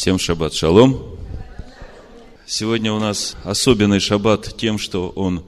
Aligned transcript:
Всем 0.00 0.18
шаббат 0.18 0.54
шалом. 0.54 1.18
Сегодня 2.46 2.90
у 2.90 2.98
нас 2.98 3.36
особенный 3.44 4.00
шаббат 4.00 4.56
тем, 4.56 4.78
что 4.78 5.10
он 5.10 5.44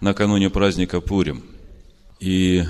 накануне 0.00 0.50
праздника 0.50 1.00
Пурим. 1.00 1.42
И 2.20 2.62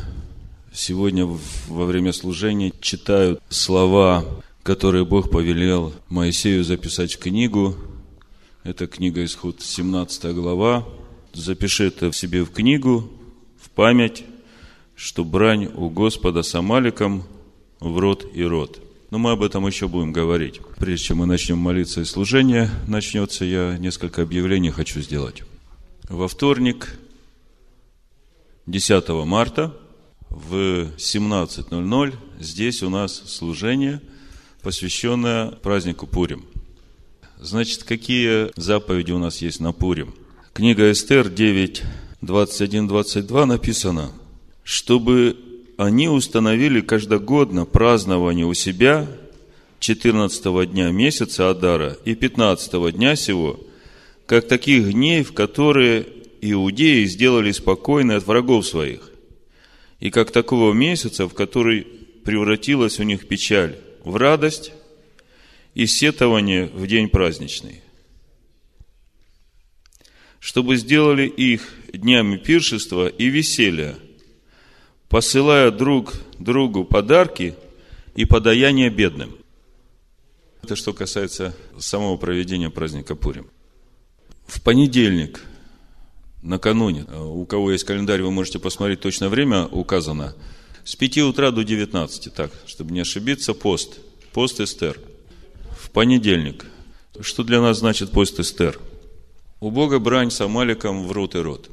сегодня 0.73 1.27
во 1.27 1.85
время 1.85 2.15
служения 2.15 2.73
читают 2.81 3.43
слова, 3.51 4.25
которые 4.63 5.05
Бог 5.05 5.31
повелел 5.31 5.93
Моисею 6.09 6.65
записать 6.65 7.17
в 7.17 7.19
книгу. 7.19 7.77
Это 8.65 8.87
книга 8.87 9.23
Исход, 9.23 9.61
17 9.61 10.35
глава. 10.35 10.89
Запиши 11.35 11.89
это 11.89 12.11
в 12.11 12.17
себе 12.17 12.43
в 12.43 12.51
книгу, 12.53 13.13
в 13.61 13.69
память, 13.69 14.25
что 14.97 15.27
брань 15.27 15.67
у 15.77 15.91
Господа 15.91 16.43
с 16.43 16.55
Амаликом 16.55 17.25
в 17.81 17.99
рот 17.99 18.25
и 18.33 18.43
рот– 18.43 18.81
но 19.11 19.19
мы 19.19 19.31
об 19.31 19.43
этом 19.43 19.67
еще 19.67 19.89
будем 19.89 20.13
говорить. 20.13 20.61
Прежде 20.77 21.07
чем 21.07 21.19
мы 21.19 21.27
начнем 21.27 21.59
молиться 21.59 22.01
и 22.01 22.05
служение 22.05 22.71
начнется, 22.87 23.45
я 23.45 23.77
несколько 23.79 24.23
объявлений 24.23 24.71
хочу 24.71 25.01
сделать. 25.01 25.45
Во 26.09 26.29
вторник, 26.29 26.99
10 28.67 29.09
марта, 29.27 29.75
в 30.29 30.91
17.00 30.97 32.15
здесь 32.39 32.83
у 32.83 32.91
нас 32.91 33.15
служение, 33.27 34.03
посвященное 34.63 35.53
празднику 35.53 36.07
Пурим. 36.07 36.45
Значит, 37.39 37.85
какие 37.85 38.51
заповеди 38.61 39.13
у 39.13 39.19
нас 39.19 39.39
есть 39.39 39.61
на 39.61 39.73
Пурим? 39.73 40.15
Книга 40.53 40.91
Эстер 40.91 41.31
9, 41.31 41.83
21-22 42.21 43.45
написано, 43.45 44.11
чтобы 44.65 45.37
они 45.79 46.09
установили 46.09 46.81
каждогодно 46.81 47.65
празднование 47.65 48.45
у 48.45 48.53
себя 48.53 49.07
14 49.79 50.69
дня 50.73 50.91
месяца 50.91 51.51
Адара 51.51 51.97
и 52.05 52.17
15 52.17 52.93
дня 52.97 53.15
сего, 53.15 53.61
как 54.27 54.49
таких 54.49 54.93
дней, 54.93 55.23
в 55.23 55.33
которые 55.33 56.05
иудеи 56.41 57.05
сделали 57.05 57.53
спокойны 57.53 58.13
от 58.13 58.27
врагов 58.27 58.67
своих, 58.67 59.13
и 60.01 60.11
как 60.11 60.33
такого 60.33 60.73
месяца, 60.73 61.29
в 61.29 61.35
который 61.35 61.87
превратилась 62.25 62.99
у 62.99 63.05
них 63.05 63.29
печаль 63.29 63.77
в 64.03 64.17
радость 64.17 64.73
и 65.75 65.87
сетование 65.87 66.67
в 66.67 66.89
день 66.89 67.09
праздничный. 67.09 67.83
Чтобы 70.41 70.77
сделали 70.77 71.29
их 71.29 71.73
днями 71.93 72.37
пиршества 72.37 73.07
и 73.07 73.27
веселья– 73.27 73.95
посылая 75.09 75.71
друг 75.71 76.15
другу 76.39 76.85
подарки 76.85 77.55
и 78.15 78.25
подаяние 78.25 78.91
бедным. 78.91 79.37
Это 80.63 80.77
что 80.77 80.93
касается 80.93 81.55
самого 81.79 82.17
проведения 82.17 82.71
праздника 82.71 83.15
Пурим. 83.15 83.49
В 84.47 84.61
понедельник, 84.63 85.43
накануне, 86.43 87.05
у 87.05 87.45
кого 87.47 87.73
есть 87.73 87.85
календарь, 87.85 88.23
вы 88.23 88.31
можете 88.31 88.59
посмотреть 88.59 89.01
точное 89.01 89.29
время 89.29 89.67
указано, 89.67 90.35
с 90.85 90.97
5 90.97 91.19
утра 91.19 91.51
до 91.51 91.65
19, 91.65 92.33
так, 92.33 92.51
чтобы 92.67 92.93
не 92.93 93.01
ошибиться, 93.01 93.55
пост, 93.55 93.99
пост 94.33 94.61
Эстер. 94.61 94.99
В 95.79 95.91
понедельник. 95.91 96.65
Что 97.21 97.45
для 97.45 97.61
нас 97.61 97.79
значит 97.79 98.11
пост 98.11 98.41
Эстер? 98.41 98.79
У 99.61 99.71
Бога 99.71 99.99
брань 99.99 100.31
с 100.31 100.41
Амаликом 100.41 101.07
в 101.07 101.13
рот 101.13 101.35
и 101.35 101.39
рот. 101.39 101.71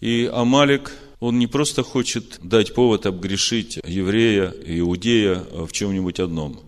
И 0.00 0.28
Амалик 0.32 0.92
он 1.22 1.38
не 1.38 1.46
просто 1.46 1.84
хочет 1.84 2.40
дать 2.42 2.74
повод 2.74 3.06
обгрешить 3.06 3.78
еврея, 3.86 4.52
иудея 4.66 5.46
в 5.52 5.70
чем-нибудь 5.70 6.18
одном. 6.18 6.58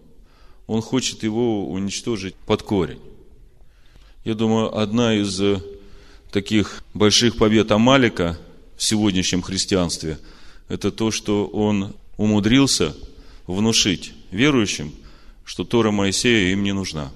Он 0.69 0.81
хочет 0.81 1.25
его 1.25 1.69
уничтожить 1.69 2.37
под 2.37 2.63
корень. 2.63 3.01
Я 4.25 4.35
думаю, 4.35 4.79
одна 4.79 5.13
из 5.13 5.43
таких 6.31 6.85
больших 6.95 7.37
побед 7.37 7.73
Амалика 7.73 8.39
в 8.77 8.85
сегодняшнем 8.85 9.43
христианстве, 9.43 10.19
это 10.69 10.93
то, 10.93 11.11
что 11.11 11.47
он 11.47 11.97
умудрился 12.17 12.95
внушить 13.49 14.13
верующим, 14.31 14.95
что 15.45 15.65
Тора 15.65 15.91
Моисея 15.91 16.53
им 16.53 16.63
не 16.63 16.71
нужна. 16.73 17.11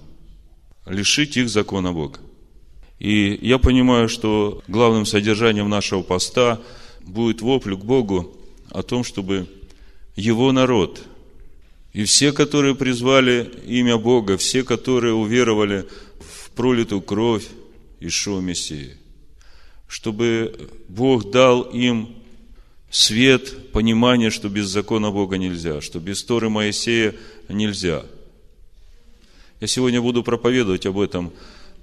Лишить 0.87 1.37
их 1.37 1.49
закона 1.49 1.93
Бога. 1.93 2.19
И 2.99 3.39
я 3.43 3.59
понимаю, 3.59 4.09
что 4.09 4.61
главным 4.67 5.07
содержанием 5.07 5.69
нашего 5.69 6.03
поста– 6.03 6.61
будет 7.09 7.41
вопль 7.41 7.75
к 7.75 7.85
Богу 7.85 8.37
о 8.71 8.83
том, 8.83 9.03
чтобы 9.03 9.49
его 10.15 10.53
народ 10.53 11.03
и 11.93 12.05
все, 12.05 12.33
которые 12.33 12.75
призвали 12.75 13.51
имя 13.67 13.97
Бога, 13.97 14.37
все, 14.37 14.63
которые 14.63 15.15
уверовали 15.15 15.89
в 16.21 16.51
пролитую 16.51 17.01
кровь 17.01 17.47
Ишуа 18.01 18.41
Мессии, 18.41 18.97
чтобы 19.89 20.69
Бог 20.89 21.31
дал 21.31 21.63
им 21.63 22.15
свет, 22.91 23.73
понимание, 23.73 24.31
что 24.31 24.49
без 24.49 24.67
закона 24.67 25.11
Бога 25.11 25.39
нельзя, 25.39 25.81
что 25.81 25.99
без 25.99 26.23
Торы 26.23 26.49
Моисея 26.49 27.15
нельзя. 27.49 28.05
Я 29.61 29.67
сегодня 29.67 30.01
буду 30.01 30.23
проповедовать 30.23 30.87
об 30.87 31.01
этом 31.01 31.33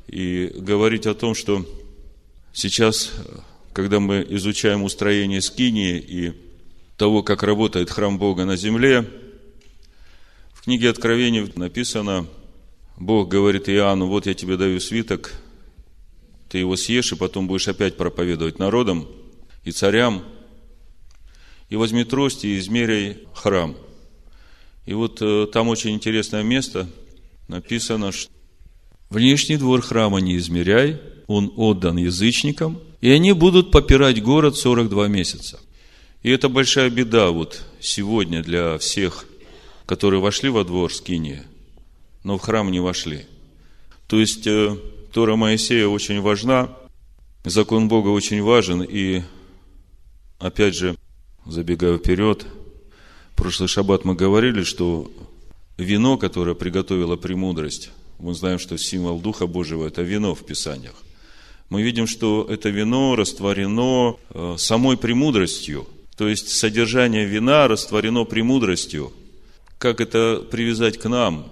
и 0.07 0.51
говорить 0.55 1.07
о 1.07 1.13
том, 1.13 1.35
что 1.35 1.65
сейчас 2.53 3.11
когда 3.75 3.99
мы 3.99 4.25
изучаем 4.29 4.83
устроение 4.83 5.41
Скинии 5.41 5.97
и 5.99 6.33
того, 6.95 7.23
как 7.23 7.43
работает 7.43 7.89
храм 7.89 8.17
Бога 8.17 8.45
на 8.45 8.55
земле, 8.55 9.05
в 10.53 10.63
книге 10.63 10.89
Откровений 10.89 11.51
написано, 11.57 12.25
Бог 12.95 13.27
говорит 13.27 13.67
Иоанну, 13.67 14.07
вот 14.07 14.27
я 14.27 14.33
тебе 14.33 14.55
даю 14.55 14.79
свиток, 14.79 15.33
ты 16.47 16.59
его 16.59 16.77
съешь, 16.77 17.11
и 17.11 17.17
потом 17.17 17.47
будешь 17.47 17.67
опять 17.67 17.97
проповедовать 17.97 18.59
народам 18.59 19.09
и 19.65 19.71
царям, 19.71 20.23
и 21.67 21.75
возьми 21.75 22.05
трость 22.05 22.45
и 22.45 22.57
измеряй 22.57 23.27
храм. 23.33 23.75
И 24.85 24.93
вот 24.93 25.21
э, 25.21 25.47
там 25.51 25.67
очень 25.67 25.91
интересное 25.91 26.43
место, 26.43 26.87
написано, 27.49 28.13
что 28.13 28.31
внешний 29.09 29.57
двор 29.57 29.81
храма 29.81 30.19
не 30.21 30.37
измеряй, 30.37 31.01
он 31.27 31.51
отдан 31.57 31.97
язычникам, 31.97 32.79
и 33.05 33.11
они 33.11 33.33
будут 33.33 33.69
попирать 33.69 34.23
город 34.23 34.57
42 34.57 35.07
месяца. 35.09 35.59
И 36.23 36.31
это 36.31 36.49
большая 36.49 36.89
беда 36.89 37.29
вот 37.29 37.63
сегодня 37.79 38.41
для 38.41 38.79
всех, 38.79 39.27
которые 39.85 40.19
вошли 40.19 40.49
во 40.49 40.63
двор 40.63 40.91
Скинии, 40.91 41.43
но 42.23 42.39
в 42.39 42.41
храм 42.41 42.71
не 42.71 42.79
вошли. 42.79 43.27
То 44.07 44.19
есть 44.19 44.47
э, 44.47 44.75
Тора 45.13 45.35
Моисея 45.35 45.85
очень 45.85 46.19
важна, 46.19 46.75
закон 47.43 47.89
Бога 47.89 48.07
очень 48.07 48.41
важен, 48.41 48.81
и 48.81 49.21
опять 50.39 50.73
же, 50.73 50.97
забегая 51.45 51.99
вперед, 51.99 52.47
в 53.33 53.35
прошлый 53.35 53.69
шаббат 53.69 54.03
мы 54.03 54.15
говорили, 54.15 54.63
что 54.63 55.11
вино, 55.77 56.17
которое 56.17 56.55
приготовила 56.55 57.17
премудрость, 57.17 57.91
мы 58.17 58.33
знаем, 58.33 58.57
что 58.57 58.79
символ 58.79 59.19
Духа 59.19 59.45
Божьего– 59.45 59.85
это 59.87 60.01
вино 60.01 60.33
в 60.33 60.43
Писаниях 60.43 61.04
мы 61.69 61.81
видим, 61.81 62.07
что 62.07 62.45
это 62.49 62.69
вино 62.69 63.15
растворено 63.15 64.17
э, 64.29 64.55
самой 64.57 64.97
премудростью. 64.97 65.87
То 66.15 66.27
есть 66.27 66.49
содержание 66.49 67.25
вина 67.25 67.67
растворено 67.67 68.23
премудростью. 68.23 69.11
Как 69.77 69.99
это 69.99 70.45
привязать 70.49 70.97
к 70.97 71.09
нам? 71.09 71.51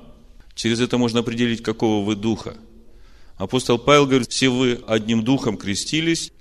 Через 0.56 0.79
это 0.79 0.97
можно 0.97 1.22
определить, 1.22 1.63
какого 1.63 2.06
вы 2.06 2.16
духа. 2.16 2.56
Апостол 3.38 3.79
Павел 3.79 4.06
говорит, 4.06 4.31
все 4.31 4.50
вы 4.50 4.79
одним 4.88 5.23
духом 5.23 5.57
крестились 5.57 6.31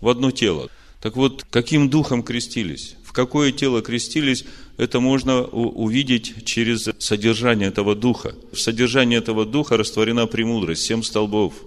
в 0.00 0.08
одно 0.08 0.30
тело. 0.30 0.68
Так 1.00 1.16
вот, 1.16 1.46
каким 1.48 1.88
духом 1.88 2.22
крестились? 2.22 2.94
В 3.04 3.12
какое 3.12 3.52
тело 3.52 3.80
крестились? 3.80 4.44
Это 4.76 5.00
можно 5.00 5.44
увидеть 5.44 6.44
через 6.44 6.88
содержание 6.98 7.68
этого 7.68 7.94
духа. 7.94 8.34
В 8.52 8.60
содержании 8.60 9.16
этого 9.16 9.46
духа 9.46 9.76
растворена 9.76 10.26
премудрость, 10.26 10.82
семь 10.82 11.02
столбов– 11.02 11.54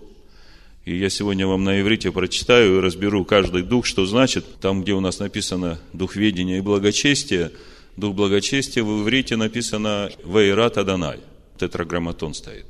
и 0.84 0.98
я 0.98 1.10
сегодня 1.10 1.46
вам 1.46 1.64
на 1.64 1.80
иврите 1.80 2.12
прочитаю 2.12 2.78
и 2.78 2.82
разберу 2.82 3.24
каждый 3.24 3.62
дух, 3.62 3.86
что 3.86 4.06
значит. 4.06 4.46
Там, 4.60 4.82
где 4.82 4.94
у 4.94 5.00
нас 5.00 5.20
написано 5.20 5.80
дух 5.94 6.16
ведения 6.16 6.58
и 6.58 6.62
благочестия, 6.62 7.52
дух 7.98 8.16
благочестия 8.16 8.84
в 8.84 9.04
иврите 9.04 9.36
написано 9.36 10.10
«Вейрат 10.26 10.78
Аданай». 10.78 11.20
Тетраграмматон 11.60 12.34
стоит. 12.34 12.66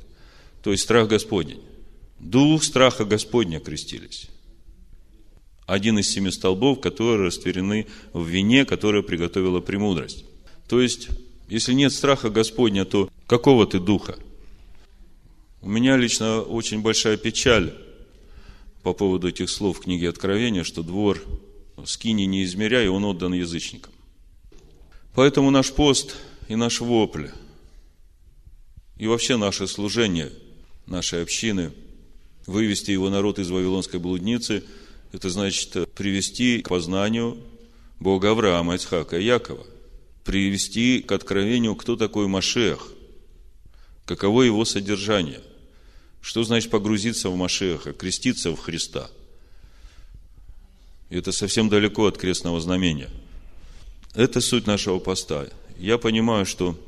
То 0.62 0.72
есть 0.72 0.82
страх 0.82 1.08
Господень. 1.08 1.60
Дух 2.20 2.62
страха 2.62 3.06
Господня 3.06 3.60
крестились. 3.60 4.28
Один 5.66 5.98
из 5.98 6.10
семи 6.10 6.30
столбов, 6.30 6.80
которые 6.80 7.28
растворены 7.28 7.86
в 8.12 8.26
вине, 8.26 8.66
которое 8.66 9.02
приготовила 9.02 9.60
премудрость. 9.60 10.26
То 10.68 10.82
есть, 10.82 11.08
если 11.48 11.72
нет 11.72 11.94
страха 11.94 12.28
Господня, 12.28 12.84
то 12.84 13.08
какого 13.26 13.66
ты 13.66 13.80
духа? 13.80 14.18
У 15.62 15.68
меня 15.70 15.96
лично 15.96 16.42
очень 16.42 16.82
большая 16.82 17.16
печаль 17.16 17.72
по 18.82 18.92
поводу 18.92 19.28
этих 19.28 19.50
слов 19.50 19.78
в 19.78 19.80
книге 19.80 20.08
Откровения, 20.08 20.64
что 20.64 20.82
двор 20.82 21.22
скини 21.84 22.24
не 22.24 22.44
измеряя, 22.44 22.90
он 22.90 23.04
отдан 23.04 23.32
язычникам. 23.32 23.92
Поэтому 25.14 25.50
наш 25.50 25.72
пост 25.72 26.16
и 26.48 26.56
наш 26.56 26.80
вопль 26.80 27.28
И 28.96 29.06
вообще 29.06 29.36
наше 29.36 29.66
служение, 29.66 30.32
нашей 30.86 31.22
общины, 31.22 31.72
вывести 32.46 32.90
его 32.90 33.10
народ 33.10 33.38
из 33.38 33.50
Вавилонской 33.50 34.00
блудницы, 34.00 34.64
это 35.12 35.28
значит 35.28 35.92
привести 35.94 36.60
к 36.62 36.70
познанию 36.70 37.38
Бога 38.00 38.30
Авраама, 38.30 38.74
Ицхака 38.74 39.18
и 39.18 39.24
Якова, 39.24 39.66
привести 40.24 41.02
к 41.02 41.12
откровению, 41.12 41.76
кто 41.76 41.96
такой 41.96 42.26
Машех, 42.26 42.92
каково 44.06 44.42
его 44.42 44.64
содержание, 44.64 45.40
что 46.22 46.44
значит 46.44 46.70
погрузиться 46.70 47.28
в 47.28 47.36
Машеха, 47.36 47.92
креститься 47.92 48.52
в 48.52 48.56
Христа. 48.58 49.10
Это 51.10 51.32
совсем 51.32 51.68
далеко 51.68 52.06
от 52.06 52.16
крестного 52.16 52.58
знамения. 52.60 53.10
Это 54.14 54.40
суть 54.40 54.66
нашего 54.66 54.98
поста. 54.98 55.48
Я 55.76 55.98
понимаю, 55.98 56.46
что 56.46 56.78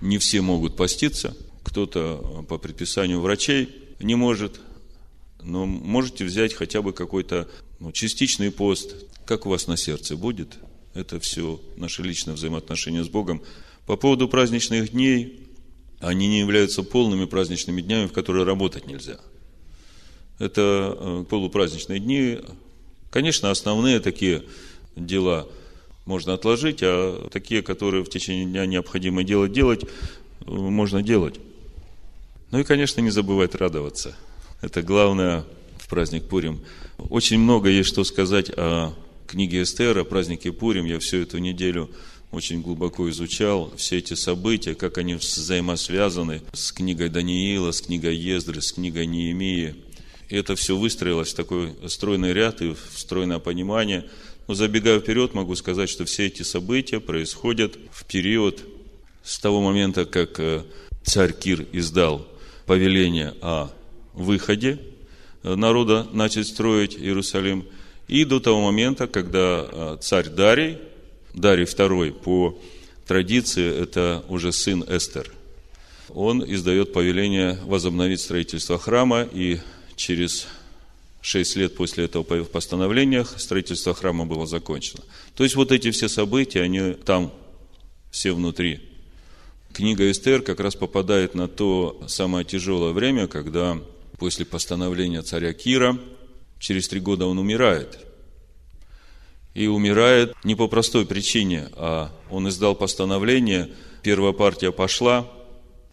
не 0.00 0.16
все 0.16 0.40
могут 0.40 0.76
поститься, 0.76 1.36
кто-то 1.62 2.44
по 2.48 2.56
предписанию 2.56 3.20
врачей 3.20 3.68
не 3.98 4.14
может, 4.14 4.60
но 5.42 5.66
можете 5.66 6.24
взять 6.24 6.54
хотя 6.54 6.80
бы 6.80 6.92
какой-то 6.92 7.48
ну, 7.80 7.92
частичный 7.92 8.50
пост, 8.50 8.94
как 9.26 9.46
у 9.46 9.50
вас 9.50 9.66
на 9.66 9.76
сердце 9.76 10.16
будет. 10.16 10.58
Это 10.94 11.20
все 11.20 11.60
наши 11.76 12.02
личные 12.02 12.34
взаимоотношения 12.34 13.04
с 13.04 13.08
Богом. 13.08 13.42
По 13.86 13.96
поводу 13.96 14.28
праздничных 14.28 14.92
дней, 14.92 15.49
они 16.00 16.28
не 16.28 16.40
являются 16.40 16.82
полными 16.82 17.26
праздничными 17.26 17.82
днями, 17.82 18.06
в 18.06 18.12
которые 18.12 18.44
работать 18.44 18.86
нельзя. 18.86 19.18
Это 20.38 20.96
э, 20.98 21.24
полупраздничные 21.28 22.00
дни. 22.00 22.38
Конечно, 23.10 23.50
основные 23.50 24.00
такие 24.00 24.42
дела 24.96 25.46
можно 26.06 26.32
отложить, 26.32 26.78
а 26.82 27.28
такие, 27.30 27.62
которые 27.62 28.02
в 28.02 28.08
течение 28.08 28.46
дня 28.46 28.64
необходимо 28.64 29.22
делать, 29.22 29.52
делать, 29.52 29.84
э, 29.84 29.86
можно 30.46 31.02
делать. 31.02 31.38
Ну 32.50 32.58
и, 32.58 32.64
конечно, 32.64 33.00
не 33.02 33.10
забывать 33.10 33.54
радоваться. 33.54 34.16
Это 34.62 34.82
главное 34.82 35.44
в 35.78 35.88
праздник 35.88 36.24
Пурим. 36.24 36.60
Очень 36.98 37.38
много 37.38 37.68
есть 37.68 37.90
что 37.90 38.04
сказать 38.04 38.50
о 38.56 38.94
книге 39.26 39.62
Эстер, 39.62 39.98
о 39.98 40.04
празднике 40.04 40.52
Пурим. 40.52 40.86
Я 40.86 40.98
всю 40.98 41.18
эту 41.18 41.38
неделю 41.38 41.90
очень 42.30 42.62
глубоко 42.62 43.08
изучал 43.10 43.72
все 43.76 43.98
эти 43.98 44.14
события, 44.14 44.74
как 44.74 44.98
они 44.98 45.14
взаимосвязаны 45.14 46.42
с 46.52 46.72
книгой 46.72 47.08
Даниила, 47.08 47.72
с 47.72 47.80
книгой 47.80 48.16
Ездры, 48.16 48.60
с 48.60 48.72
книгой 48.72 49.06
Неемии. 49.06 49.74
И 50.28 50.36
это 50.36 50.54
все 50.54 50.76
выстроилось 50.76 51.32
в 51.32 51.36
такой 51.36 51.74
стройный 51.88 52.32
ряд 52.32 52.62
и 52.62 52.74
в 52.74 52.98
стройное 52.98 53.40
понимание. 53.40 54.08
Но 54.46 54.54
забегая 54.54 55.00
вперед, 55.00 55.34
могу 55.34 55.56
сказать, 55.56 55.90
что 55.90 56.04
все 56.04 56.26
эти 56.26 56.42
события 56.42 57.00
происходят 57.00 57.76
в 57.90 58.04
период 58.04 58.62
с 59.22 59.38
того 59.38 59.60
момента, 59.60 60.04
как 60.04 60.38
э, 60.38 60.64
царь 61.02 61.32
Кир 61.32 61.66
издал 61.72 62.26
повеление 62.66 63.34
о 63.42 63.70
выходе 64.14 64.78
народа 65.42 66.06
начать 66.12 66.46
строить 66.46 66.96
Иерусалим, 66.96 67.66
и 68.08 68.24
до 68.24 68.40
того 68.40 68.60
момента, 68.60 69.06
когда 69.06 69.36
а, 69.38 69.98
царь 70.00 70.28
Дарий, 70.28 70.78
Дарий 71.34 71.64
II 71.64 72.12
по 72.12 72.58
традиции, 73.06 73.66
это 73.66 74.24
уже 74.28 74.52
сын 74.52 74.84
Эстер, 74.88 75.32
он 76.08 76.44
издает 76.44 76.92
повеление 76.92 77.58
возобновить 77.64 78.20
строительство 78.20 78.78
храма, 78.78 79.22
и 79.22 79.58
через 79.96 80.46
шесть 81.20 81.56
лет 81.56 81.76
после 81.76 82.04
этого 82.04 82.24
постановления 82.44 83.24
строительство 83.24 83.94
храма 83.94 84.26
было 84.26 84.46
закончено. 84.46 85.02
То 85.34 85.44
есть 85.44 85.54
вот 85.56 85.70
эти 85.72 85.90
все 85.90 86.08
события, 86.08 86.62
они 86.62 86.92
там 86.92 87.32
все 88.10 88.32
внутри 88.32 88.80
Книга 89.72 90.10
Эстер 90.10 90.42
как 90.42 90.58
раз 90.60 90.74
попадает 90.74 91.34
на 91.34 91.46
то 91.46 92.02
самое 92.08 92.44
тяжелое 92.44 92.92
время, 92.92 93.28
когда 93.28 93.78
после 94.18 94.44
постановления 94.44 95.22
царя 95.22 95.52
Кира, 95.52 95.96
через 96.58 96.88
три 96.88 97.00
года 97.00 97.26
он 97.26 97.38
умирает. 97.38 97.98
И 99.54 99.66
умирает 99.66 100.34
не 100.44 100.54
по 100.54 100.68
простой 100.68 101.06
причине, 101.06 101.68
а 101.74 102.12
он 102.30 102.48
издал 102.48 102.74
постановление, 102.74 103.70
первая 104.02 104.32
партия 104.32 104.70
пошла, 104.70 105.26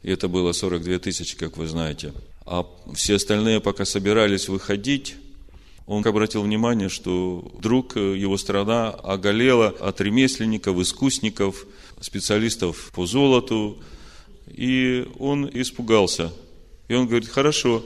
и 0.04 0.12
это 0.12 0.28
было 0.28 0.52
42 0.52 1.00
тысячи, 1.00 1.36
как 1.36 1.58
вы 1.58 1.68
знаете. 1.68 2.14
А 2.46 2.66
все 2.94 3.16
остальные 3.16 3.60
пока 3.60 3.84
собирались 3.84 4.48
выходить, 4.48 5.16
он 5.88 6.06
обратил 6.06 6.44
внимание, 6.44 6.90
что 6.90 7.50
вдруг 7.58 7.96
его 7.96 8.38
страна 8.38 8.90
оголела 8.90 9.68
от 9.68 10.02
ремесленников, 10.02 10.78
искусников, 10.80 11.66
специалистов 12.02 12.92
по 12.94 13.06
золоту, 13.06 13.80
и 14.48 15.08
он 15.18 15.50
испугался. 15.54 16.34
И 16.90 16.94
он 16.94 17.08
говорит, 17.08 17.30
хорошо, 17.30 17.86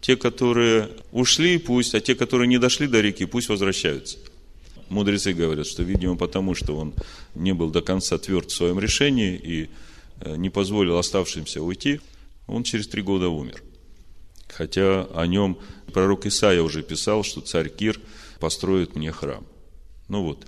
те, 0.00 0.16
которые 0.16 0.90
ушли, 1.12 1.58
пусть, 1.58 1.94
а 1.94 2.00
те, 2.00 2.14
которые 2.14 2.48
не 2.48 2.58
дошли 2.58 2.86
до 2.86 3.00
реки, 3.00 3.26
пусть 3.26 3.48
возвращаются. 3.48 4.18
Мудрецы 4.90 5.32
говорят, 5.32 5.66
что, 5.66 5.84
видимо, 5.84 6.16
потому 6.16 6.54
что 6.54 6.76
он 6.76 6.94
не 7.34 7.54
был 7.54 7.70
до 7.70 7.80
конца 7.80 8.18
тверд 8.18 8.50
в 8.50 8.54
своем 8.54 8.80
решении 8.80 9.36
и 9.36 9.70
э, 10.20 10.36
не 10.36 10.50
позволил 10.50 10.98
оставшимся 10.98 11.62
уйти, 11.62 12.00
он 12.48 12.64
через 12.64 12.88
три 12.88 13.00
года 13.00 13.28
умер. 13.28 13.62
Хотя 14.48 15.04
о 15.14 15.26
нем 15.26 15.58
пророк 15.92 16.26
Исаия 16.26 16.60
уже 16.60 16.82
писал, 16.82 17.22
что 17.22 17.40
царь 17.40 17.68
Кир 17.68 18.00
построит 18.40 18.96
мне 18.96 19.12
храм. 19.12 19.46
Ну 20.08 20.24
вот, 20.24 20.44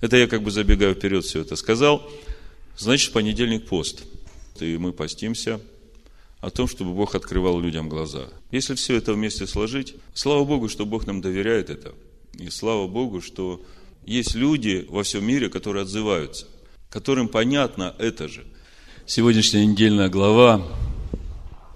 это 0.00 0.16
я 0.16 0.28
как 0.28 0.42
бы 0.42 0.52
забегая 0.52 0.94
вперед 0.94 1.24
все 1.24 1.40
это 1.40 1.56
сказал. 1.56 2.08
Значит, 2.78 3.12
понедельник 3.12 3.66
пост. 3.66 4.04
И 4.60 4.76
мы 4.76 4.92
постимся 4.92 5.60
о 6.40 6.50
том, 6.50 6.68
чтобы 6.68 6.92
Бог 6.92 7.16
открывал 7.16 7.58
людям 7.58 7.88
глаза. 7.88 8.28
Если 8.52 8.76
все 8.76 8.96
это 8.96 9.12
вместе 9.12 9.48
сложить, 9.48 9.96
слава 10.14 10.44
Богу, 10.44 10.68
что 10.68 10.86
Бог 10.86 11.06
нам 11.06 11.20
доверяет 11.20 11.68
это. 11.68 11.94
И 12.38 12.48
слава 12.50 12.86
Богу, 12.88 13.20
что 13.20 13.62
есть 14.06 14.34
люди 14.34 14.86
во 14.88 15.02
всем 15.02 15.24
мире, 15.24 15.48
которые 15.48 15.82
отзываются, 15.82 16.46
которым 16.88 17.28
понятно 17.28 17.94
это 17.98 18.28
же. 18.28 18.44
Сегодняшняя 19.06 19.66
недельная 19.66 20.08
глава 20.08 20.66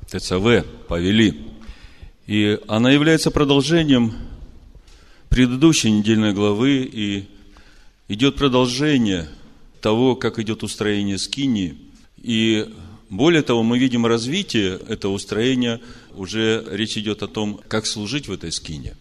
ТЦВ 0.09 0.65
повели. 0.89 1.47
И 2.27 2.59
она 2.69 2.91
является 2.91 3.31
продолжением 3.31 4.15
предыдущей 5.29 5.91
недельной 5.91 6.33
главы, 6.33 6.89
и 6.91 7.29
идет 8.09 8.37
продолжение 8.37 9.29
того, 9.81 10.17
как 10.17 10.39
идет 10.39 10.63
устроение 10.63 11.19
скини. 11.19 11.77
И 12.17 12.67
более 13.11 13.43
того, 13.43 13.63
мы 13.63 13.79
видим 13.79 14.07
развитие 14.07 14.81
этого 14.89 15.13
устроения, 15.13 15.81
уже 16.15 16.67
речь 16.71 16.97
идет 16.97 17.23
о 17.23 17.29
том, 17.29 17.61
как 17.69 17.87
служить 17.87 18.27
в 18.29 18.33
этой 18.33 18.51
скине. 18.51 18.97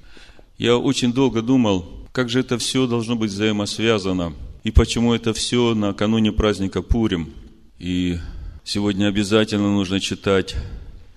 Я 0.57 0.77
очень 0.77 1.11
долго 1.11 1.41
думал, 1.41 1.85
как 2.13 2.29
же 2.29 2.39
это 2.39 2.57
все 2.57 2.87
должно 2.87 3.17
быть 3.17 3.31
взаимосвязано, 3.31 4.33
и 4.63 4.71
почему 4.71 5.13
это 5.13 5.33
все 5.33 5.75
накануне 5.75 6.31
праздника 6.31 6.81
Пурим. 6.81 7.33
И 7.77 8.17
сегодня 8.63 9.07
обязательно 9.07 9.73
нужно 9.73 9.99
читать 9.99 10.55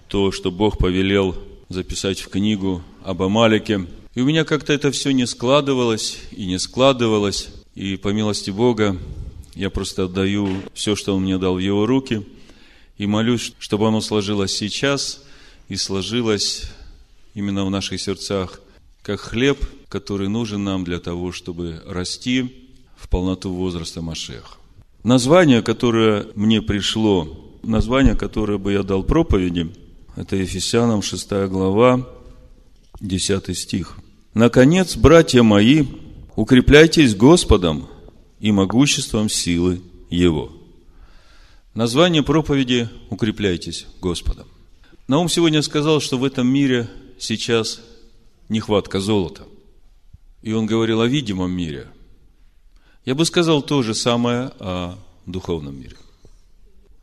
то, 0.09 0.33
что 0.33 0.51
Бог 0.51 0.77
повелел 0.77 1.37
записать 1.69 2.19
в 2.19 2.31
книгу 2.31 2.83
об 3.05 3.23
Амалике. 3.23 3.87
И 4.17 4.21
у 4.21 4.25
меня 4.25 4.45
как-то 4.45 4.73
это 4.73 4.91
все 4.91 5.13
не 5.13 5.25
складывалось 5.25 6.19
и 6.33 6.45
не 6.45 6.59
складывалось. 6.59 7.49
И 7.77 7.97
по 7.97 8.09
милости 8.09 8.51
Бога 8.51 8.97
я 9.55 9.71
просто 9.71 10.07
отдаю 10.07 10.49
все, 10.75 10.97
что 10.97 11.15
Он 11.15 11.23
мне 11.23 11.39
дал 11.39 11.55
в 11.55 11.61
Его 11.61 11.87
руки, 11.87 12.27
и 12.97 13.07
молюсь, 13.07 13.53
чтобы 13.61 13.87
оно 13.87 14.01
сложилось 14.01 14.57
сейчас 14.57 15.23
и 15.69 15.77
сложилось 15.77 16.65
именно 17.35 17.65
в 17.65 17.71
наших 17.71 18.01
сердцах, 18.01 18.61
как 19.09 19.21
хлеб, 19.21 19.65
который 19.89 20.29
нужен 20.29 20.65
нам 20.65 20.85
для 20.85 21.01
того, 21.01 21.33
чтобы 21.33 21.83
расти 21.87 22.69
в 22.95 23.09
полноту 23.09 23.51
возраста 23.51 24.03
Машех. 24.03 24.59
Название, 25.03 25.63
которое 25.63 26.27
мне 26.35 26.61
пришло, 26.61 27.57
название, 27.63 28.17
которое 28.17 28.59
бы 28.59 28.75
я 28.75 28.83
дал 28.83 29.03
проповеди, 29.03 29.75
это 30.15 30.37
Ефесянам 30.37 31.01
6 31.01 31.31
глава, 31.49 32.07
10 33.01 33.57
стих. 33.57 33.97
«Наконец, 34.35 34.95
братья 34.95 35.43
мои, 35.43 35.87
укрепляйтесь 36.37 37.17
Господом 37.17 37.89
и 38.41 38.53
могуществом 38.53 39.31
силы 39.31 39.81
Его. 40.11 40.53
Название 41.73 42.23
проповеди 42.23 42.91
«Укрепляйтесь 43.09 43.87
Господом». 44.03 44.49
Наум 45.07 45.31
сегодня 45.31 45.63
сказал, 45.63 46.03
что 46.03 46.19
в 46.19 46.25
этом 46.25 46.47
мире 46.47 46.91
сейчас 47.19 47.81
нехватка 48.49 49.01
золота. 49.01 49.47
И 50.43 50.53
он 50.53 50.67
говорил 50.67 51.01
о 51.01 51.07
видимом 51.07 51.51
мире. 51.51 51.89
Я 53.05 53.15
бы 53.15 53.25
сказал 53.25 53.63
то 53.63 53.83
же 53.83 53.95
самое 53.95 54.53
о 54.59 54.99
духовном 55.27 55.81
мире. 55.81 55.97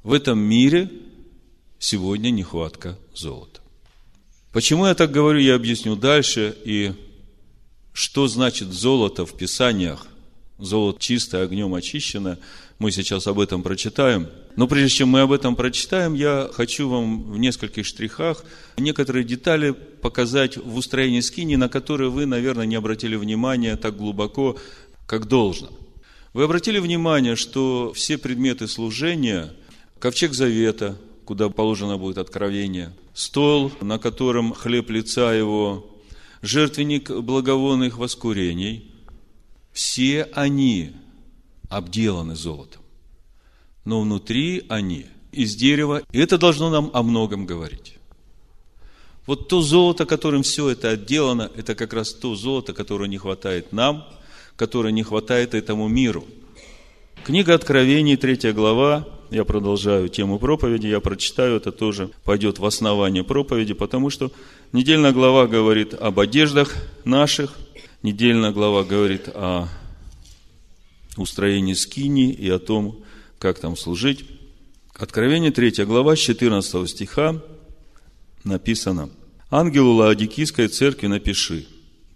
В 0.04 0.14
этом 0.14 0.40
мире 0.40 0.90
сегодня 1.80 2.30
нехватка 2.30 2.98
золота. 3.14 3.62
Почему 4.52 4.86
я 4.86 4.96
так 4.96 5.12
говорю, 5.12 5.40
я 5.40 5.56
объясню 5.56 5.96
дальше. 5.96 6.56
И 6.64 6.94
что 7.92 8.28
значит 8.28 8.72
золото 8.72 9.26
в 9.26 9.36
Писаниях 9.36 10.08
золото 10.58 11.02
чистое, 11.02 11.44
огнем 11.44 11.74
очищено. 11.74 12.38
Мы 12.80 12.92
сейчас 12.92 13.28
об 13.28 13.40
этом 13.40 13.64
прочитаем. 13.64 14.28
Но 14.56 14.68
прежде 14.68 14.98
чем 14.98 15.10
мы 15.10 15.22
об 15.22 15.32
этом 15.32 15.56
прочитаем, 15.56 16.14
я 16.14 16.50
хочу 16.54 16.88
вам 16.88 17.32
в 17.32 17.38
нескольких 17.38 17.86
штрихах 17.86 18.44
некоторые 18.78 19.26
детали 19.26 19.72
показать 19.72 20.58
в 20.58 20.76
устроении 20.78 21.20
скини, 21.20 21.56
на 21.56 21.70
которые 21.70 22.10
вы, 22.10 22.26
наверное, 22.26 22.66
не 22.66 22.76
обратили 22.76 23.16
внимания 23.16 23.76
так 23.76 23.98
глубоко, 23.98 24.58
как 25.08 25.28
должно. 25.28 25.70
Вы 26.34 26.44
обратили 26.44 26.80
внимание, 26.80 27.36
что 27.36 27.94
все 27.94 28.18
предметы 28.18 28.68
служения, 28.68 29.54
ковчег 30.00 30.34
завета, 30.34 30.98
куда 31.26 31.50
положено 31.50 31.98
будет 31.98 32.18
откровение, 32.18 32.94
стол, 33.14 33.72
на 33.82 34.00
котором 34.00 34.54
хлеб 34.54 34.90
лица 34.90 35.34
его, 35.34 35.90
жертвенник 36.42 37.10
благовонных 37.10 37.98
воскурений, 37.98 38.92
все 39.76 40.30
они 40.34 40.94
обделаны 41.70 42.36
золотом. 42.36 42.82
Но 43.84 44.02
внутри 44.02 44.66
они 44.70 45.06
из 45.34 45.56
дерева, 45.56 46.02
и 46.14 46.18
это 46.18 46.38
должно 46.38 46.70
нам 46.70 46.90
о 46.94 47.04
многом 47.04 47.46
говорить. 47.46 47.98
Вот 49.26 49.50
то 49.50 49.62
золото, 49.62 50.06
которым 50.06 50.44
все 50.44 50.70
это 50.70 50.92
отделано, 50.92 51.52
это 51.58 51.76
как 51.76 51.92
раз 51.92 52.14
то 52.14 52.36
золото, 52.36 52.74
которое 52.74 53.10
не 53.10 53.18
хватает 53.18 53.74
нам, 53.74 54.08
которое 54.56 54.94
не 54.94 55.04
хватает 55.04 55.54
этому 55.54 55.90
миру. 55.90 56.24
Книга 57.26 57.54
Откровений, 57.54 58.16
третья 58.16 58.54
глава, 58.54 59.06
я 59.30 59.44
продолжаю 59.44 60.08
тему 60.08 60.40
проповеди, 60.40 60.88
я 60.88 61.02
прочитаю, 61.02 61.58
это 61.58 61.74
тоже 61.74 62.12
пойдет 62.24 62.60
в 62.60 62.66
основание 62.66 63.26
проповеди, 63.26 63.74
потому 63.74 64.10
что 64.10 64.32
недельная 64.72 65.12
глава 65.12 65.48
говорит 65.48 65.94
об 65.94 66.22
одеждах 66.22 66.74
наших, 67.04 67.58
недельная 68.04 68.52
глава 68.52 68.84
говорит 68.84 69.30
о 69.30 69.68
устроении 71.18 71.74
скини 71.74 72.32
и 72.32 72.50
о 72.50 72.60
том, 72.60 73.04
как 73.40 73.60
там 73.60 73.78
служить. 73.78 74.26
Откровение 74.94 75.52
3 75.52 75.86
глава, 75.86 76.16
с 76.16 76.20
14 76.20 76.90
стиха 76.90 77.42
написано, 78.44 79.10
«Ангелу 79.50 79.94
Лаодикийской 79.94 80.68
церкви 80.68 81.08
напиши, 81.08 81.68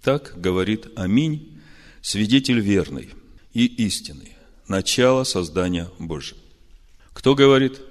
так 0.02 0.34
говорит 0.36 0.88
Аминь, 0.96 1.60
свидетель 2.02 2.60
верный 2.60 3.10
и 3.54 3.66
истинный, 3.66 4.34
начало 4.68 5.24
создания 5.24 5.90
Божьего». 6.00 6.40
Кто 7.14 7.36
говорит? 7.36 7.82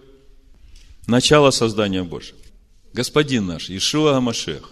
Начало 1.06 1.50
создания 1.50 2.02
Божьего. 2.02 2.38
Господин 2.94 3.46
наш, 3.46 3.68
Ишуа 3.68 4.16
Амашех. 4.16 4.70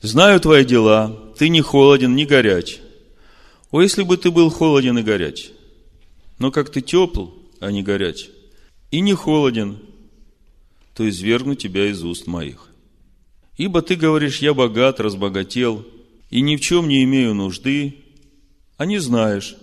Знаю 0.00 0.40
твои 0.40 0.64
дела, 0.64 1.29
ты 1.40 1.48
не 1.48 1.62
холоден, 1.62 2.14
не 2.14 2.26
горяч. 2.26 2.80
О, 3.70 3.80
если 3.80 4.02
бы 4.02 4.18
ты 4.18 4.30
был 4.30 4.50
холоден 4.50 4.98
и 4.98 5.02
горяч, 5.02 5.52
но 6.38 6.50
как 6.50 6.70
ты 6.70 6.82
тепл, 6.82 7.28
а 7.60 7.72
не 7.72 7.82
горяч, 7.82 8.28
и 8.90 9.00
не 9.00 9.14
холоден, 9.14 9.78
то 10.94 11.08
извергну 11.08 11.54
тебя 11.54 11.86
из 11.86 12.04
уст 12.04 12.26
моих. 12.26 12.68
Ибо 13.56 13.80
ты 13.80 13.96
говоришь, 13.96 14.40
я 14.40 14.52
богат, 14.52 15.00
разбогател, 15.00 15.86
и 16.28 16.42
ни 16.42 16.56
в 16.56 16.60
чем 16.60 16.88
не 16.88 17.04
имею 17.04 17.32
нужды, 17.32 17.96
а 18.76 18.84
не 18.84 18.98
знаешь, 18.98 19.56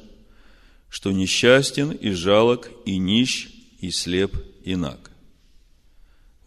что 0.89 1.11
несчастен 1.11 1.91
и 1.91 2.09
жалок, 2.09 2.71
и 2.85 2.97
нищ, 2.97 3.49
и 3.81 3.91
слеп, 3.91 4.35
и 4.63 4.75
наг. 4.75 5.11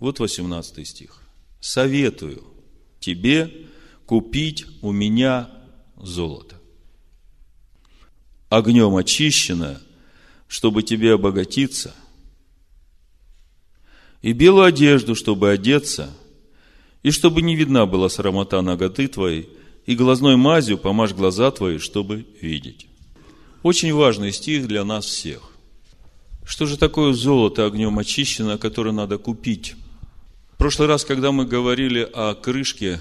Вот 0.00 0.18
18 0.18 0.88
стих. 0.88 1.22
Советую 1.60 2.42
тебе 2.98 3.69
купить 4.10 4.66
у 4.82 4.90
меня 4.90 5.48
золото. 5.96 6.56
Огнем 8.48 8.96
очищенное, 8.96 9.80
чтобы 10.48 10.82
тебе 10.82 11.14
обогатиться, 11.14 11.94
и 14.20 14.32
белую 14.32 14.64
одежду, 14.64 15.14
чтобы 15.14 15.52
одеться, 15.52 16.10
и 17.04 17.12
чтобы 17.12 17.40
не 17.40 17.54
видна 17.54 17.86
была 17.86 18.08
срамота 18.08 18.60
ноготы 18.62 19.06
твоей, 19.06 19.48
и 19.86 19.94
глазной 19.94 20.34
мазью 20.34 20.76
помажь 20.76 21.14
глаза 21.14 21.52
твои, 21.52 21.78
чтобы 21.78 22.26
видеть. 22.40 22.88
Очень 23.62 23.94
важный 23.94 24.32
стих 24.32 24.66
для 24.66 24.82
нас 24.82 25.04
всех. 25.04 25.52
Что 26.44 26.66
же 26.66 26.76
такое 26.76 27.12
золото 27.12 27.64
огнем 27.64 27.96
очищено, 27.96 28.58
которое 28.58 28.90
надо 28.90 29.18
купить? 29.18 29.76
В 30.54 30.56
прошлый 30.56 30.88
раз, 30.88 31.04
когда 31.04 31.30
мы 31.30 31.46
говорили 31.46 32.00
о 32.12 32.34
крышке 32.34 33.00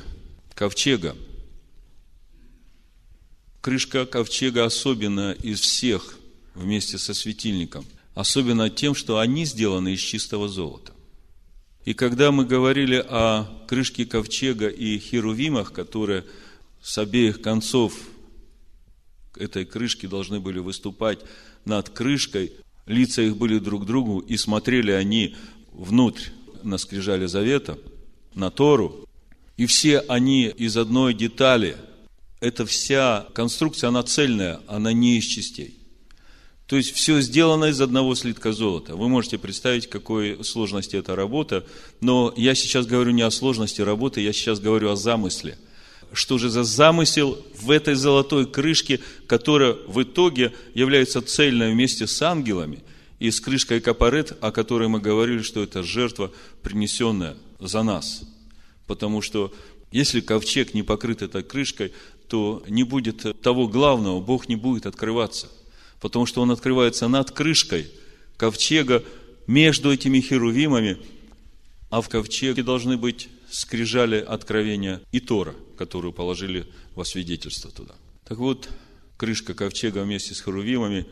ковчега, 0.60 1.16
крышка 3.62 4.06
ковчега 4.06 4.66
особенно 4.66 5.32
из 5.32 5.62
всех 5.62 6.20
вместе 6.54 6.98
со 6.98 7.14
светильником, 7.14 7.86
особенно 8.14 8.70
тем, 8.70 8.94
что 8.94 9.20
они 9.20 9.46
сделаны 9.46 9.94
из 9.94 10.02
чистого 10.02 10.50
золота. 10.50 10.92
И 11.86 11.94
когда 11.94 12.34
мы 12.34 12.44
говорили 12.44 12.98
о 12.98 13.46
крышке 13.70 14.06
ковчега 14.06 14.68
и 14.68 15.00
херувимах, 15.00 15.72
которые 15.72 16.26
с 16.82 16.98
обеих 16.98 17.42
концов 17.42 17.94
этой 19.38 19.64
крышки 19.64 20.08
должны 20.08 20.42
были 20.42 20.60
выступать 20.60 21.20
над 21.64 21.88
крышкой, 21.88 22.52
лица 22.86 23.22
их 23.22 23.38
были 23.38 23.60
друг 23.60 23.84
к 23.84 23.86
другу, 23.86 24.20
и 24.20 24.36
смотрели 24.36 24.92
они 24.92 25.38
внутрь 25.72 26.32
на 26.64 26.78
скрижале 26.78 27.30
завета, 27.30 27.80
на 28.36 28.52
Тору, 28.52 29.09
и 29.60 29.66
все 29.66 30.00
они 30.08 30.48
из 30.48 30.78
одной 30.78 31.14
детали. 31.14 31.76
Это 32.40 32.66
вся 32.66 33.28
конструкция, 33.34 33.90
она 33.90 34.04
цельная, 34.04 34.62
она 34.68 34.94
не 34.94 35.18
из 35.18 35.26
частей. 35.26 35.78
То 36.66 36.78
есть 36.78 36.96
все 36.96 37.20
сделано 37.20 37.66
из 37.66 37.82
одного 37.82 38.16
слитка 38.16 38.54
золота. 38.54 38.96
Вы 38.96 39.10
можете 39.10 39.38
представить, 39.38 39.90
какой 39.90 40.46
сложности 40.46 40.96
эта 40.96 41.14
работа, 41.14 41.66
но 42.00 42.34
я 42.38 42.56
сейчас 42.56 42.86
говорю 42.86 43.12
не 43.12 43.22
о 43.22 43.32
сложности 43.32 43.82
работы, 43.82 44.22
я 44.22 44.32
сейчас 44.32 44.62
говорю 44.62 44.92
о 44.92 44.96
замысле– 44.96 45.58
что 46.14 46.40
же 46.40 46.50
за 46.50 46.64
замысел 46.64 47.38
в 47.62 47.70
этой 47.70 47.94
золотой 47.94 48.48
крышке, 48.48 49.00
которая 49.28 49.74
в 49.74 50.02
итоге 50.02 50.54
является 50.74 51.22
цельной 51.22 51.72
вместе 51.72 52.08
с 52.08 52.22
ангелами 52.24 52.80
и 53.20 53.30
с 53.30 53.40
крышкой 53.40 53.80
капарет, 53.80 54.36
о 54.42 54.52
которой 54.52 54.88
мы 54.88 55.00
говорили, 55.00 55.44
что 55.44 55.62
это 55.62 55.84
жертва, 55.84 56.32
принесенная 56.64 57.36
за 57.60 57.84
нас. 57.84 58.24
Потому 58.90 59.22
что 59.22 59.54
если 59.92 60.20
ковчег 60.20 60.74
не 60.74 60.82
покрыт 60.82 61.22
этой 61.22 61.44
крышкой, 61.44 61.94
то 62.28 62.64
не 62.68 62.82
будет 62.82 63.40
того 63.44 63.68
главного, 63.68 64.20
Бог 64.20 64.50
не 64.50 64.56
будет 64.56 64.88
открываться. 64.88 65.48
Потому 66.02 66.26
что 66.26 66.42
Он 66.42 66.50
открывается 66.50 67.08
над 67.08 67.30
крышкой 67.30 67.88
ковчега 68.36 69.04
между 69.46 69.94
этими 69.94 70.20
херувимами, 70.22 70.98
а 71.92 72.02
в 72.02 72.10
ковчеге 72.10 72.64
должны 72.64 72.98
быть 72.98 73.30
скрижали 73.52 74.18
откровения 74.18 75.02
и 75.12 75.20
Тора, 75.20 75.54
которую 75.78 76.12
положили 76.12 76.66
во 76.96 77.06
свидетельство 77.06 77.70
туда. 77.70 77.94
Так 78.28 78.40
вот, 78.40 78.70
крышка 79.18 79.54
ковчега 79.54 80.00
вместе 80.00 80.34
с 80.34 80.42
херувимами 80.42 81.06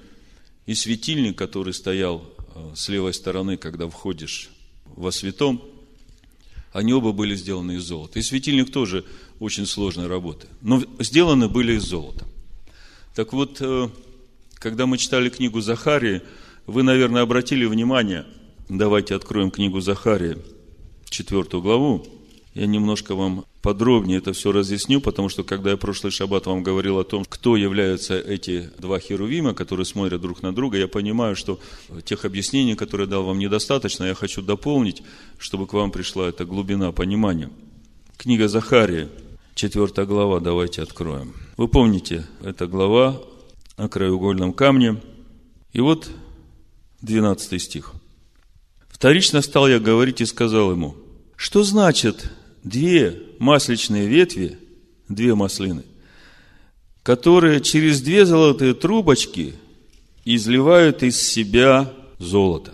и 0.66 0.74
светильник, 0.74 1.38
который 1.38 1.76
стоял 1.76 2.24
э, 2.56 2.74
с 2.76 2.90
левой 2.90 3.14
стороны, 3.14 3.56
когда 3.56 3.88
входишь 3.88 4.50
во 4.86 5.12
святом, 5.12 5.62
они 6.78 6.94
оба 6.94 7.12
были 7.12 7.34
сделаны 7.34 7.78
из 7.78 7.86
золота. 7.86 8.20
И 8.20 8.22
светильник 8.22 8.72
тоже 8.72 9.04
очень 9.40 9.66
сложной 9.66 10.06
работы. 10.06 10.46
Но 10.62 10.84
сделаны 11.00 11.50
были 11.50 11.74
из 11.74 11.82
золота. 11.82 12.28
Так 13.16 13.34
вот, 13.34 13.58
э, 13.62 13.90
когда 14.54 14.86
мы 14.86 15.00
читали 15.00 15.30
книгу 15.30 15.60
Захарии, 15.60 16.22
вы, 16.68 16.84
наверное, 16.84 17.24
обратили 17.24 17.66
внимание, 17.66 18.28
давайте 18.70 19.16
откроем 19.16 19.50
книгу 19.50 19.80
Захарии, 19.80 20.38
четвертую 21.10 21.64
главу, 21.64 22.06
я 22.58 22.66
немножко 22.66 23.14
вам 23.14 23.46
подробнее 23.62 24.18
это 24.18 24.34
все 24.34 24.52
разъясню, 24.52 25.00
потому 25.00 25.30
что 25.30 25.44
когда 25.44 25.72
я 25.72 25.78
прошлый 25.78 26.12
шаббат 26.12 26.48
вам 26.48 26.64
говорил 26.64 26.98
о 26.98 27.04
том, 27.04 27.24
кто 27.24 27.56
являются 27.56 28.18
эти 28.18 28.72
два 28.80 29.00
херувима, 29.00 29.54
которые 29.54 29.86
смотрят 29.86 30.22
друг 30.22 30.42
на 30.42 30.56
друга, 30.56 30.78
я 30.80 30.88
понимаю, 30.88 31.36
что 31.36 31.60
тех 32.04 32.26
объяснений, 32.26 32.76
которые 32.76 33.06
дал 33.06 33.24
вам, 33.24 33.38
недостаточно. 33.38 34.06
Я 34.06 34.16
хочу 34.16 34.42
дополнить, 34.42 35.04
чтобы 35.38 35.68
к 35.68 35.74
вам 35.74 35.92
пришла 35.92 36.28
эта 36.28 36.46
глубина 36.46 36.92
понимания. 36.92 37.52
Книга 38.18 38.48
Захария, 38.48 39.08
4 39.54 40.06
глава, 40.08 40.40
давайте 40.40 40.82
откроем. 40.82 41.36
Вы 41.58 41.68
помните, 41.68 42.26
эта 42.42 42.66
глава 42.66 43.22
о 43.76 43.88
краеугольном 43.88 44.52
камне. 44.52 45.00
И 45.74 45.80
вот 45.80 46.10
12 47.02 47.62
стих. 47.62 47.94
«Вторично 48.90 49.44
стал 49.44 49.68
я 49.68 49.80
говорить 49.80 50.22
и 50.22 50.26
сказал 50.26 50.72
ему, 50.72 50.96
что 51.36 51.62
значит 51.62 52.32
две 52.68 53.22
масличные 53.40 54.08
ветви, 54.08 54.58
две 55.10 55.36
маслины, 55.36 55.84
которые 57.04 57.62
через 57.62 58.02
две 58.02 58.26
золотые 58.26 58.74
трубочки 58.74 59.54
изливают 60.26 61.04
из 61.04 61.22
себя 61.22 61.94
золото. 62.20 62.74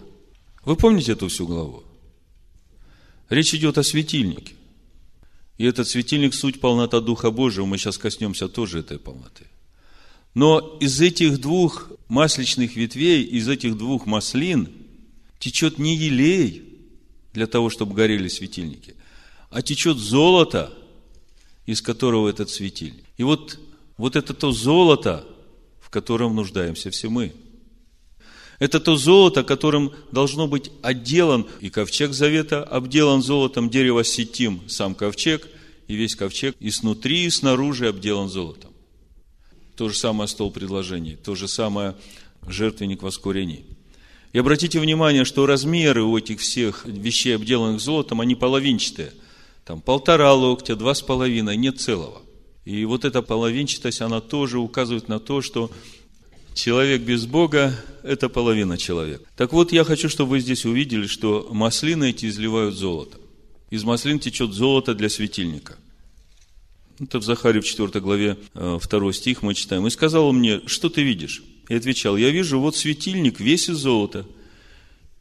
Вы 0.66 0.76
помните 0.76 1.12
эту 1.12 1.28
всю 1.28 1.46
главу? 1.46 1.84
Речь 3.30 3.54
идет 3.54 3.78
о 3.78 3.84
светильнике. 3.84 4.54
И 5.58 5.66
этот 5.66 5.88
светильник– 5.88 6.34
суть 6.36 6.60
полнота 6.60 7.00
Духа 7.00 7.32
Божьего. 7.32 7.66
Мы 7.66 7.78
сейчас 7.78 7.98
коснемся 7.98 8.48
тоже 8.48 8.80
этой 8.80 8.98
полноты. 8.98 9.46
Но 10.34 10.78
из 10.82 11.00
этих 11.00 11.40
двух 11.40 11.92
масличных 12.08 12.76
ветвей, 12.76 13.24
из 13.24 13.48
этих 13.48 13.78
двух 13.78 14.08
маслин 14.08 14.70
течет 15.38 15.78
не 15.78 15.96
елей 15.96 16.64
для 17.34 17.46
того, 17.46 17.70
чтобы 17.70 17.94
горели 17.94 18.28
светильники, 18.28 18.96
а 19.54 19.62
течет 19.62 19.98
золото, 19.98 20.74
из 21.66 21.82
которого 21.82 22.28
этот 22.28 22.50
светильник. 22.50 23.06
И 23.18 23.24
вот, 23.24 23.60
вот 23.98 24.16
это 24.16 24.34
то 24.34 24.52
золото, 24.52 25.26
в 25.80 25.90
котором 25.90 26.36
нуждаемся 26.36 26.90
все 26.90 27.10
мы. 27.10 27.34
Это 28.60 28.80
то 28.80 28.96
золото, 28.96 29.44
которым 29.44 29.94
должно 30.12 30.48
быть 30.48 30.72
отделан 30.82 31.48
и 31.60 31.70
ковчег 31.70 32.14
завета, 32.14 32.64
обделан 32.64 33.22
золотом 33.22 33.70
дерево 33.70 34.04
сетим, 34.04 34.62
сам 34.68 34.96
ковчег, 34.96 35.48
и 35.88 35.96
весь 35.96 36.16
ковчег 36.16 36.56
и 36.60 36.72
снутри, 36.72 37.26
и 37.26 37.30
снаружи 37.30 37.88
обделан 37.88 38.30
золотом. 38.30 38.72
То 39.76 39.90
же 39.90 39.98
самое 39.98 40.28
стол 40.28 40.52
предложений, 40.52 41.18
то 41.24 41.36
же 41.36 41.48
самое 41.48 41.96
жертвенник 42.48 43.04
воскурений. 43.04 43.66
И 44.32 44.40
обратите 44.40 44.80
внимание, 44.80 45.26
что 45.26 45.46
размеры 45.46 46.04
у 46.04 46.18
этих 46.18 46.40
всех 46.40 46.86
вещей, 46.86 47.36
обделанных 47.36 47.80
золотом, 47.80 48.22
они 48.22 48.36
половинчатые. 48.36 49.14
Там 49.66 49.82
полтора 49.82 50.34
локтя, 50.34 50.76
два 50.76 50.94
с 50.94 51.02
половиной, 51.02 51.56
нет 51.56 51.80
целого. 51.80 52.22
И 52.66 52.86
вот 52.86 53.06
эта 53.06 53.22
половинчатость, 53.22 54.02
она 54.02 54.22
тоже 54.22 54.60
указывает 54.60 55.08
на 55.08 55.20
то, 55.20 55.42
что 55.42 55.72
человек 56.54 57.02
без 57.02 57.26
Бога– 57.26 57.76
это 58.04 58.30
половина 58.30 58.78
человека. 58.78 59.24
Так 59.36 59.54
вот, 59.54 59.72
я 59.72 59.84
хочу, 59.84 60.10
чтобы 60.10 60.32
вы 60.32 60.40
здесь 60.40 60.66
увидели, 60.66 61.08
что 61.08 61.48
маслины 61.52 62.10
эти 62.12 62.26
изливают 62.28 62.76
золото. 62.76 63.18
Из 63.70 63.84
маслин 63.84 64.20
течет 64.20 64.54
золото 64.54 64.94
для 64.94 65.10
светильника. 65.10 65.78
Это 67.00 67.20
в 67.20 67.24
Захаре 67.24 67.60
в 67.60 67.66
4 67.66 68.00
главе 68.02 68.38
2 68.54 68.80
э, 68.80 69.14
стих 69.14 69.42
мы 69.42 69.56
читаем. 69.56 69.88
«И 69.88 69.90
сказал 69.90 70.28
он 70.28 70.38
мне, 70.38 70.62
что 70.68 70.90
ты 70.90 71.02
видишь?» 71.02 71.44
И 71.70 71.76
отвечал, 71.76 72.18
я 72.18 72.30
вижу, 72.30 72.60
вот 72.60 72.76
светильник 72.76 73.40
весь 73.40 73.70
из 73.70 73.78
золота, 73.78 74.26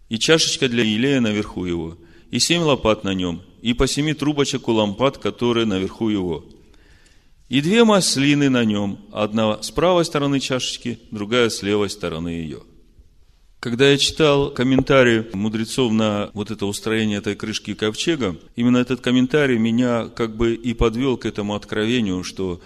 и 0.09 0.19
чашечка 0.19 0.69
для 0.69 0.83
елея 0.83 1.21
наверху 1.21 1.65
его, 1.65 1.97
и 2.31 2.41
семь 2.41 2.63
лопат 2.63 3.05
на 3.05 3.15
нем, 3.15 3.43
и 3.63 3.73
по 3.73 3.87
семи 3.87 4.13
трубочек 4.13 4.69
у 4.69 4.73
лампад, 4.73 5.19
которые 5.19 5.67
наверху 5.67 6.09
его. 6.09 6.45
И 7.49 7.61
две 7.61 7.85
маслины 7.85 8.49
на 8.49 8.65
нем, 8.65 8.99
одна 9.13 9.63
с 9.63 9.71
правой 9.71 10.05
стороны 10.05 10.41
чашечки, 10.41 10.99
другая 11.11 11.49
с 11.49 11.63
левой 11.63 11.89
стороны 11.89 12.29
ее. 12.29 12.61
Когда 13.61 13.89
я 13.89 13.97
читал 13.97 14.51
комментарии 14.51 15.27
мудрецов 15.35 15.93
на 15.93 16.31
вот 16.35 16.51
это 16.51 16.67
устроение 16.67 17.19
этой 17.19 17.37
крышки 17.37 17.75
ковчега, 17.75 18.37
именно 18.57 18.79
этот 18.79 19.01
комментарий 19.01 19.59
меня 19.59 20.09
как 20.09 20.37
бы 20.37 20.55
и 20.55 20.75
подвел 20.75 21.17
к 21.17 21.27
этому 21.27 21.55
откровению, 21.55 22.25
что 22.25 22.61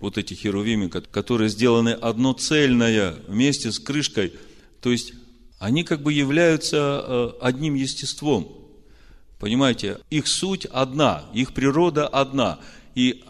вот 0.00 0.18
эти 0.18 0.34
херувимы, 0.34 0.88
которые 0.88 1.50
сделаны 1.50 1.90
одноцельная 1.90 3.14
вместе 3.28 3.70
с 3.70 3.78
крышкой, 3.78 4.32
то 4.80 4.90
есть 4.90 5.12
они 5.60 5.84
как 5.84 6.02
бы 6.02 6.12
являются 6.12 7.04
э, 7.06 7.30
одним 7.42 7.74
естеством. 7.74 8.59
Понимаете, 9.40 10.00
их 10.10 10.28
суть 10.28 10.66
одна, 10.66 11.24
их 11.32 11.54
природа 11.54 12.06
одна, 12.06 12.60
и 12.94 13.24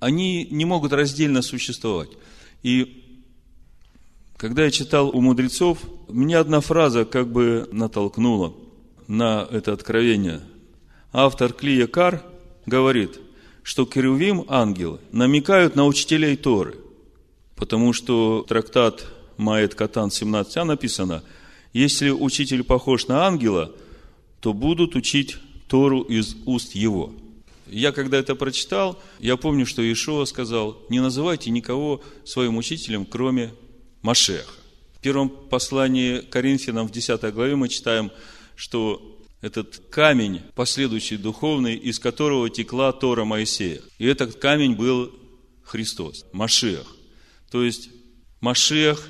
они 0.00 0.44
не 0.50 0.64
могут 0.64 0.92
раздельно 0.92 1.40
существовать. 1.40 2.10
И 2.64 3.04
когда 4.36 4.64
я 4.64 4.72
читал 4.72 5.08
у 5.08 5.20
мудрецов, 5.20 5.78
меня 6.08 6.40
одна 6.40 6.60
фраза 6.60 7.04
как 7.04 7.30
бы 7.30 7.68
натолкнула 7.70 8.54
на 9.06 9.46
это 9.52 9.72
откровение. 9.72 10.40
Автор 11.12 11.52
Клия 11.52 11.86
Кар 11.86 12.24
говорит, 12.66 13.20
что 13.62 13.86
Керувим, 13.86 14.44
ангелы, 14.48 14.98
намекают 15.12 15.76
на 15.76 15.86
учителей 15.86 16.36
Торы. 16.36 16.74
Потому 17.54 17.92
что 17.92 18.44
трактат 18.48 19.06
Маэт 19.36 19.76
Катан 19.76 20.08
17а 20.08 20.64
написано, 20.64 21.22
если 21.72 22.10
учитель 22.10 22.64
похож 22.64 23.06
на 23.06 23.28
ангела, 23.28 23.70
то 24.40 24.52
будут 24.52 24.96
учить 24.96 25.36
Тору 25.72 26.02
из 26.02 26.36
уст 26.44 26.74
его. 26.74 27.14
Я 27.66 27.92
когда 27.92 28.18
это 28.18 28.34
прочитал, 28.34 29.02
я 29.20 29.38
помню, 29.38 29.64
что 29.64 29.80
Иешуа 29.80 30.26
сказал, 30.26 30.76
не 30.90 31.00
называйте 31.00 31.48
никого 31.48 32.02
своим 32.26 32.58
учителем, 32.58 33.06
кроме 33.06 33.54
Машеха. 34.02 34.52
В 34.98 35.00
первом 35.00 35.30
послании 35.30 36.20
Коринфянам 36.20 36.86
в 36.86 36.92
10 36.92 37.22
главе 37.32 37.56
мы 37.56 37.70
читаем, 37.70 38.12
что 38.54 39.18
этот 39.40 39.80
камень, 39.88 40.42
последующий 40.54 41.16
духовный, 41.16 41.74
из 41.74 41.98
которого 41.98 42.50
текла 42.50 42.92
Тора 42.92 43.24
Моисея. 43.24 43.80
И 43.96 44.04
этот 44.04 44.34
камень 44.34 44.74
был 44.74 45.10
Христос, 45.64 46.26
Машех. 46.32 46.84
То 47.50 47.64
есть 47.64 47.88
Машех, 48.42 49.08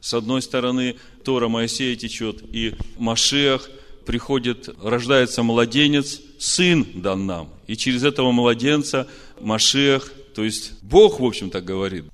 с 0.00 0.14
одной 0.14 0.42
стороны, 0.42 0.96
Тора 1.22 1.46
Моисея 1.46 1.94
течет, 1.94 2.42
и 2.52 2.74
Машех 2.98 3.70
приходит, 4.04 4.68
рождается 4.82 5.42
младенец, 5.42 6.20
сын 6.38 6.86
дан 6.94 7.26
нам. 7.26 7.50
И 7.66 7.76
через 7.76 8.04
этого 8.04 8.32
младенца 8.32 9.08
Машех, 9.40 10.12
то 10.34 10.44
есть 10.44 10.82
Бог, 10.82 11.20
в 11.20 11.24
общем, 11.24 11.50
так 11.50 11.64
говорит, 11.64 12.04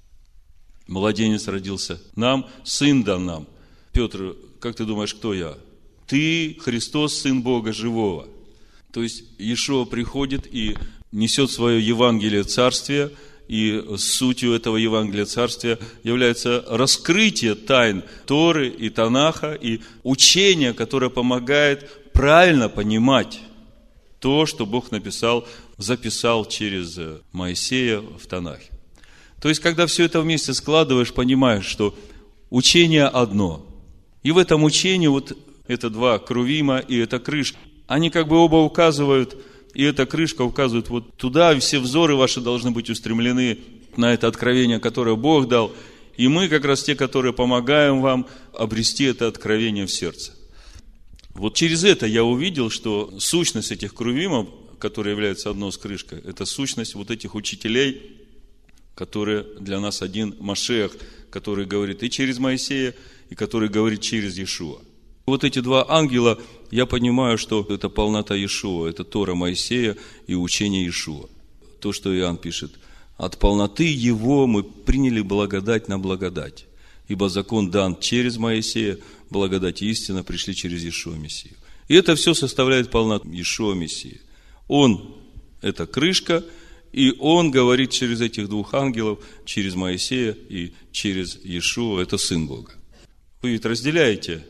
Младенец 0.89 1.47
родился 1.47 2.01
нам, 2.17 2.49
сын 2.65 3.05
дан 3.05 3.27
нам. 3.27 3.47
Петр, 3.93 4.37
как 4.59 4.75
ты 4.75 4.85
думаешь, 4.85 5.15
кто 5.15 5.35
я? 5.35 5.57
Ты 6.07 6.57
Христос, 6.61 7.19
Сын 7.19 7.43
Бога 7.43 7.73
Живого. 7.73 8.27
То 8.93 9.03
есть 9.03 9.25
Иешуа 9.39 9.85
приходит 9.85 10.49
и 10.51 10.77
несет 11.13 11.51
свое 11.51 11.87
Евангелие 11.87 12.43
Царствия, 12.43 13.11
и 13.49 13.83
сутью 13.97 14.53
этого 14.53 14.77
Евангелия 14.77 15.25
Царствия 15.25 15.79
является 16.03 16.65
раскрытие 16.69 17.55
тайн 17.55 18.05
Торы 18.27 18.69
и 18.69 18.91
Танаха, 18.91 19.55
и 19.55 19.81
учение, 20.03 20.75
которое 20.75 21.11
помогает 21.11 22.13
правильно 22.13 22.69
понимать 22.69 23.41
то, 24.21 24.47
что 24.47 24.67
Бог 24.67 24.91
написал, 24.91 25.47
записал 25.79 26.45
через 26.45 26.99
Моисея 27.33 28.01
в 28.01 28.27
Танахе. 28.27 28.71
То 29.41 29.49
есть, 29.49 29.61
когда 29.61 29.87
все 29.87 30.05
это 30.05 30.21
вместе 30.21 30.53
складываешь, 30.53 31.13
понимаешь, 31.13 31.65
что 31.65 31.97
учение 32.51 33.07
одно. 33.07 33.65
И 34.23 34.31
в 34.33 34.39
этом 34.39 34.65
учении 34.65 35.07
вот 35.07 35.37
это 35.69 35.91
два 35.91 36.19
крувима 36.19 36.79
и 36.79 36.99
эта 36.99 37.19
крышка, 37.19 37.59
они 37.87 38.11
как 38.11 38.29
бы 38.29 38.37
оба 38.37 38.57
указывают, 38.57 39.37
и 39.75 39.83
эта 39.83 40.07
крышка 40.07 40.43
указывает 40.43 40.89
вот 40.89 41.17
туда, 41.17 41.59
все 41.59 41.79
взоры 41.79 42.17
ваши 42.17 42.41
должны 42.41 42.71
быть 42.71 42.91
устремлены 42.91 43.59
на 43.97 44.13
это 44.13 44.27
откровение, 44.27 44.81
которое 44.81 45.17
Бог 45.17 45.49
дал. 45.49 45.73
И 46.17 46.29
мы 46.29 46.49
как 46.49 46.65
раз 46.65 46.83
те, 46.83 46.95
которые 46.95 47.33
помогаем 47.33 48.01
вам 48.01 48.27
обрести 48.53 49.05
это 49.05 49.29
откровение 49.29 49.87
в 49.87 49.93
сердце. 49.93 50.33
Вот 51.35 51.55
через 51.55 51.85
это 51.85 52.07
я 52.07 52.25
увидел, 52.25 52.71
что 52.71 53.15
сущность 53.21 53.71
этих 53.71 53.95
крувимов, 53.95 54.49
которые 54.81 55.13
являются 55.13 55.51
одной 55.51 55.73
с 55.73 55.79
крышкой, 55.79 56.21
это 56.21 56.45
сущность 56.45 56.95
вот 56.95 57.11
этих 57.11 57.35
учителей, 57.37 58.19
который 58.97 59.45
для 59.61 59.79
нас 59.79 60.03
один 60.03 60.35
Машех, 60.41 60.97
который 61.31 61.67
говорит 61.67 62.03
и 62.03 62.11
через 62.11 62.39
Моисея, 62.39 62.95
и 63.31 63.37
который 63.37 63.69
говорит 63.69 64.01
через 64.01 64.37
Иешуа. 64.37 64.81
Вот 65.29 65.45
эти 65.45 65.61
два 65.61 65.85
ангела, 65.89 66.41
я 66.71 66.87
понимаю, 66.87 67.37
что 67.37 67.67
это 67.69 67.91
полнота 67.91 68.35
Иешуа, 68.35 68.89
это 68.89 69.05
Тора 69.05 69.35
Моисея 69.35 69.97
и 70.27 70.35
учение 70.35 70.85
Иешуа. 70.85 71.29
То, 71.81 71.93
что 71.93 72.17
Иоанн 72.17 72.39
пишет. 72.39 72.73
От 73.19 73.39
полноты 73.39 73.85
его 73.85 74.47
мы 74.47 74.63
приняли 74.63 75.21
благодать 75.21 75.89
на 75.89 75.99
благодать. 75.99 76.65
Ибо 77.09 77.29
закон 77.29 77.71
дан 77.71 78.01
через 78.01 78.39
Моисея, 78.39 78.99
благодать 79.29 79.83
и 79.83 79.91
истина 79.91 80.25
пришли 80.25 80.55
через 80.55 80.83
Иешуа 80.83 81.15
Мессию. 81.17 81.55
И 81.89 81.95
это 81.95 82.17
все 82.17 82.33
составляет 82.33 82.91
полноту 82.91 83.29
Иешуа 83.31 83.75
Мессии. 83.75 84.21
Он– 84.67 85.15
это 85.61 85.87
крышка– 85.87 86.43
и 86.91 87.15
он 87.19 87.51
говорит 87.51 87.91
через 87.91 88.23
этих 88.23 88.49
двух 88.49 88.73
ангелов, 88.73 89.19
через 89.45 89.75
Моисея 89.75 90.35
и 90.49 90.73
через 90.91 91.39
Иешуа, 91.45 92.01
это 92.01 92.17
Сын 92.17 92.47
Бога. 92.47 92.73
Вы 93.43 93.51
ведь 93.51 93.67
разделяете 93.67 94.43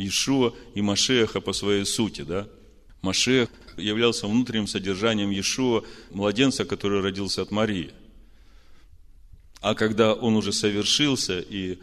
Иешуа 0.00 0.54
и 0.74 0.82
Машеха 0.82 1.40
по 1.40 1.52
своей 1.52 1.84
сути, 1.84 2.22
да? 2.22 2.48
Машех 3.02 3.48
являлся 3.76 4.26
внутренним 4.26 4.66
содержанием 4.66 5.30
Иешуа, 5.30 5.82
младенца, 6.10 6.64
который 6.64 7.00
родился 7.00 7.42
от 7.42 7.50
Марии. 7.50 7.92
А 9.60 9.74
когда 9.74 10.14
он 10.14 10.36
уже 10.36 10.52
совершился 10.52 11.40
и 11.40 11.78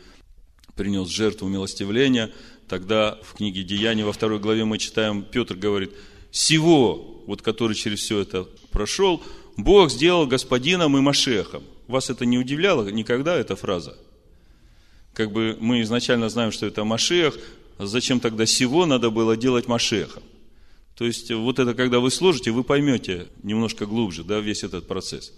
принес 0.76 1.10
жертву 1.10 1.48
милостивления, 1.48 2.32
тогда 2.68 3.20
в 3.24 3.36
книге 3.36 3.64
Деяний 3.64 4.04
во 4.04 4.14
второй 4.14 4.40
главе 4.40 4.66
мы 4.66 4.78
читаем, 4.78 5.24
Петр 5.24 5.56
говорит, 5.56 5.92
«Сего, 6.32 7.24
вот 7.28 7.42
который 7.42 7.76
через 7.76 8.00
все 8.00 8.20
это 8.20 8.44
прошел, 8.72 9.24
Бог 9.58 9.92
сделал 9.92 10.28
господином 10.28 10.98
и 10.98 11.02
Машехом. 11.02 11.64
Вас 11.88 12.10
это 12.10 12.26
не 12.26 12.38
удивляло 12.38 12.88
никогда, 12.90 13.36
эта 13.36 13.56
фраза? 13.56 13.98
Как 15.14 15.32
бы 15.32 15.58
мы 15.60 15.82
изначально 15.82 16.30
знаем, 16.30 16.52
что 16.52 16.68
это 16.68 16.84
Машех, 16.84 17.40
зачем 17.80 18.20
тогда 18.20 18.46
всего 18.46 18.86
надо 18.86 19.10
было 19.10 19.38
делать 19.38 19.68
Машехом? 19.68 20.24
То 20.96 21.06
есть, 21.06 21.32
вот 21.32 21.60
это, 21.60 21.76
когда 21.76 22.00
вы 22.00 22.10
сложите, 22.10 22.52
вы 22.52 22.64
поймете 22.64 23.28
немножко 23.44 23.86
глубже, 23.86 24.24
да, 24.24 24.40
весь 24.40 24.64
этот 24.64 24.88
процесс. 24.88 25.34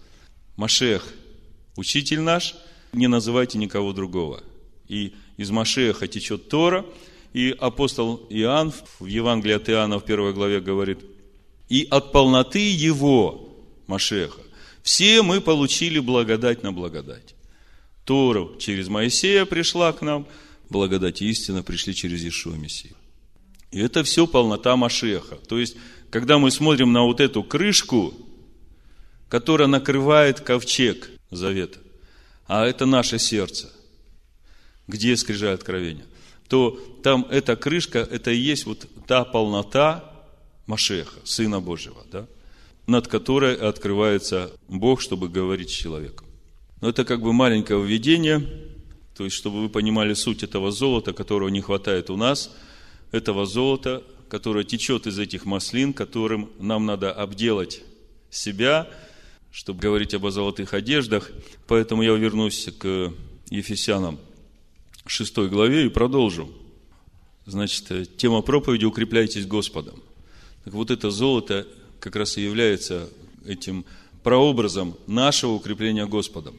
Машех– 0.56 1.06
учитель 1.76 2.22
наш, 2.22 2.56
не 2.94 3.08
называйте 3.08 3.58
никого 3.58 3.94
другого. 3.94 4.42
И 4.88 5.14
из 5.38 5.52
Машеха 5.52 6.08
течет 6.08 6.50
Тора, 6.50 6.86
и 7.34 7.56
апостол 7.60 8.26
Иоанн 8.30 8.74
в 9.00 9.06
Евангелии 9.06 9.54
от 9.54 9.70
Иоанна 9.70 10.00
в 10.00 10.06
первой 10.06 10.34
главе 10.34 10.62
говорит, 10.62 11.00
и 11.68 11.88
от 11.90 12.12
полноты 12.12 12.72
его, 12.72 13.50
Машеха, 13.88 14.42
все 14.82 15.22
мы 15.22 15.42
получили 15.42 16.00
благодать 16.00 16.64
на 16.64 16.72
благодать. 16.72 17.36
Тора 18.06 18.48
через 18.58 18.88
Моисея 18.88 19.46
пришла 19.46 19.92
к 19.94 20.02
нам, 20.02 20.26
благодать 20.70 21.22
и 21.22 21.30
истина 21.30 21.64
пришли 21.64 21.94
через 21.94 22.24
Ишуа 22.24 22.56
Мессию. 22.56 22.96
И 23.72 23.80
это 23.80 24.04
все 24.04 24.28
полнота 24.28 24.76
Машеха. 24.76 25.36
То 25.36 25.60
есть, 25.60 25.76
когда 26.10 26.40
мы 26.40 26.52
смотрим 26.52 26.92
на 26.92 27.04
вот 27.04 27.20
эту 27.20 27.44
крышку, 27.44 28.14
которая 29.28 29.68
накрывает 29.68 30.40
ковчег 30.40 31.12
завета, 31.30 31.80
а 32.48 32.66
это 32.66 32.86
наше 32.86 33.20
сердце, 33.20 33.72
где 34.88 35.16
скрижа 35.16 35.54
откровения, 35.54 36.06
то 36.48 36.72
там 37.04 37.28
эта 37.30 37.56
крышка, 37.56 38.00
это 38.00 38.32
и 38.32 38.38
есть 38.38 38.66
вот 38.66 38.88
та 39.06 39.24
полнота 39.24 40.04
Машеха, 40.66 41.20
Сына 41.24 41.60
Божьего, 41.60 42.04
да, 42.12 42.28
над 42.88 43.08
которой 43.08 43.56
открывается 43.56 44.52
Бог, 44.68 45.00
чтобы 45.02 45.30
говорить 45.30 45.70
с 45.70 45.74
человеком. 45.74 46.26
Но 46.82 46.90
это 46.90 47.06
как 47.06 47.22
бы 47.22 47.34
маленькое 47.34 47.84
введение, 47.84 48.69
то 49.20 49.26
есть, 49.26 49.36
чтобы 49.36 49.62
вы 49.62 49.68
понимали 49.68 50.14
суть 50.14 50.44
этого 50.44 50.72
золота, 50.72 51.12
которого 51.12 51.50
не 51.50 51.60
хватает 51.60 52.10
у 52.10 52.16
нас, 52.16 52.56
этого 53.12 53.46
золота, 53.46 54.02
которое 54.30 54.64
течет 54.64 55.08
из 55.08 55.20
этих 55.20 55.44
маслин, 55.44 55.92
которым 55.92 56.50
нам 56.58 56.86
надо 56.86 57.12
обделать 57.12 57.82
себя, 58.30 58.88
чтобы 59.52 59.82
говорить 59.82 60.14
об 60.14 60.26
золотых 60.30 60.74
одеждах. 60.74 61.32
Поэтому 61.68 62.02
я 62.02 62.14
вернусь 62.14 62.70
к 62.80 63.12
Ефесянам 63.50 64.20
6 65.06 65.38
главе 65.50 65.88
и 65.88 65.90
продолжу. 65.90 66.50
Значит, 67.46 68.16
тема 68.16 68.42
проповеди 68.42 68.86
«Укрепляйтесь 68.86 69.46
Господом». 69.46 70.02
Так 70.64 70.74
вот 70.74 70.92
это 70.92 71.12
золото 71.12 71.68
как 72.00 72.16
раз 72.16 72.38
и 72.38 72.42
является 72.42 73.10
этим 73.46 73.84
прообразом 74.24 74.96
нашего 75.08 75.52
укрепления 75.52 76.06
Господом. 76.06 76.58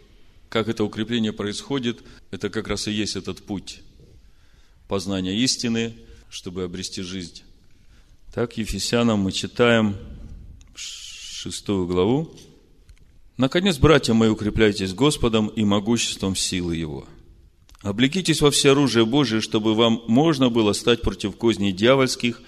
Как 0.51 0.69
это 0.69 0.83
укрепление 0.83 1.33
происходит, 1.33 2.03
это 2.33 2.51
как 2.51 2.67
раз 2.67 2.89
и 2.89 2.93
есть 2.93 3.15
этот 3.15 3.43
путь 3.43 3.83
познания 4.89 5.37
истины, 5.37 5.95
чтобы 6.29 6.65
обрести 6.65 7.03
жизнь. 7.03 7.45
Так, 8.35 8.59
Ефесянам 8.59 9.21
мы 9.21 9.31
читаем 9.31 9.97
шестую 10.75 11.87
главу. 11.87 12.35
Наконец, 13.37 13.79
братья 13.79 14.13
мои, 14.13 14.29
укрепляйтесь 14.29 14.93
Господом 14.93 15.47
и 15.47 15.65
могуществом 15.65 16.35
силы 16.35 16.75
Его. 16.75 17.07
Облекитесь 17.83 18.41
во 18.41 18.51
все 18.51 18.73
оружие 18.73 19.07
Божие, 19.07 19.41
чтобы 19.41 19.77
вам 19.77 20.03
можно 20.09 20.51
было 20.51 20.73
стать 20.73 21.01
против 21.01 21.37
козней 21.37 21.73
дьявольских, 21.73 22.43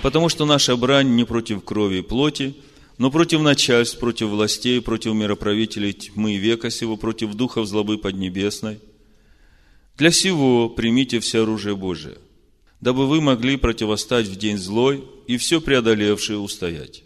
потому 0.00 0.28
что 0.28 0.46
наша 0.46 0.76
брань 0.76 1.16
не 1.16 1.24
против 1.24 1.64
крови 1.64 1.98
и 1.98 2.02
плоти, 2.02 2.54
но 2.98 3.12
против 3.12 3.40
начальств, 3.40 3.98
против 3.98 4.28
властей, 4.28 4.82
против 4.82 5.14
мироправителей 5.14 5.92
тьмы 5.92 6.36
века 6.36 6.68
сего, 6.68 6.96
против 6.96 7.34
духов 7.34 7.66
злобы 7.66 7.96
поднебесной. 7.96 8.80
Для 9.96 10.10
сего 10.10 10.68
примите 10.68 11.20
все 11.20 11.42
оружие 11.42 11.76
Божие, 11.76 12.18
дабы 12.80 13.06
вы 13.06 13.20
могли 13.20 13.56
противостать 13.56 14.26
в 14.26 14.36
день 14.36 14.58
злой 14.58 15.04
и 15.26 15.36
все 15.36 15.60
преодолевшие 15.60 16.38
устоять. 16.38 17.04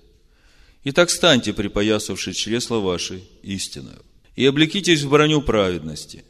Итак, 0.84 1.10
станьте, 1.10 1.52
припоясавши 1.52 2.32
чресла 2.32 2.78
ваши, 2.78 3.22
истинную, 3.42 4.02
и 4.34 4.44
облекитесь 4.46 5.02
в 5.02 5.10
броню 5.10 5.42
праведности, 5.42 6.24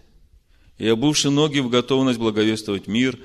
и 0.77 0.87
обувши 0.88 1.31
ноги 1.31 1.61
в 1.61 1.68
готовность 1.68 2.18
благовествовать 2.18 2.87
мир, 2.87 3.18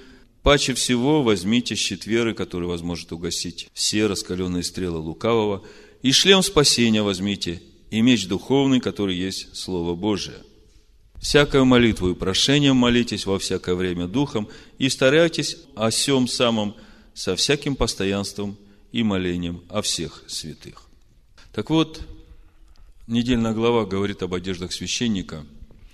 паче 0.43 0.73
всего 0.73 1.23
возьмите 1.23 1.75
щит 1.75 2.05
веры, 2.05 2.33
который 2.33 2.67
возможет 2.67 3.11
угасить 3.11 3.69
все 3.73 4.05
раскаленные 4.05 4.63
стрелы 4.63 4.99
лукавого, 4.99 5.65
и 6.01 6.11
шлем 6.11 6.41
спасения 6.41 7.01
возьмите, 7.01 7.61
и 7.89 8.01
меч 8.01 8.27
духовный, 8.27 8.79
который 8.79 9.15
есть 9.15 9.55
Слово 9.55 9.95
Божие. 9.95 10.37
Всякую 11.19 11.65
молитву 11.65 12.11
и 12.11 12.15
прошением 12.15 12.75
молитесь 12.75 13.25
во 13.25 13.39
всякое 13.39 13.75
время 13.75 14.07
духом, 14.07 14.47
и 14.77 14.89
старайтесь 14.89 15.57
о 15.75 15.89
всем 15.89 16.27
самом 16.27 16.75
со 17.13 17.35
всяким 17.35 17.75
постоянством 17.75 18.55
и 18.91 19.03
молением 19.03 19.63
о 19.69 19.81
всех 19.81 20.23
святых. 20.27 20.83
Так 21.51 21.71
вот, 21.71 22.01
недельная 23.07 23.53
глава 23.53 23.85
говорит 23.85 24.21
об 24.21 24.35
одеждах 24.35 24.71
священника, 24.71 25.45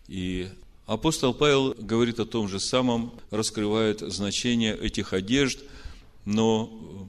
и 0.09 0.49
апостол 0.85 1.33
Павел 1.33 1.73
говорит 1.77 2.19
о 2.19 2.25
том 2.25 2.49
же 2.49 2.59
самом, 2.59 3.13
раскрывает 3.31 4.01
значение 4.01 4.77
этих 4.77 5.13
одежд, 5.13 5.59
но 6.25 7.07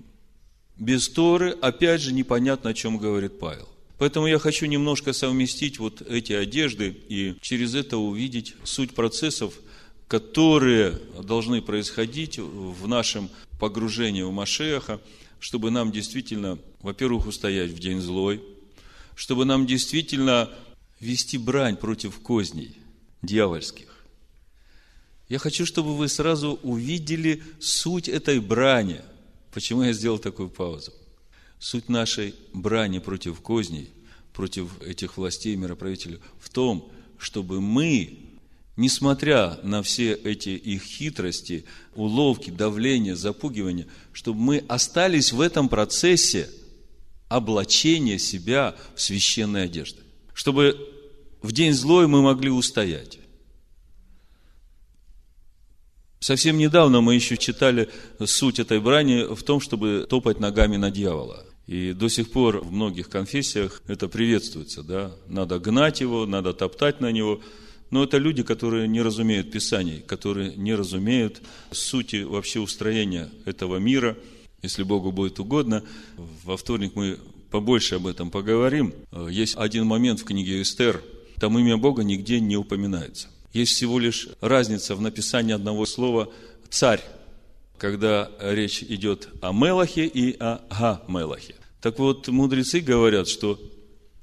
без 0.79 1.09
Торы, 1.09 1.51
опять 1.51 2.01
же, 2.01 2.13
непонятно, 2.13 2.71
о 2.71 2.75
чем 2.75 2.99
говорит 2.99 3.39
Павел. 3.39 3.69
Поэтому 3.99 4.27
я 4.27 4.39
хочу 4.39 4.67
немножко 4.67 5.13
совместить 5.13 5.79
вот 5.79 6.03
эти 6.03 6.33
одежды 6.33 6.97
и 7.09 7.37
через 7.41 7.75
это 7.75 7.97
увидеть 7.97 8.55
суть 8.65 8.95
процессов, 8.95 9.55
которые 10.09 11.01
должны 11.23 11.63
происходить 11.63 12.39
в 12.39 12.89
нашем 12.89 13.31
погружении 13.59 14.23
в 14.23 14.33
Машеха, 14.33 15.01
чтобы 15.39 15.71
нам 15.71 15.93
действительно, 15.93 16.59
во-первых, 16.83 17.27
устоять 17.27 17.71
в 17.71 17.79
день 17.79 18.01
злой, 18.01 18.43
чтобы 19.15 19.45
нам 19.45 19.67
действительно 19.67 20.51
вести 21.01 21.39
брань 21.39 21.77
против 21.77 22.19
козней 22.21 22.77
дьявольских. 23.23 23.95
Я 25.29 25.39
хочу, 25.39 25.65
чтобы 25.65 25.97
вы 25.97 26.09
сразу 26.09 26.59
увидели 26.63 27.43
суть 27.61 28.09
этой 28.09 28.41
брани. 28.41 29.01
Почему 29.55 29.85
я 29.85 29.93
сделал 29.93 30.19
такую 30.19 30.49
паузу? 30.49 30.93
Суть 31.61 31.89
нашей 31.89 32.35
брани 32.53 32.99
против 32.99 33.41
козней, 33.41 33.89
против 34.33 34.83
этих 34.83 35.17
властей 35.17 35.55
и 35.55 35.57
мироправителей 35.57 36.19
в 36.41 36.51
том, 36.51 36.91
чтобы 37.19 37.61
мы, 37.61 38.19
несмотря 38.77 39.61
на 39.63 39.85
все 39.85 40.13
эти 40.13 40.49
их 40.49 40.83
хитрости, 40.83 41.67
уловки, 41.95 42.51
давление, 42.51 43.15
запугивание, 43.15 43.87
чтобы 44.13 44.41
мы 44.41 44.65
остались 44.67 45.31
в 45.33 45.41
этом 45.41 45.69
процессе 45.69 46.51
облачения 47.29 48.19
себя 48.19 48.75
в 48.97 49.01
священные 49.01 49.67
одежды. 49.67 50.03
Чтобы 50.33 50.77
в 51.43 51.53
день 51.53 51.75
злой 51.75 52.09
мы 52.09 52.23
могли 52.23 52.51
устоять. 52.51 53.21
Совсем 56.25 56.57
недавно 56.57 57.03
мы 57.03 57.15
еще 57.15 57.37
читали 57.37 57.91
суть 58.25 58.59
этой 58.59 58.81
брани 58.81 59.27
в 59.35 59.43
том, 59.43 59.61
чтобы 59.61 60.07
топать 60.09 60.41
ногами 60.41 60.79
на 60.79 60.91
дьявола. 60.91 61.45
И 61.67 61.93
до 61.93 62.09
сих 62.09 62.31
пор 62.31 62.61
в 62.65 62.73
многих 62.73 63.11
конфессиях 63.11 63.83
это 63.89 64.09
приветствуется, 64.09 64.83
да. 64.83 65.13
Надо 65.29 65.59
гнать 65.59 66.01
его, 66.01 66.25
надо 66.25 66.55
топтать 66.55 67.03
на 67.03 67.13
него– 67.13 67.43
но 67.91 68.03
это 68.03 68.17
люди, 68.17 68.43
которые 68.43 68.89
не 68.89 69.03
разумеют 69.03 69.53
Писаний, 69.53 70.01
которые 70.01 70.57
не 70.57 70.75
разумеют 70.75 71.43
сути 71.71 72.23
вообще 72.23 72.59
устроения 72.59 73.31
этого 73.45 73.77
мира. 73.77 74.17
Если 74.63 74.83
Богу 74.83 75.13
будет 75.13 75.39
угодно, 75.39 75.85
во 76.17 76.57
вторник 76.57 76.93
мы 76.97 77.19
побольше 77.51 77.97
об 77.97 78.07
этом 78.07 78.31
поговорим. 78.31 78.95
Есть 79.29 79.57
один 79.57 79.85
момент 79.87 80.21
в 80.21 80.25
книге 80.25 80.63
Эстер, 80.63 81.05
там 81.39 81.57
имя 81.59 81.77
Бога 81.77 82.03
нигде 82.03 82.41
не 82.41 82.57
упоминается. 82.57 83.29
Есть 83.55 83.75
всего 83.75 84.01
лишь 84.01 84.29
разница 84.41 84.97
в 84.97 85.01
написании 85.01 85.55
одного 85.55 85.87
слова 85.87 86.29
«царь», 86.71 87.01
когда 87.79 88.29
речь 88.41 88.83
идет 88.83 89.29
о 89.41 89.53
Мелахе 89.53 90.07
и 90.07 90.37
о 90.41 90.61
Га-Мелахе. 90.69 91.55
Так 91.81 92.01
вот, 92.01 92.27
мудрецы 92.27 92.81
говорят, 92.81 93.29
что 93.29 93.61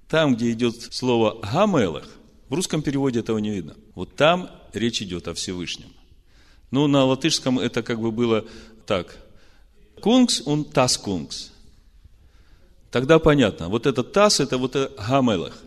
там, 0.10 0.36
где 0.36 0.52
идет 0.52 0.94
слово 0.94 1.40
Га-Мелах, 1.42 2.10
в 2.50 2.54
русском 2.54 2.82
переводе 2.82 3.22
этого 3.22 3.38
не 3.38 3.52
видно. 3.52 3.78
Вот 3.96 4.18
там 4.18 4.50
речь 4.74 5.02
идет 5.02 5.30
о 5.30 5.34
Всевышнем. 5.34 5.94
Ну, 6.70 6.88
на 6.88 7.06
латышском 7.06 7.58
это 7.58 7.84
как 7.84 8.02
бы 8.02 8.12
было 8.12 8.44
так. 8.86 9.16
Кунгс, 10.02 10.42
он 10.46 10.66
тас 10.66 10.98
кунгс. 10.98 11.52
Тогда 12.90 13.18
понятно. 13.18 13.70
Вот 13.70 13.86
этот 13.86 14.12
тас, 14.12 14.42
это 14.42 14.58
вот 14.58 14.76
гамелах. 14.76 15.58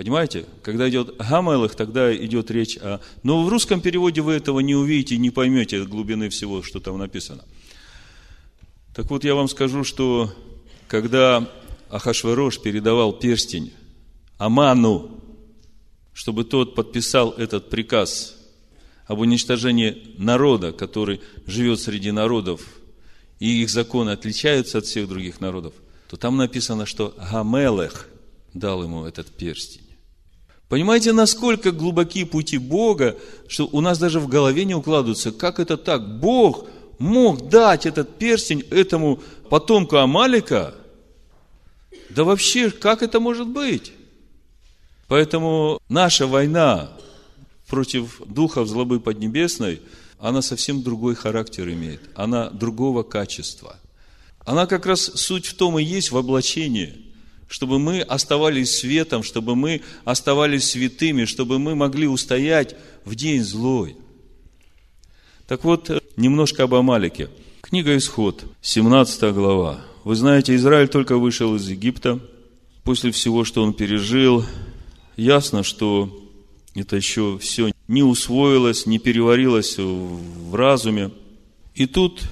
Понимаете? 0.00 0.46
Когда 0.62 0.88
идет 0.88 1.18
гамелах, 1.18 1.74
тогда 1.74 2.16
идет 2.16 2.50
речь 2.50 2.78
о... 2.78 3.02
Но 3.22 3.44
в 3.44 3.50
русском 3.50 3.82
переводе 3.82 4.22
вы 4.22 4.32
этого 4.32 4.60
не 4.60 4.74
увидите, 4.74 5.18
не 5.18 5.28
поймете 5.28 5.84
глубины 5.84 6.30
всего, 6.30 6.62
что 6.62 6.80
там 6.80 6.96
написано. 6.96 7.44
Так 8.94 9.10
вот, 9.10 9.24
я 9.24 9.34
вам 9.34 9.46
скажу, 9.46 9.84
что 9.84 10.32
когда 10.88 11.46
Ахашварош 11.90 12.62
передавал 12.62 13.12
перстень 13.12 13.74
Аману, 14.38 15.20
чтобы 16.14 16.44
тот 16.44 16.74
подписал 16.74 17.32
этот 17.32 17.68
приказ 17.68 18.38
об 19.06 19.18
уничтожении 19.18 20.14
народа, 20.16 20.72
который 20.72 21.20
живет 21.44 21.78
среди 21.78 22.10
народов, 22.10 22.62
и 23.38 23.60
их 23.62 23.68
законы 23.68 24.08
отличаются 24.12 24.78
от 24.78 24.86
всех 24.86 25.08
других 25.10 25.42
народов, 25.42 25.74
то 26.08 26.16
там 26.16 26.38
написано, 26.38 26.86
что 26.86 27.14
Гамелех 27.18 28.08
дал 28.54 28.82
ему 28.82 29.04
этот 29.04 29.26
перстень. 29.26 29.89
Понимаете, 30.70 31.12
насколько 31.12 31.72
глубокие 31.72 32.24
пути 32.24 32.56
Бога, 32.56 33.18
что 33.48 33.68
у 33.72 33.80
нас 33.80 33.98
даже 33.98 34.20
в 34.20 34.28
голове 34.28 34.64
не 34.64 34.76
укладывается, 34.76 35.32
как 35.32 35.58
это 35.58 35.76
так? 35.76 36.20
Бог 36.20 36.68
мог 37.00 37.48
дать 37.48 37.86
этот 37.86 38.18
перстень 38.18 38.60
этому 38.70 39.20
потомку 39.48 39.96
Амалика? 39.96 40.76
Да 42.10 42.22
вообще, 42.22 42.70
как 42.70 43.02
это 43.02 43.18
может 43.18 43.48
быть? 43.48 43.92
Поэтому 45.08 45.82
наша 45.88 46.28
война 46.28 46.92
против 47.66 48.22
духов 48.24 48.68
злобы 48.68 49.00
поднебесной, 49.00 49.82
она 50.20 50.40
совсем 50.40 50.84
другой 50.84 51.16
характер 51.16 51.68
имеет. 51.68 52.00
Она 52.14 52.48
другого 52.48 53.02
качества. 53.02 53.74
Она 54.44 54.66
как 54.66 54.86
раз 54.86 55.00
суть 55.00 55.46
в 55.46 55.54
том 55.54 55.80
и 55.80 55.82
есть 55.82 56.12
в 56.12 56.16
облачении– 56.16 57.06
чтобы 57.50 57.80
мы 57.80 58.00
оставались 58.00 58.78
светом, 58.78 59.24
чтобы 59.24 59.56
мы 59.56 59.82
оставались 60.04 60.70
святыми, 60.70 61.24
чтобы 61.24 61.58
мы 61.58 61.74
могли 61.74 62.06
устоять 62.06 62.76
в 63.04 63.16
день 63.16 63.42
злой. 63.42 63.96
Так 65.48 65.64
вот, 65.64 65.90
немножко 66.16 66.62
об 66.62 66.74
Амалике. 66.74 67.28
Книга 67.60 67.96
Исход, 67.96 68.44
17 68.62 69.34
глава. 69.34 69.80
Вы 70.04 70.14
знаете, 70.14 70.54
Израиль 70.54 70.86
только 70.86 71.16
вышел 71.16 71.56
из 71.56 71.68
Египта. 71.68 72.20
После 72.84 73.10
всего, 73.10 73.44
что 73.44 73.64
он 73.64 73.74
пережил, 73.74 74.44
ясно, 75.16 75.64
что 75.64 76.30
это 76.76 76.94
еще 76.94 77.36
все 77.38 77.72
не 77.88 78.04
усвоилось, 78.04 78.86
не 78.86 79.00
переварилось 79.00 79.76
в 79.76 80.54
разуме. 80.54 81.10
И 81.74 81.86
тут 81.86 82.22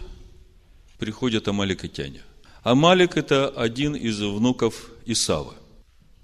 приходят 0.96 1.48
амаликотяне. 1.48 2.22
Амалик– 2.62 3.16
это 3.16 3.48
один 3.48 3.96
из 3.96 4.20
внуков 4.20 4.92
Исава. 5.08 5.54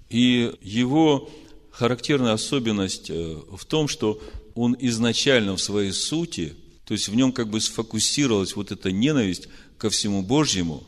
И 0.09 0.53
его 0.61 1.29
характерная 1.71 2.33
особенность 2.33 3.09
э, 3.09 3.37
в 3.51 3.65
том, 3.65 3.87
что 3.87 4.21
он 4.53 4.77
изначально 4.79 5.55
в 5.55 5.61
своей 5.61 5.91
сути, 5.91 6.55
то 6.85 6.93
есть 6.93 7.09
в 7.09 7.15
нем 7.15 7.33
как 7.33 7.49
бы 7.49 7.59
сфокусировалась 7.59 8.55
вот 8.55 8.71
эта 8.71 8.91
ненависть 8.91 9.49
ко 9.77 9.89
всему 9.89 10.21
Божьему 10.21 10.83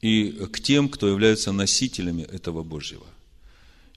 и 0.00 0.30
к 0.52 0.60
тем, 0.60 0.88
кто 0.88 1.08
являются 1.08 1.52
носителями 1.52 2.22
этого 2.22 2.62
Божьего. 2.62 3.06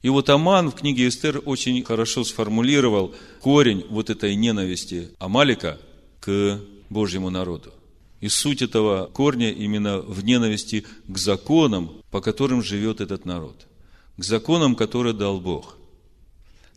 И 0.01 0.09
вот 0.09 0.29
Аман 0.29 0.71
в 0.71 0.75
книге 0.75 1.07
Эстер 1.07 1.41
очень 1.45 1.83
хорошо 1.83 2.23
сформулировал 2.23 3.13
корень 3.41 3.85
вот 3.89 4.09
этой 4.09 4.35
ненависти 4.35 5.09
Амалика 5.19 5.79
к 6.19 6.61
Божьему 6.89 7.29
народу. 7.29 7.73
И 8.21 8.29
суть 8.29 8.61
этого 8.61 9.07
корня 9.07 9.51
именно 9.51 9.99
в 9.99 10.23
ненависти 10.23 10.85
к 11.07 11.17
законам, 11.17 11.91
по 12.11 12.21
которым 12.21 12.63
живет 12.63 13.01
этот 13.01 13.25
народ. 13.25 13.67
К 14.17 14.23
законам, 14.23 14.75
которые 14.75 15.13
дал 15.13 15.39
Бог. 15.39 15.77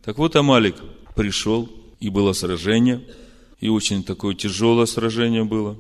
Так 0.05 0.18
вот, 0.18 0.35
Амалик 0.37 0.77
пришел, 1.14 1.70
и 2.01 2.11
было 2.11 2.33
сражение, 2.33 3.07
и 3.61 3.68
очень 3.68 4.03
такое 4.05 4.35
тяжелое 4.35 4.87
сражение 4.87 5.44
было. 5.44 5.79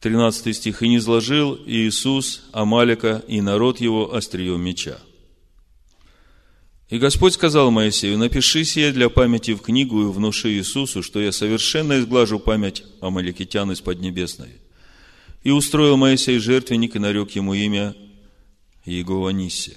13 0.00 0.54
стих. 0.54 0.82
«И 0.82 0.88
не 0.88 0.98
изложил 0.98 1.58
Иисус 1.66 2.44
Амалика 2.52 3.24
и 3.26 3.40
народ 3.40 3.80
его 3.80 4.14
острием 4.14 4.60
меча». 4.60 4.98
И 6.88 6.98
Господь 6.98 7.34
сказал 7.34 7.72
Моисею, 7.72 8.16
напиши 8.16 8.64
сие 8.64 8.92
для 8.92 9.08
памяти 9.08 9.54
в 9.54 9.60
книгу 9.60 10.02
и 10.02 10.12
внуши 10.12 10.52
Иисусу, 10.52 11.02
что 11.02 11.20
я 11.20 11.32
совершенно 11.32 11.98
изглажу 11.98 12.38
память 12.38 12.84
Амаликитян 13.00 13.72
из 13.72 13.80
Поднебесной. 13.80 14.60
И 15.42 15.50
устроил 15.50 15.96
Моисей 15.96 16.38
жертвенник 16.38 16.94
и 16.94 17.00
нарек 17.00 17.32
ему 17.32 17.54
имя 17.54 17.96
Иегова 18.84 19.30
Нисси, 19.30 19.76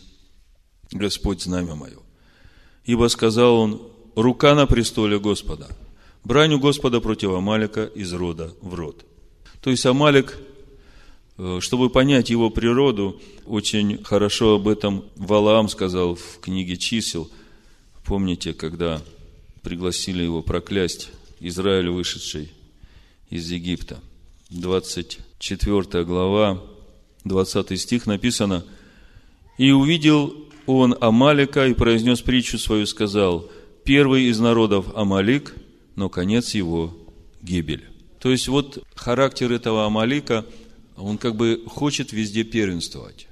Господь 0.92 1.42
знамя 1.42 1.74
мое. 1.74 1.98
Ибо 2.86 3.08
сказал 3.08 3.56
он, 3.56 3.92
рука 4.16 4.54
на 4.54 4.68
престоле 4.68 5.20
Господа, 5.20 5.68
браню 6.24 6.60
Господа 6.60 7.02
против 7.02 7.32
Амалика 7.32 7.86
из 7.86 8.14
рода 8.14 8.54
в 8.62 8.76
род. 8.76 9.04
То 9.62 9.72
есть 9.72 9.86
Амалик 9.86 10.38
чтобы 11.60 11.90
понять 11.90 12.30
его 12.30 12.50
природу, 12.50 13.20
очень 13.46 14.04
хорошо 14.04 14.56
об 14.56 14.68
этом 14.68 15.06
Валаам 15.16 15.70
сказал 15.70 16.16
в 16.16 16.40
книге 16.42 16.76
чисел. 16.76 17.30
Помните, 18.06 18.54
когда 18.54 19.02
пригласили 19.62 20.24
его 20.24 20.42
проклясть 20.42 21.12
Израиль, 21.40 21.90
вышедший 21.90 22.52
из 23.30 23.50
Египта. 23.50 24.00
24 24.50 26.04
глава, 26.04 26.62
20 27.24 27.80
стих 27.80 28.06
написано, 28.06 28.66
«И 29.58 29.72
увидел 29.72 30.34
он 30.66 30.96
Амалика 31.00 31.68
и 31.68 31.74
произнес 31.74 32.22
притчу 32.22 32.58
свою, 32.58 32.86
сказал, 32.86 33.50
первый 33.86 34.26
из 34.26 34.40
народов 34.40 34.88
Амалик, 34.94 35.56
но 35.96 36.10
конец 36.10 36.54
его– 36.54 36.94
гибель». 37.42 37.86
То 38.20 38.30
есть, 38.30 38.50
вот 38.50 38.84
характер 38.96 39.54
этого 39.54 39.86
Амалика– 39.86 40.46
он 41.00 41.18
как 41.18 41.36
бы 41.36 41.64
хочет 41.66 42.12
везде 42.12 42.44
первенствовать. 42.44 43.28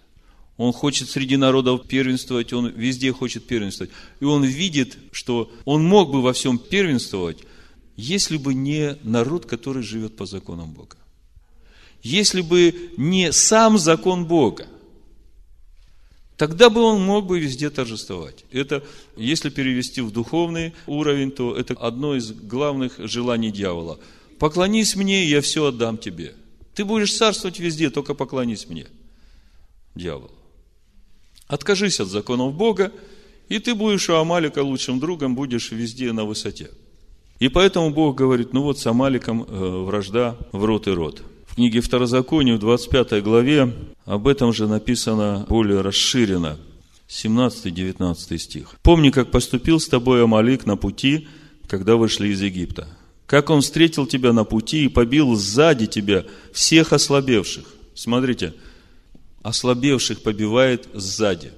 Он 0.56 0.74
хочет 0.74 1.10
среди 1.10 1.38
народов 1.38 1.88
первенствовать, 1.88 2.52
он 2.52 2.68
везде 2.70 3.12
хочет 3.12 3.46
первенствовать. 3.46 3.92
И 4.20 4.26
он 4.26 4.44
видит, 4.44 4.98
что 5.12 5.52
он 5.66 5.84
мог 5.84 6.12
бы 6.12 6.22
во 6.22 6.34
всем 6.34 6.58
первенствовать, 6.58 7.40
если 7.96 8.38
бы 8.38 8.54
не 8.54 8.98
народ, 9.04 9.46
который 9.46 9.84
живет 9.84 10.16
по 10.16 10.26
законам 10.26 10.72
Бога. 10.72 10.98
Если 12.02 12.42
бы 12.42 12.92
не 12.98 13.32
сам 13.32 13.78
закон 13.78 14.26
Бога, 14.26 14.68
тогда 16.38 16.70
бы 16.70 16.82
он 16.82 17.02
мог 17.02 17.28
бы 17.28 17.40
везде 17.40 17.70
торжествовать. 17.70 18.46
Это, 18.52 18.84
если 19.16 19.50
перевести 19.50 20.02
в 20.02 20.12
духовный 20.12 20.74
уровень, 20.88 21.32
то 21.32 21.56
это 21.56 21.74
одно 21.74 22.16
из 22.16 22.32
главных 22.32 22.94
желаний 22.98 23.52
дьявола. 23.52 24.00
Поклонись 24.40 24.96
мне, 24.96 25.26
я 25.26 25.42
все 25.42 25.66
отдам 25.66 25.98
тебе– 25.98 26.34
ты 26.78 26.86
будешь 26.86 27.18
царствовать 27.18 27.60
везде, 27.60 27.90
только 27.90 28.14
поклонись 28.14 28.70
мне, 28.70 28.86
дьявол. 29.96 30.30
Откажись 31.48 32.00
от 32.00 32.08
законов 32.08 32.54
Бога, 32.54 32.92
и 33.50 33.58
ты 33.58 33.74
будешь 33.74 34.08
у 34.10 34.14
Амалика 34.14 34.62
лучшим 34.62 35.00
другом, 35.00 35.34
будешь 35.34 35.72
везде 35.72 36.12
на 36.12 36.24
высоте. 36.24 36.70
И 37.40 37.50
поэтому 37.50 37.90
Бог 37.90 38.16
говорит, 38.16 38.54
ну 38.54 38.62
вот 38.62 38.78
с 38.78 38.86
Амаликом 38.86 39.42
э, 39.42 39.84
вражда 39.86 40.38
в 40.52 40.64
рот 40.66 40.88
и 40.88 40.92
рот. 40.92 41.24
В 41.48 41.56
книге 41.56 41.82
Второзакония, 41.82 42.58
в 42.58 42.60
25 42.60 43.24
главе, 43.24 43.74
об 44.06 44.28
этом 44.28 44.54
же 44.54 44.68
написано 44.68 45.48
более 45.50 45.82
расширенно. 45.82 46.60
17-19 47.10 48.38
стих. 48.38 48.76
«Помни, 48.84 49.10
как 49.10 49.32
поступил 49.32 49.80
с 49.80 49.88
тобой 49.88 50.24
Амалик 50.24 50.68
на 50.68 50.78
пути, 50.78 51.28
когда 51.68 51.96
вышли 51.96 52.28
из 52.28 52.42
Египта 52.42 52.88
как 53.28 53.50
он 53.50 53.62
встретил 53.62 54.08
тебя 54.08 54.34
на 54.34 54.46
пути 54.46 54.86
и 54.86 54.90
побил 54.90 55.36
сзади 55.36 55.86
тебя 55.86 56.26
всех 56.54 56.94
ослабевших. 56.94 57.66
Смотрите, 57.94 58.54
ослабевших 59.44 60.24
побивает 60.24 60.88
сзади. 60.94 61.52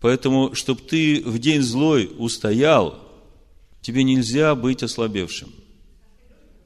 Поэтому, 0.00 0.54
чтобы 0.54 0.80
ты 0.80 1.22
в 1.24 1.38
день 1.38 1.60
злой 1.60 2.10
устоял, 2.18 2.98
тебе 3.82 4.04
нельзя 4.04 4.54
быть 4.54 4.82
ослабевшим. 4.82 5.50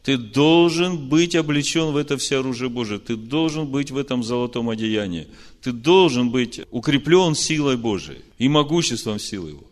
Ты 0.05 0.17
должен 0.17 1.09
быть 1.09 1.35
облечен 1.35 1.93
в 1.93 1.97
это 1.97 2.17
все 2.19 2.39
оружие 2.39 2.69
Божие. 2.69 2.99
Ты 2.99 3.17
должен 3.17 3.67
быть 3.67 3.91
в 3.91 3.97
этом 3.97 4.23
золотом 4.23 4.71
одеянии. 4.71 5.29
Ты 5.61 5.73
должен 5.73 6.31
быть 6.31 6.61
укреплен 6.71 7.35
силой 7.35 7.77
Божией 7.77 8.21
и 8.39 8.49
могуществом 8.49 9.19
силы 9.19 9.51
Его. 9.51 9.65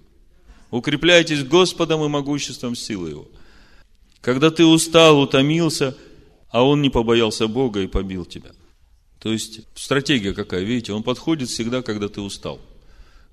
Укрепляйтесь 0.70 1.44
Господом 1.44 2.04
и 2.04 2.08
могуществом 2.08 2.74
силы 2.74 3.10
Его– 3.10 3.28
когда 4.20 4.50
ты 4.50 4.64
устал, 4.64 5.20
утомился, 5.20 5.96
а 6.50 6.64
он 6.64 6.82
не 6.82 6.90
побоялся 6.90 7.46
Бога 7.46 7.80
и 7.80 7.86
побил 7.86 8.24
тебя. 8.24 8.50
То 9.18 9.32
есть 9.32 9.60
стратегия 9.74 10.32
какая, 10.32 10.62
видите, 10.62 10.92
он 10.92 11.02
подходит 11.02 11.48
всегда, 11.48 11.82
когда 11.82 12.08
ты 12.08 12.20
устал, 12.20 12.60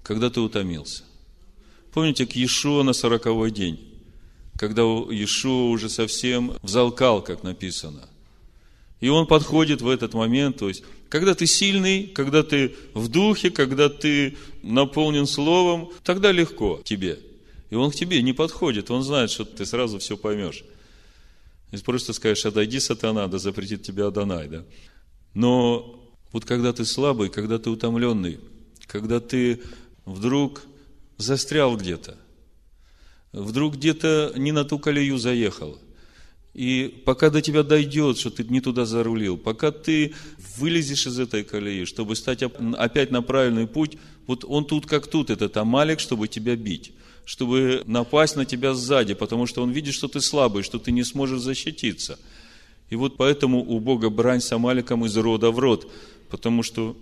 когда 0.04 0.30
ты 0.30 0.42
утомился. 0.42 1.04
Помните, 1.94 2.26
к 2.26 2.34
Иешуа 2.34 2.84
на 2.84 2.94
сороковой 2.94 3.52
день, 3.52 3.80
когда 4.58 4.84
Иешуа 4.84 5.70
уже 5.70 5.90
совсем 5.90 6.54
взалкал, 6.62 7.22
как 7.22 7.44
написано. 7.44 8.08
И 9.00 9.10
он 9.10 9.28
подходит 9.28 9.82
в 9.82 9.88
этот 9.88 10.14
момент, 10.14 10.58
то 10.58 10.68
есть, 10.68 10.84
когда 11.10 11.36
ты 11.36 11.46
сильный, 11.46 12.08
когда 12.08 12.44
ты 12.44 12.76
в 12.94 13.08
духе, 13.08 13.50
когда 13.50 13.90
ты 13.90 14.36
наполнен 14.64 15.28
словом, 15.28 15.92
тогда 16.04 16.32
легко 16.32 16.82
тебе. 16.84 17.20
И 17.70 17.76
он 17.76 17.92
к 17.92 17.96
тебе 17.96 18.22
не 18.22 18.34
подходит, 18.34 18.92
он 18.92 19.04
знает, 19.04 19.30
что 19.30 19.46
ты 19.46 19.66
сразу 19.66 20.00
все 20.00 20.18
поймешь. 20.18 20.64
Если 21.72 21.86
просто 21.86 22.14
скажешь, 22.14 22.46
отойди, 22.46 22.80
сатана, 22.80 23.28
да 23.28 23.38
запретит 23.40 23.84
тебя 23.84 24.08
Адонай, 24.08 24.48
да. 24.48 24.66
Но 25.34 26.10
вот 26.32 26.46
когда 26.46 26.74
ты 26.74 26.86
слабый, 26.86 27.30
когда 27.30 27.60
ты 27.60 27.70
утомленный, 27.70 28.40
когда 28.86 29.20
ты 29.20 29.62
вдруг 30.06 30.64
застрял 31.18 31.76
где-то, 31.76 32.18
вдруг 33.34 33.76
где-то 33.76 34.34
не 34.38 34.52
на 34.52 34.64
ту 34.64 34.80
колею 34.80 35.18
заехал, 35.18 35.78
И 36.54 37.04
пока 37.06 37.30
до 37.30 37.40
тебя 37.42 37.62
дойдет, 37.62 38.18
что 38.18 38.32
ты 38.32 38.44
не 38.44 38.62
туда 38.62 38.86
зарулил, 38.86 39.38
пока 39.38 39.72
ты 39.72 40.16
вылезешь 40.58 41.06
из 41.06 41.20
этой 41.20 41.44
колеи, 41.44 41.86
чтобы 41.86 42.16
стать 42.16 42.42
опять 42.42 43.12
на 43.12 43.22
правильный 43.22 43.68
путь, 43.68 43.98
вот 44.26 44.44
он 44.44 44.66
тут 44.66 44.88
как 44.88 45.06
тут, 45.06 45.30
этот 45.30 45.56
Амалик, 45.58 46.00
чтобы 46.00 46.28
тебя 46.28 46.56
бить, 46.56 46.94
чтобы 47.28 47.84
напасть 47.86 48.38
на 48.38 48.46
тебя 48.46 48.74
сзади, 48.74 49.14
потому 49.14 49.48
что 49.48 49.62
он 49.62 49.72
видит, 49.72 49.94
что 49.94 50.08
ты 50.08 50.22
слабый, 50.22 50.64
что 50.64 50.80
ты 50.80 50.94
не 50.94 51.04
сможешь 51.04 51.42
защититься. 51.42 52.18
И 52.90 52.96
вот 52.96 53.18
поэтому 53.18 53.60
у 53.60 53.82
Бога 53.82 54.10
брань 54.10 54.40
с 54.40 54.50
Амаликом 54.54 55.06
из 55.06 55.18
рода 55.18 55.52
в 55.52 55.60
род, 55.60 55.92
потому 56.30 56.64
что 56.64 56.96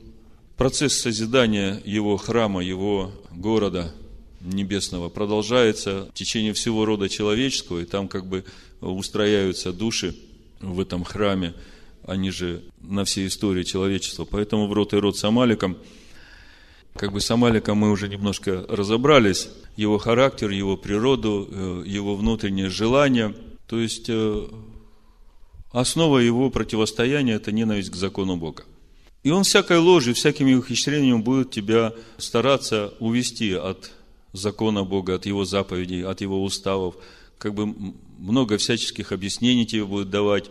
процесс 0.57 0.99
созидания 0.99 1.79
его 1.85 2.17
храма, 2.17 2.63
его 2.63 3.11
города 3.31 3.93
небесного 4.41 5.09
продолжается 5.09 6.07
в 6.11 6.15
течение 6.15 6.53
всего 6.53 6.85
рода 6.85 7.07
человеческого, 7.07 7.81
и 7.81 7.85
там 7.85 8.07
как 8.07 8.25
бы 8.25 8.45
устрояются 8.81 9.71
души 9.71 10.15
в 10.59 10.79
этом 10.79 11.03
храме, 11.03 11.53
они 12.03 12.31
же 12.31 12.63
на 12.81 13.05
всей 13.05 13.27
истории 13.27 13.61
человечества. 13.61 14.25
Поэтому 14.25 14.65
в 14.65 14.73
рот 14.73 14.93
и 14.93 14.97
рот 14.97 15.17
с 15.17 15.23
Амаликом, 15.23 15.77
как 16.95 17.11
бы 17.11 17.19
с 17.19 17.29
Амаликом 17.29 17.77
мы 17.77 17.91
уже 17.91 18.07
немножко 18.07 18.65
разобрались, 18.69 19.49
его 19.75 19.97
характер, 19.97 20.49
его 20.49 20.77
природу, 20.77 21.47
э, 21.49 21.83
его 21.85 22.15
внутреннее 22.15 22.69
желание. 22.69 23.35
То 23.67 23.79
есть, 23.79 24.05
э, 24.07 24.47
основа 25.71 26.19
его 26.19 26.49
противостояния– 26.49 27.33
это 27.35 27.51
ненависть 27.51 27.91
к 27.91 27.95
закону 27.95 28.37
Бога. 28.37 28.63
И 29.23 29.31
он 29.31 29.43
всякой 29.43 29.79
ложью, 29.79 30.13
всякими 30.13 30.53
ухищрениями 30.53 31.21
будет 31.21 31.51
тебя 31.51 31.93
стараться 32.17 32.93
увести 32.99 33.53
от 33.53 33.91
закона 34.31 34.83
Бога, 34.83 35.15
от 35.15 35.25
его 35.25 35.43
заповедей, 35.43 36.05
от 36.05 36.21
его 36.21 36.43
уставов, 36.43 36.95
как 37.37 37.53
бы 37.53 37.73
много 38.19 38.57
всяческих 38.57 39.11
объяснений 39.11 39.65
тебе 39.65 39.83
будет 39.83 40.09
давать, 40.09 40.49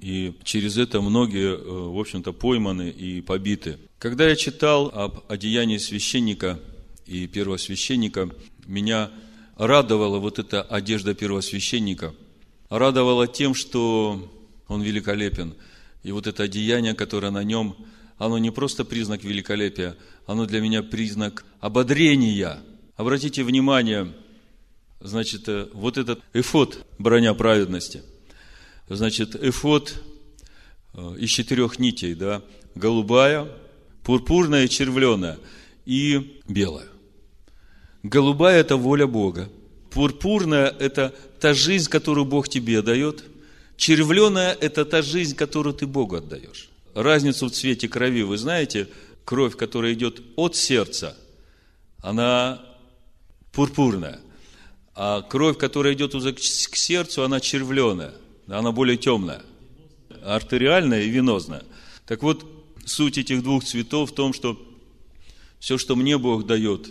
и 0.00 0.34
через 0.44 0.78
это 0.78 1.00
многие, 1.00 1.54
э, 1.54 1.60
в 1.60 1.98
общем-то, 1.98 2.32
пойманы 2.32 2.90
и 2.90 3.20
побиты. 3.20 3.78
Когда 3.98 4.28
я 4.28 4.36
читал 4.36 4.90
об 4.94 5.24
одеянии 5.28 5.78
священника 5.78 6.60
и 7.06 7.26
первосвященника, 7.26 8.30
меня 8.66 9.10
радовала 9.56 10.18
вот 10.18 10.38
эта 10.38 10.62
одежда 10.62 11.14
первосвященника. 11.14 12.14
Радовала 12.70 13.26
тем, 13.26 13.54
что 13.54 14.30
он 14.68 14.82
великолепен. 14.82 15.54
И 16.02 16.12
вот 16.12 16.26
это 16.26 16.44
одеяние, 16.44 16.94
которое 16.94 17.30
на 17.30 17.42
нем, 17.42 17.76
оно 18.18 18.38
не 18.38 18.50
просто 18.50 18.84
признак 18.84 19.24
великолепия, 19.24 19.96
оно 20.26 20.46
для 20.46 20.60
меня 20.60 20.82
признак 20.82 21.44
ободрения. 21.60 22.60
Обратите 22.96 23.42
внимание, 23.42 24.12
Значит, 25.00 25.48
э, 25.48 25.68
вот 25.72 25.96
этот 25.96 26.20
эфот, 26.32 26.84
броня 26.98 27.34
праведности. 27.34 28.02
Значит, 28.88 29.36
эфот 29.36 30.00
э, 30.94 31.16
из 31.18 31.30
четырех 31.30 31.78
нитей, 31.78 32.14
да, 32.14 32.42
голубая, 32.74 33.48
пурпурная, 34.02 34.66
червленая 34.68 35.38
и 35.84 36.40
белая. 36.48 36.88
Голубая– 38.02 38.60
это 38.60 38.76
воля 38.76 39.06
Бога. 39.06 39.50
Пурпурная– 39.90 40.74
это 40.78 41.14
та 41.40 41.52
жизнь, 41.52 41.90
которую 41.90 42.24
Бог 42.24 42.48
тебе 42.48 42.80
дает. 42.80 43.24
Червленая– 43.76 44.56
это 44.60 44.84
та 44.84 45.02
жизнь, 45.02 45.36
которую 45.36 45.74
ты 45.74 45.86
Богу 45.86 46.16
отдаешь. 46.16 46.70
Разницу 46.94 47.46
в 47.46 47.50
цвете 47.50 47.88
крови 47.88 48.22
вы 48.22 48.38
знаете? 48.38 48.88
Кровь, 49.24 49.56
которая 49.56 49.92
идет 49.92 50.22
от 50.36 50.56
сердца, 50.56 51.14
она 52.00 52.64
пурпурная. 53.52 54.20
А 54.94 55.20
кровь, 55.22 55.58
которая 55.58 55.92
идет 55.92 56.14
уже 56.14 56.32
к 56.32 56.40
сердцу, 56.40 57.22
она 57.24 57.40
червленая, 57.40 58.14
она 58.48 58.72
более 58.72 58.96
темная, 58.96 59.42
артериальная 60.24 61.02
и 61.02 61.10
венозная. 61.10 61.64
Так 62.06 62.22
вот, 62.22 62.46
суть 62.86 63.18
этих 63.18 63.42
двух 63.42 63.64
цветов 63.64 64.10
в 64.10 64.14
том, 64.14 64.32
что 64.32 64.58
все, 65.58 65.76
что 65.76 65.96
мне 65.96 66.16
Бог 66.18 66.46
дает, 66.46 66.88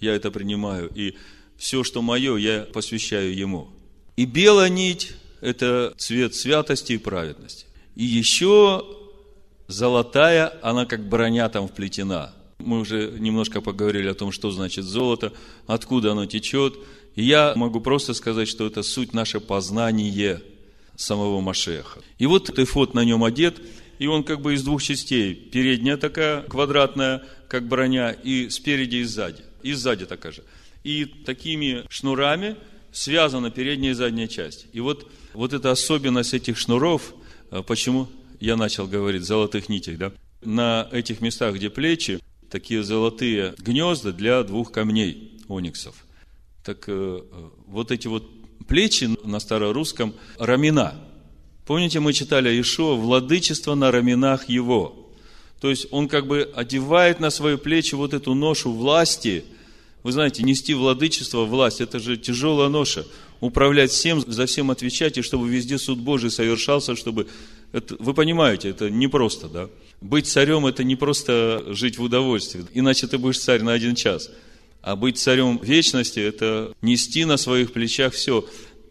я 0.00 0.14
это 0.14 0.30
принимаю, 0.30 0.90
и 0.94 1.16
все, 1.56 1.84
что 1.84 2.02
мое, 2.02 2.36
я 2.36 2.62
посвящаю 2.72 3.34
Ему. 3.34 3.68
И 4.16 4.24
белая 4.24 4.68
нить– 4.68 5.14
это 5.40 5.94
цвет 5.96 6.34
святости 6.34 6.92
и 6.92 6.98
праведности. 6.98 7.66
И 7.96 8.04
еще 8.04 8.84
золотая, 9.66 10.52
она 10.62 10.86
как 10.86 11.08
броня 11.08 11.48
там 11.48 11.68
вплетена. 11.68 12.32
Мы 12.58 12.80
уже 12.80 13.10
немножко 13.18 13.60
поговорили 13.60 14.08
о 14.08 14.14
том, 14.14 14.32
что 14.32 14.50
значит 14.50 14.84
золото, 14.84 15.32
откуда 15.66 16.12
оно 16.12 16.26
течет– 16.26 16.74
и 17.14 17.24
я 17.24 17.54
могу 17.56 17.80
просто 17.80 18.14
сказать, 18.14 18.48
что 18.48 18.66
это 18.66 18.82
суть 18.82 19.12
наше 19.12 19.40
познание 19.40 20.40
самого 21.00 21.40
Машеха. 21.40 22.00
И 22.18 22.26
вот 22.26 22.58
эфот 22.58 22.94
на 22.94 23.04
нем 23.04 23.24
одет, 23.24 23.60
и 23.98 24.06
он 24.06 24.24
как 24.24 24.40
бы 24.40 24.54
из 24.54 24.62
двух 24.62 24.82
частей. 24.82 25.34
Передняя 25.34 25.96
такая 25.96 26.42
квадратная, 26.42 27.22
как 27.48 27.66
броня, 27.66 28.10
и 28.12 28.48
спереди 28.48 28.96
и 28.96 29.04
сзади. 29.04 29.42
И 29.62 29.72
сзади 29.72 30.06
такая 30.06 30.32
же. 30.32 30.42
И 30.84 31.04
такими 31.04 31.84
шнурами 31.88 32.56
связана 32.92 33.50
передняя 33.50 33.92
и 33.92 33.94
задняя 33.94 34.26
часть. 34.26 34.66
И 34.72 34.80
вот, 34.80 35.10
вот 35.34 35.52
эта 35.52 35.70
особенность 35.70 36.34
этих 36.34 36.58
шнуров, 36.58 37.14
э, 37.50 37.62
почему 37.66 38.08
я 38.40 38.56
начал 38.56 38.86
говорить 38.86 39.22
золотых 39.22 39.68
нитей, 39.68 39.96
да? 39.96 40.12
На 40.42 40.88
этих 40.90 41.20
местах, 41.20 41.54
где 41.56 41.68
плечи, 41.68 42.20
такие 42.50 42.82
золотые 42.82 43.54
гнезда 43.58 44.12
для 44.12 44.42
двух 44.42 44.72
камней 44.72 45.38
ониксов– 45.48 45.94
так 46.64 46.84
э, 46.88 47.20
вот 47.66 47.90
эти 47.90 48.06
вот 48.06 48.39
плечи 48.70 49.10
на 49.24 49.40
старорусском 49.40 50.14
рамена. 50.38 50.94
Помните, 51.66 51.98
мы 51.98 52.12
читали 52.12 52.60
Ишуа, 52.60 52.94
владычество 52.94 53.74
на 53.74 53.90
раменах 53.90 54.48
его. 54.48 55.10
То 55.60 55.70
есть 55.70 55.88
он 55.90 56.06
как 56.06 56.28
бы 56.28 56.48
одевает 56.54 57.18
на 57.18 57.30
свои 57.30 57.56
плечи 57.56 57.96
вот 57.96 58.14
эту 58.14 58.34
ношу 58.34 58.72
власти. 58.72 59.44
Вы 60.04 60.12
знаете, 60.12 60.44
нести 60.44 60.72
владычество, 60.72 61.44
власть, 61.46 61.80
это 61.80 61.98
же 61.98 62.16
тяжелая 62.16 62.68
ноша. 62.68 63.04
Управлять 63.40 63.90
всем, 63.90 64.20
за 64.20 64.46
всем 64.46 64.70
отвечать, 64.70 65.18
и 65.18 65.22
чтобы 65.22 65.48
везде 65.48 65.76
суд 65.76 65.98
Божий 65.98 66.30
совершался, 66.30 66.94
чтобы... 66.94 67.26
Это, 67.72 67.96
вы 67.98 68.14
понимаете, 68.14 68.68
это 68.70 68.88
непросто, 68.88 69.48
да? 69.48 69.68
Быть 70.00 70.28
царем– 70.28 70.66
это 70.66 70.84
не 70.84 70.94
просто 70.94 71.64
жить 71.74 71.98
в 71.98 72.02
удовольствии, 72.02 72.64
иначе 72.72 73.08
ты 73.08 73.18
будешь 73.18 73.40
царь 73.40 73.62
на 73.62 73.72
один 73.72 73.96
час– 73.96 74.30
а 74.82 74.96
быть 74.96 75.18
царем 75.18 75.58
вечности– 75.62 76.18
это 76.20 76.72
нести 76.82 77.24
на 77.24 77.36
своих 77.36 77.72
плечах 77.72 78.14
все. 78.14 78.44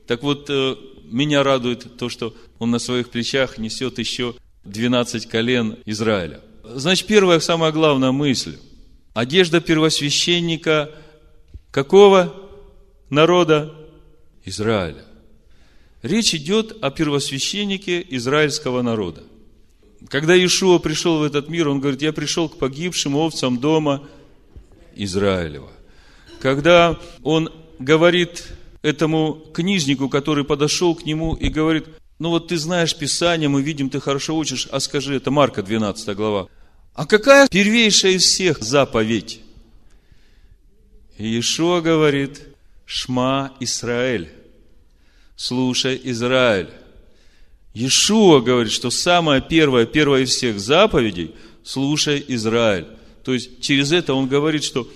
Так 0.07 0.23
вот, 0.23 0.49
э, 0.49 0.75
меня 1.05 1.43
радует 1.43 1.97
то, 1.97 2.09
что 2.09 2.35
он 2.59 2.71
на 2.71 2.79
своих 2.79 3.09
плечах 3.09 3.57
несет 3.57 3.97
еще 3.97 4.35
12 4.65 5.25
колен 5.25 5.77
Израиля. 5.85 6.41
Значит, 6.63 7.07
первая, 7.07 7.39
самая 7.39 7.71
главная 7.71 8.11
мысль. 8.11 8.57
Одежда 9.13 9.59
первосвященника 9.59 10.91
какого 11.71 12.35
народа? 13.09 13.73
Израиля. 14.45 15.03
Речь 16.01 16.33
идет 16.33 16.77
о 16.81 16.91
первосвященнике 16.91 18.05
израильского 18.09 18.81
народа. 18.81 19.23
Когда 20.07 20.33
Иешуа 20.33 20.79
пришел 20.79 21.19
в 21.19 21.23
этот 21.23 21.49
мир, 21.49 21.67
он 21.67 21.81
говорит, 21.81 22.01
я 22.01 22.13
пришел 22.13 22.47
к 22.47 22.57
погибшим 22.57 23.15
овцам 23.15 23.59
дома 23.59 24.07
Израилева 24.95 25.69
когда 26.41 26.99
он 27.23 27.51
говорит 27.79 28.47
этому 28.81 29.33
книжнику, 29.53 30.09
который 30.09 30.43
подошел 30.43 30.95
к 30.95 31.05
нему 31.05 31.35
и 31.35 31.49
говорит, 31.49 31.85
ну 32.17 32.29
вот 32.29 32.47
ты 32.47 32.57
знаешь 32.57 32.95
Писание, 32.95 33.49
мы 33.49 33.61
видим, 33.61 33.89
ты 33.89 33.99
хорошо 33.99 34.37
учишь, 34.37 34.67
а 34.71 34.79
скажи, 34.79 35.15
это 35.15 35.31
Марка 35.31 35.63
12 35.63 36.15
глава, 36.15 36.47
а 36.93 37.05
какая 37.05 37.47
первейшая 37.47 38.13
из 38.13 38.23
всех 38.23 38.59
заповедь? 38.59 39.41
Иешуа 41.17 41.81
говорит, 41.81 42.41
Шма 42.85 43.53
Израиль, 43.59 44.29
слушай 45.35 45.99
Израиль. 46.03 46.69
Иешуа 47.73 48.39
говорит, 48.39 48.71
что 48.71 48.89
самая 48.89 49.41
первая, 49.41 49.85
первая 49.85 50.23
из 50.23 50.31
всех 50.31 50.59
заповедей, 50.59 51.35
слушай 51.63 52.23
Израиль. 52.29 52.87
То 53.23 53.33
есть 53.33 53.61
через 53.61 53.91
это 53.91 54.13
он 54.13 54.27
говорит, 54.27 54.63
что 54.63 54.87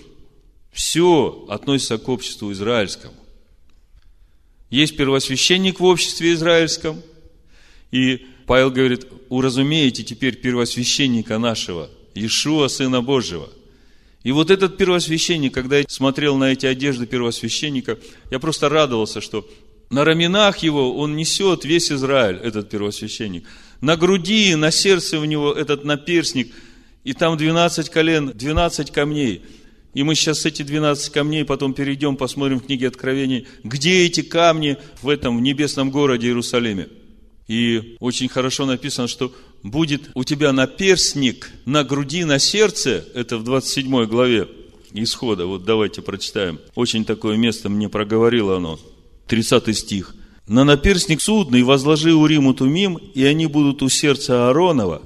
все 0.74 1.46
относится 1.50 2.00
к 2.00 2.10
обществу 2.10 2.52
израильскому. 2.52 3.14
Есть 4.72 4.98
первосвященник 4.98 5.80
в 5.80 5.84
обществе 5.86 6.34
израильском, 6.34 7.00
и 7.92 8.26
Павел 8.48 8.72
говорит, 8.72 9.06
уразумеете 9.30 10.04
теперь 10.04 10.36
первосвященника 10.36 11.38
нашего, 11.38 11.92
Иешуа, 12.16 12.68
Сына 12.68 13.04
Божьего. 13.04 13.50
И 14.24 14.32
вот 14.32 14.50
этот 14.50 14.78
первосвященник, 14.78 15.54
когда 15.54 15.78
я 15.78 15.86
смотрел 15.88 16.38
на 16.38 16.46
эти 16.46 16.66
одежды 16.66 17.06
первосвященника, 17.06 18.00
я 18.32 18.40
просто 18.40 18.68
радовался, 18.68 19.22
что 19.22 19.48
на 19.92 20.04
раменах 20.04 20.60
его 20.60 20.98
он 20.98 21.16
несет 21.16 21.66
весь 21.66 21.92
Израиль, 21.92 22.38
этот 22.38 22.70
первосвященник. 22.70 23.46
На 23.80 23.96
груди, 23.96 24.56
на 24.56 24.72
сердце 24.72 25.20
у 25.20 25.26
него 25.26 25.54
этот 25.54 25.84
наперсник, 25.84 26.52
и 27.04 27.14
там 27.14 27.38
12 27.38 27.90
колен, 27.92 28.32
12 28.34 28.90
камней– 28.90 29.44
и 29.94 30.04
мы 30.04 30.16
сейчас 30.16 30.46
эти 30.46 30.64
12 30.64 31.12
камней 31.12 31.46
потом 31.46 31.74
перейдем, 31.74 32.18
посмотрим 32.18 32.60
в 32.60 32.66
книге 32.66 32.88
Откровений, 32.88 33.48
где 33.64 34.06
эти 34.06 34.22
камни 34.22 34.78
в 35.02 35.10
этом 35.10 35.42
небесном 35.42 35.92
городе 35.92 36.28
Иерусалиме. 36.28 36.88
И 37.48 37.98
очень 38.00 38.30
хорошо 38.30 38.66
написано, 38.66 39.08
что 39.08 39.34
будет 39.62 40.10
у 40.16 40.24
тебя 40.24 40.52
наперстник 40.54 41.52
на 41.66 41.84
груди, 41.84 42.24
на 42.24 42.40
сердце, 42.40 43.06
это 43.14 43.38
в 43.38 43.44
27 43.44 44.06
главе 44.06 44.48
Исхода, 44.94 45.46
вот 45.46 45.66
давайте 45.66 46.02
прочитаем. 46.02 46.60
Очень 46.76 47.04
такое 47.04 47.36
место 47.36 47.70
мне 47.70 47.90
проговорило 47.90 48.58
оно, 48.58 48.80
30 49.28 49.76
стих. 49.76 50.16
«На 50.46 50.66
наперстник 50.66 51.22
судный 51.22 51.64
возложи 51.64 52.14
Уриму 52.14 52.54
Тумим, 52.54 52.98
и 52.98 53.24
они 53.24 53.48
будут 53.48 53.82
у 53.82 53.90
сердца 53.90 54.50
Ааронова, 54.50 55.02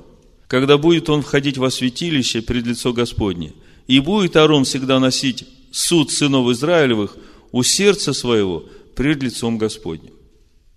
когда 0.47 0.77
будет 0.77 1.09
он 1.09 1.21
входить 1.21 1.57
во 1.57 1.69
святилище 1.69 2.41
пред 2.41 2.65
лицо 2.65 2.91
Господне. 2.91 3.53
И 3.87 3.99
будет 3.99 4.35
Аарон 4.35 4.65
всегда 4.65 4.99
носить 4.99 5.47
суд 5.71 6.11
сынов 6.11 6.49
Израилевых 6.51 7.17
у 7.51 7.63
сердца 7.63 8.13
своего 8.13 8.65
пред 8.95 9.23
лицом 9.23 9.57
Господним. 9.57 10.13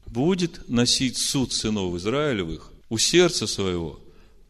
Будет 0.06 0.68
носить 0.68 1.18
суд 1.18 1.52
сынов 1.52 1.94
Израилевых 1.96 2.72
у 2.88 2.98
сердца 2.98 3.46
своего 3.46 4.00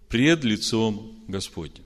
пред 0.09 0.45
лицом 0.45 1.13
Господним. 1.29 1.85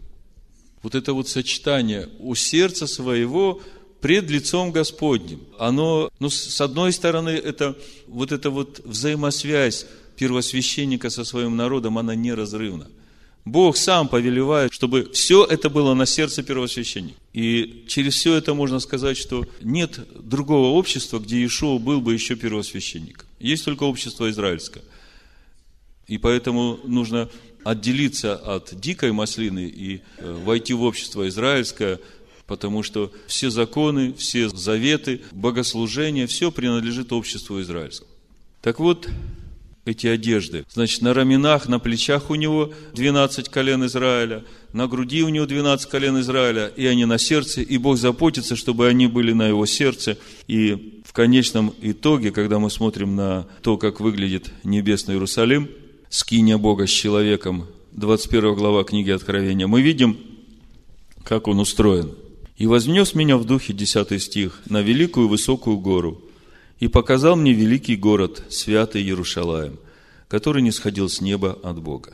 Вот 0.82 0.94
это 0.94 1.12
вот 1.12 1.28
сочетание 1.28 2.08
у 2.18 2.34
сердца 2.34 2.86
своего 2.86 3.60
пред 4.00 4.28
лицом 4.30 4.70
Господним. 4.70 5.40
Оно, 5.58 6.10
ну, 6.18 6.28
с 6.28 6.60
одной 6.60 6.92
стороны, 6.92 7.30
это 7.30 7.76
вот 8.06 8.32
эта 8.32 8.50
вот 8.50 8.80
взаимосвязь 8.84 9.86
первосвященника 10.16 11.10
со 11.10 11.24
своим 11.24 11.56
народом, 11.56 11.98
она 11.98 12.14
неразрывна. 12.14 12.88
Бог 13.44 13.76
сам 13.76 14.08
повелевает, 14.08 14.72
чтобы 14.72 15.10
все 15.12 15.44
это 15.44 15.68
было 15.68 15.92
на 15.94 16.06
сердце 16.06 16.42
первосвященника. 16.42 17.18
И 17.34 17.84
через 17.88 18.14
все 18.14 18.34
это 18.34 18.54
можно 18.54 18.80
сказать, 18.80 19.18
что 19.18 19.46
нет 19.60 20.00
другого 20.14 20.68
общества, 20.68 21.18
где 21.18 21.36
Иешуа 21.36 21.78
был 21.78 22.00
бы 22.00 22.14
еще 22.14 22.36
первосвященником. 22.36 23.26
Есть 23.38 23.64
только 23.66 23.82
общество 23.82 24.30
израильское. 24.30 24.82
И 26.06 26.16
поэтому 26.16 26.80
нужно 26.84 27.28
отделиться 27.64 28.36
от 28.36 28.78
дикой 28.78 29.12
маслины 29.12 29.66
и 29.66 30.00
э, 30.18 30.32
войти 30.44 30.74
в 30.74 30.82
общество 30.82 31.28
израильское, 31.28 31.98
потому 32.46 32.82
что 32.82 33.10
все 33.26 33.50
законы, 33.50 34.12
все 34.14 34.48
заветы, 34.48 35.22
богослужения, 35.32 36.26
все 36.26 36.50
принадлежит 36.50 37.12
обществу 37.12 37.60
израильскому. 37.60 38.10
Так 38.60 38.80
вот, 38.80 39.08
эти 39.84 40.06
одежды. 40.06 40.64
Значит, 40.72 41.02
на 41.02 41.14
раменах, 41.14 41.68
на 41.68 41.78
плечах 41.78 42.30
у 42.30 42.34
него 42.34 42.72
12 42.94 43.48
колен 43.48 43.84
Израиля, 43.86 44.44
на 44.72 44.86
груди 44.86 45.22
у 45.22 45.28
него 45.28 45.46
12 45.46 45.88
колен 45.88 46.18
Израиля, 46.20 46.72
и 46.74 46.86
они 46.86 47.04
на 47.04 47.18
сердце, 47.18 47.60
и 47.60 47.78
Бог 47.78 47.98
заботится, 47.98 48.56
чтобы 48.56 48.88
они 48.88 49.06
были 49.06 49.32
на 49.32 49.46
его 49.48 49.66
сердце. 49.66 50.18
И 50.48 51.02
в 51.04 51.12
конечном 51.12 51.74
итоге, 51.80 52.30
когда 52.30 52.58
мы 52.58 52.70
смотрим 52.70 53.14
на 53.14 53.46
то, 53.62 53.76
как 53.76 54.00
выглядит 54.00 54.50
небесный 54.64 55.14
Иерусалим, 55.14 55.68
скиния 56.08 56.58
Бога 56.58 56.86
с 56.86 56.90
человеком, 56.90 57.66
21 57.92 58.54
глава 58.54 58.84
книги 58.84 59.10
Откровения, 59.10 59.66
мы 59.66 59.82
видим, 59.82 60.18
как 61.22 61.46
он 61.46 61.60
устроен. 61.60 62.12
«И 62.56 62.66
вознес 62.66 63.14
меня 63.14 63.36
в 63.36 63.44
духе, 63.44 63.72
10 63.72 64.22
стих, 64.22 64.60
на 64.66 64.80
великую 64.80 65.28
высокую 65.28 65.78
гору, 65.78 66.20
и 66.84 66.88
показал 66.88 67.34
мне 67.34 67.54
великий 67.54 67.96
город, 67.96 68.44
святый 68.50 69.00
Иерушалаем, 69.00 69.78
который 70.28 70.60
не 70.60 70.70
сходил 70.70 71.08
с 71.08 71.22
неба 71.22 71.58
от 71.62 71.80
Бога. 71.80 72.12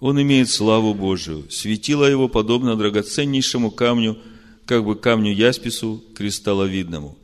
Он 0.00 0.22
имеет 0.22 0.48
славу 0.48 0.94
Божию, 0.94 1.44
светило 1.50 2.06
его 2.06 2.28
подобно 2.28 2.76
драгоценнейшему 2.76 3.70
камню, 3.70 4.16
как 4.64 4.86
бы 4.86 4.96
камню 4.96 5.34
яспису 5.34 6.02
кристалловидному. 6.16 7.18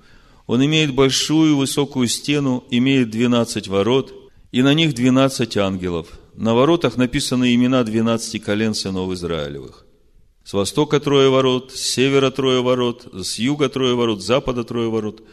Он 0.46 0.62
имеет 0.66 0.94
большую 0.94 1.56
высокую 1.56 2.08
стену, 2.08 2.62
имеет 2.70 3.08
двенадцать 3.08 3.66
ворот, 3.66 4.12
и 4.52 4.60
на 4.60 4.74
них 4.74 4.94
двенадцать 4.94 5.56
ангелов. 5.56 6.08
На 6.34 6.54
воротах 6.54 6.98
написаны 6.98 7.54
имена 7.54 7.84
двенадцати 7.84 8.38
колен 8.38 8.74
сынов 8.74 9.10
Израилевых. 9.12 9.86
С 10.44 10.52
востока 10.52 11.00
трое 11.00 11.30
ворот, 11.30 11.72
с 11.72 11.80
севера 11.80 12.30
трое 12.30 12.62
ворот, 12.62 13.08
с 13.14 13.38
юга 13.38 13.70
трое 13.70 13.94
ворот, 13.94 14.20
с 14.20 14.26
запада 14.26 14.62
трое 14.62 14.90
ворот– 14.90 15.22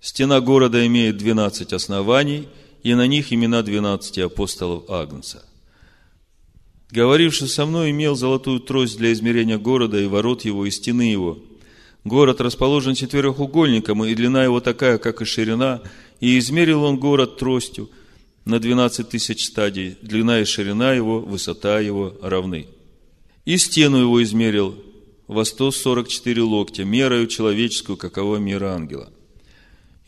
Стена 0.00 0.40
города 0.40 0.86
имеет 0.86 1.16
12 1.16 1.72
оснований, 1.72 2.48
и 2.82 2.94
на 2.94 3.06
них 3.06 3.32
имена 3.32 3.62
12 3.62 4.18
апостолов 4.18 4.88
Агнца. 4.88 5.44
Говоривший 6.90 7.48
со 7.48 7.66
мной 7.66 7.90
имел 7.90 8.14
золотую 8.14 8.60
трость 8.60 8.96
для 8.96 9.12
измерения 9.12 9.58
города 9.58 10.00
и 10.00 10.06
ворот 10.06 10.44
его, 10.44 10.64
и 10.64 10.70
стены 10.70 11.02
его. 11.02 11.38
Город 12.04 12.40
расположен 12.40 12.94
четырехугольником, 12.94 14.04
и 14.04 14.14
длина 14.14 14.44
его 14.44 14.60
такая, 14.60 14.98
как 14.98 15.20
и 15.20 15.24
ширина, 15.24 15.82
и 16.20 16.38
измерил 16.38 16.84
он 16.84 16.98
город 16.98 17.36
тростью 17.36 17.90
на 18.44 18.58
12 18.58 19.08
тысяч 19.10 19.44
стадий, 19.44 19.96
длина 20.00 20.40
и 20.40 20.44
ширина 20.44 20.94
его, 20.94 21.20
высота 21.20 21.80
его 21.80 22.16
равны. 22.22 22.68
И 23.44 23.58
стену 23.58 23.98
его 23.98 24.22
измерил 24.22 24.76
во 25.26 25.44
144 25.44 26.42
локтя, 26.42 26.84
мерою 26.84 27.26
человеческую, 27.26 27.98
каково 27.98 28.36
мера 28.36 28.72
ангела. 28.72 29.10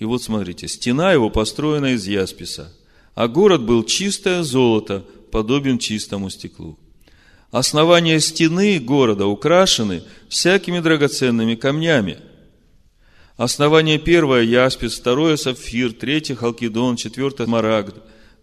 И 0.00 0.04
вот 0.06 0.22
смотрите, 0.22 0.66
стена 0.66 1.12
его 1.12 1.28
построена 1.28 1.92
из 1.92 2.08
ясписа, 2.08 2.72
а 3.14 3.28
город 3.28 3.62
был 3.62 3.84
чистое 3.84 4.42
золото, 4.42 5.04
подобен 5.30 5.78
чистому 5.78 6.30
стеклу. 6.30 6.78
Основания 7.50 8.18
стены 8.18 8.78
города 8.78 9.26
украшены 9.26 10.02
всякими 10.28 10.80
драгоценными 10.80 11.54
камнями. 11.54 12.18
Основание 13.36 13.98
первое– 13.98 14.42
яспис, 14.42 14.98
второе– 14.98 15.36
сапфир, 15.36 15.92
третье– 15.92 16.34
халкидон, 16.36 16.96
четвертое– 16.96 17.46
марагд, 17.48 17.96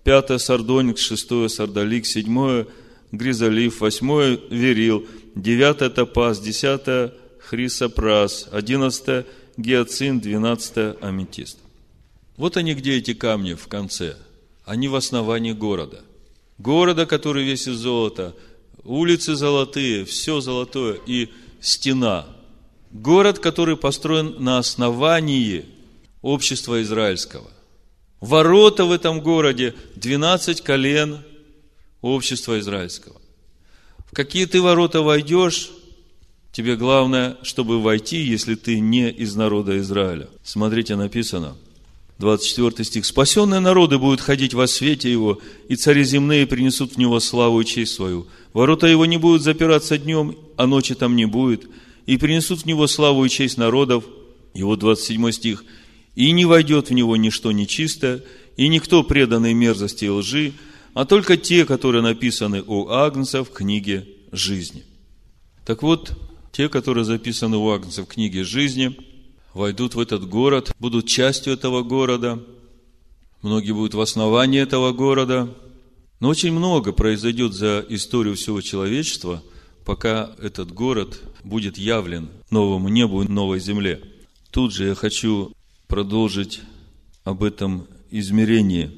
пятое– 0.04 0.38
сардоник, 0.40 1.00
шестое– 1.00 1.50
сардалик, 1.50 2.06
седьмое– 2.06 2.68
гризолив, 3.12 3.82
восьмое– 3.82 4.40
верил, 4.52 5.08
девятое– 5.34 5.90
топаз, 5.92 6.40
десятое– 6.40 7.14
хрисопрас, 7.40 8.48
одиннадцатое– 8.52 9.26
гиацин, 9.58 10.20
12 10.20 10.98
аметист. 11.02 11.58
Вот 12.38 12.58
они 12.58 12.76
где 12.76 12.98
эти 12.98 13.14
камни 13.14 13.54
в 13.54 13.68
конце. 13.68 14.16
Они 14.64 14.88
в 14.88 14.96
основании 14.96 15.54
города. 15.54 16.02
Города, 16.58 17.06
который 17.06 17.44
весь 17.44 17.68
из 17.68 17.78
золота, 17.78 18.36
улицы 18.84 19.36
золотые, 19.36 20.06
все 20.06 20.40
золотое 20.40 21.00
и 21.06 21.30
стена. 21.62 22.28
Город, 22.92 23.40
который 23.40 23.78
построен 23.78 24.36
на 24.44 24.60
основании 24.60 25.66
общества 26.22 26.82
израильского. 26.82 27.50
Ворота 28.22 28.86
в 28.86 28.92
этом 28.92 29.22
городе 29.22 29.76
12 29.96 30.62
колен 30.62 31.24
общества 32.02 32.60
израильского. 32.60 33.20
В 34.10 34.16
какие 34.16 34.46
ты 34.46 34.62
ворота 34.62 35.02
войдешь, 35.02 35.72
Тебе 36.58 36.76
главное, 36.76 37.38
чтобы 37.44 37.80
войти, 37.80 38.18
если 38.18 38.56
ты 38.56 38.80
не 38.80 39.12
из 39.12 39.36
народа 39.36 39.78
Израиля. 39.78 40.28
Смотрите, 40.44 40.96
написано, 40.96 41.56
24 42.18 42.84
стих. 42.84 43.06
«Спасенные 43.06 43.60
народы 43.60 44.00
будут 44.00 44.22
ходить 44.22 44.56
во 44.56 44.66
свете 44.66 45.12
его, 45.12 45.40
и 45.70 45.76
цари 45.76 46.04
земные 46.04 46.48
принесут 46.48 46.94
в 46.94 46.98
него 46.98 47.20
славу 47.20 47.62
и 47.62 47.66
честь 47.66 47.94
свою. 47.94 48.26
Ворота 48.54 48.88
его 48.88 49.06
не 49.06 49.20
будут 49.20 49.44
запираться 49.44 50.00
днем, 50.00 50.36
а 50.56 50.66
ночи 50.66 50.96
там 50.96 51.16
не 51.16 51.26
будет, 51.26 51.70
и 52.08 52.18
принесут 52.18 52.62
в 52.62 52.66
него 52.66 52.88
славу 52.88 53.24
и 53.24 53.30
честь 53.30 53.60
народов». 53.60 54.06
Вот 54.56 54.80
27 54.80 55.32
стих. 55.34 55.64
«И 56.16 56.32
не 56.32 56.46
войдет 56.46 56.90
в 56.90 56.94
него 56.96 57.18
ничто 57.18 57.52
нечистое, 57.52 58.24
и 58.56 58.68
никто 58.68 59.04
преданный 59.04 59.54
мерзости 59.54 60.06
и 60.06 60.10
лжи, 60.10 60.54
а 60.96 61.06
только 61.06 61.38
те, 61.38 61.66
которые 61.66 62.02
написаны 62.02 62.64
у 62.66 62.90
Агнца 62.90 63.44
в 63.44 63.52
книге 63.52 64.08
жизни». 64.32 64.86
Так 65.64 65.84
вот, 65.84 66.18
те, 66.52 66.70
которые 66.70 67.06
записаны 67.06 67.58
у 67.58 67.70
Агнца 67.70 68.04
в 68.04 68.08
книге 68.08 68.44
жизни, 68.44 68.98
войдут 69.54 69.96
в 69.96 70.00
этот 70.00 70.28
город, 70.28 70.74
будут 70.80 71.08
частью 71.08 71.54
этого 71.54 71.84
города, 71.84 72.44
многие 73.42 73.72
будут 73.72 73.94
в 73.94 74.02
основании 74.02 74.62
этого 74.62 74.92
города. 74.94 75.54
Но 76.20 76.30
очень 76.30 76.52
много 76.52 76.94
произойдет 76.94 77.54
за 77.54 77.86
историю 77.90 78.36
всего 78.36 78.62
человечества, 78.62 79.44
пока 79.86 80.32
этот 80.40 80.72
город 80.72 81.22
будет 81.44 81.78
явлен 81.78 82.30
новому 82.50 82.90
небу 82.90 83.22
и 83.22 83.28
новой 83.28 83.60
земле. 83.60 84.02
Тут 84.52 84.74
же 84.74 84.88
я 84.88 84.96
хочу 84.96 85.54
продолжить 85.88 86.62
об 87.24 87.44
этом 87.44 87.88
измерении. 88.10 88.92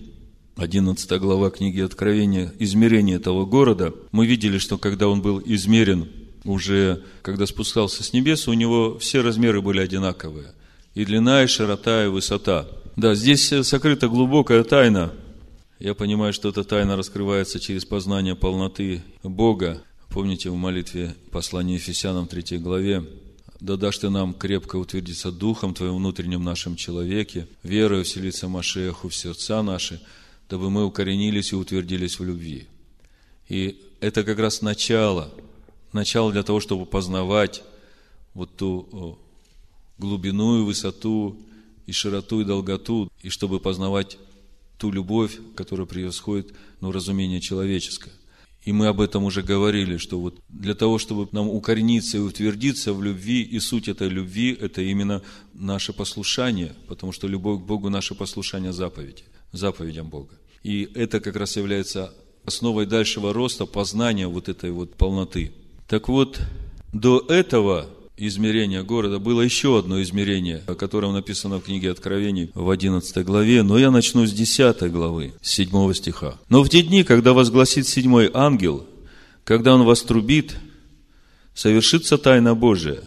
11 0.56 1.20
глава 1.20 1.50
книги 1.52 1.80
Откровения, 1.80 2.54
измерение 2.60 3.16
этого 3.16 3.46
города. 3.46 3.94
Мы 4.12 4.26
видели, 4.26 4.58
что 4.58 4.78
когда 4.78 5.08
он 5.08 5.22
был 5.22 5.42
измерен 5.46 6.10
уже, 6.44 7.04
когда 7.22 7.46
спускался 7.46 8.04
с 8.04 8.14
небес, 8.14 8.48
у 8.48 8.54
него 8.54 8.98
все 9.00 9.22
размеры 9.22 9.62
были 9.62 9.80
одинаковые. 9.80 10.54
И 10.96 11.06
длина, 11.06 11.44
и 11.44 11.48
широта, 11.48 12.06
и 12.06 12.08
высота. 12.08 12.68
Да, 12.96 13.16
здесь 13.16 13.54
сокрыта 13.64 14.08
глубокая 14.08 14.64
тайна. 14.64 15.14
Я 15.80 15.94
понимаю, 15.94 16.34
что 16.34 16.50
эта 16.50 16.64
тайна 16.64 16.98
раскрывается 16.98 17.60
через 17.60 17.86
познание 17.86 18.36
полноты 18.36 19.02
Бога. 19.24 19.82
Помните 20.10 20.50
в 20.50 20.56
молитве 20.56 21.16
послания 21.32 21.76
Ефесянам 21.76 22.28
3 22.28 22.58
главе, 22.58 23.06
«Да 23.60 23.76
дашь 23.76 23.98
ты 23.98 24.10
нам 24.10 24.34
крепко 24.34 24.78
утвердиться 24.78 25.32
Духом 25.32 25.74
Твоим 25.74 25.98
внутреннем 25.98 26.44
нашем 26.44 26.76
человеке, 26.76 27.48
верою 27.64 28.04
вселиться 28.04 28.48
Машеху 28.48 29.10
в 29.10 29.16
сердца 29.16 29.62
наши, 29.62 30.02
дабы 30.50 30.70
мы 30.70 30.86
укоренились 30.86 31.52
и 31.52 31.56
утвердились 31.56 32.20
в 32.20 32.24
любви. 32.24 32.68
И 33.50 33.80
это 34.00 34.24
как 34.24 34.40
раз 34.40 34.62
начало, 34.62 35.32
начало 35.94 36.32
для 36.32 36.44
того, 36.44 36.60
чтобы 36.60 36.86
познавать 36.86 37.64
вот 38.34 38.56
ту 38.56 39.18
глубину 39.98 40.62
и 40.62 40.66
высоту, 40.66 41.38
и 41.86 41.92
широту, 41.92 42.42
и 42.42 42.46
долготу, 42.46 43.12
и 43.22 43.30
чтобы 43.30 43.60
познавать 43.60 44.18
ту 44.78 44.92
любовь, 44.92 45.40
которая 45.56 45.86
превосходит 45.86 46.54
ну, 46.82 46.92
разумение 46.92 47.42
человеческое. 47.42 48.14
И 48.64 48.72
мы 48.72 48.88
об 48.88 49.02
этом 49.02 49.24
уже 49.24 49.42
говорили, 49.42 49.98
что 49.98 50.20
вот 50.20 50.40
для 50.50 50.76
того, 50.76 51.00
чтобы 51.00 51.28
нам 51.32 51.50
укорениться 51.50 52.18
и 52.18 52.22
утвердиться 52.22 52.94
в 52.94 53.02
любви, 53.02 53.42
и 53.42 53.60
суть 53.60 53.88
этой 53.88 54.10
любви– 54.10 54.56
это 54.62 54.82
именно 54.82 55.22
наше 55.54 55.94
послушание, 55.94 56.76
потому 56.88 57.12
что 57.12 57.28
любовь 57.28 57.62
к 57.62 57.66
Богу– 57.66 57.90
наше 57.90 58.16
послушание 58.16 58.74
заповеди, 58.74 59.24
заповедям 59.54 60.10
Бога. 60.10 60.36
И 60.62 60.90
это 60.94 61.20
как 61.22 61.36
раз 61.38 61.56
является 61.56 62.14
основой 62.46 62.86
дальшего 62.86 63.34
роста, 63.34 63.66
познания 63.66 64.28
вот 64.28 64.50
этой 64.50 64.72
вот 64.72 64.96
полноты. 64.96 65.54
Так 65.90 66.08
вот, 66.08 66.40
до 66.94 67.26
этого 67.30 67.88
измерения 68.16 68.84
города 68.84 69.18
было 69.18 69.42
еще 69.42 69.80
одно 69.80 70.00
измерение, 70.04 70.62
о 70.68 70.76
котором 70.76 71.14
написано 71.14 71.58
в 71.58 71.64
книге 71.64 71.90
Откровений 71.90 72.52
в 72.54 72.70
11 72.70 73.26
главе, 73.26 73.64
но 73.64 73.80
я 73.80 73.90
начну 73.90 74.28
с 74.28 74.32
10 74.32 74.92
главы, 74.92 75.34
с 75.42 75.50
7 75.50 75.94
стиха. 75.96 76.38
«Но 76.48 76.62
в 76.64 76.70
те 76.70 76.84
дни, 76.84 77.04
когда 77.04 77.34
возгласит 77.34 77.88
седьмой 77.88 78.30
ангел, 78.32 78.86
когда 79.44 79.74
он 79.74 79.84
вострубит, 79.84 80.58
совершится 81.56 82.20
тайна 82.20 82.54
Божия, 82.54 83.02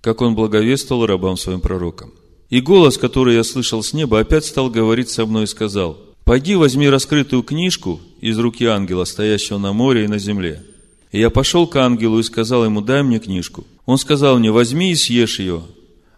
как 0.00 0.20
он 0.20 0.36
благовествовал 0.36 1.06
рабам 1.06 1.36
своим 1.36 1.60
пророкам. 1.60 2.12
И 2.48 2.60
голос, 2.60 2.96
который 2.96 3.34
я 3.34 3.42
слышал 3.42 3.82
с 3.82 3.92
неба, 3.92 4.20
опять 4.20 4.44
стал 4.44 4.70
говорить 4.70 5.10
со 5.10 5.26
мной 5.26 5.44
и 5.44 5.48
сказал, 5.48 5.98
«Пойди, 6.22 6.54
возьми 6.54 6.88
раскрытую 6.88 7.42
книжку 7.42 8.00
из 8.20 8.38
руки 8.38 8.66
ангела, 8.66 9.04
стоящего 9.04 9.58
на 9.58 9.72
море 9.72 10.04
и 10.04 10.08
на 10.08 10.18
земле». 10.18 10.62
И 11.10 11.20
я 11.20 11.30
пошел 11.30 11.66
к 11.66 11.76
ангелу 11.76 12.18
и 12.18 12.22
сказал 12.22 12.64
ему, 12.64 12.80
дай 12.80 13.02
мне 13.02 13.18
книжку. 13.18 13.66
Он 13.86 13.96
сказал 13.98 14.38
мне, 14.38 14.50
возьми 14.50 14.92
и 14.92 14.94
съешь 14.94 15.38
ее. 15.38 15.62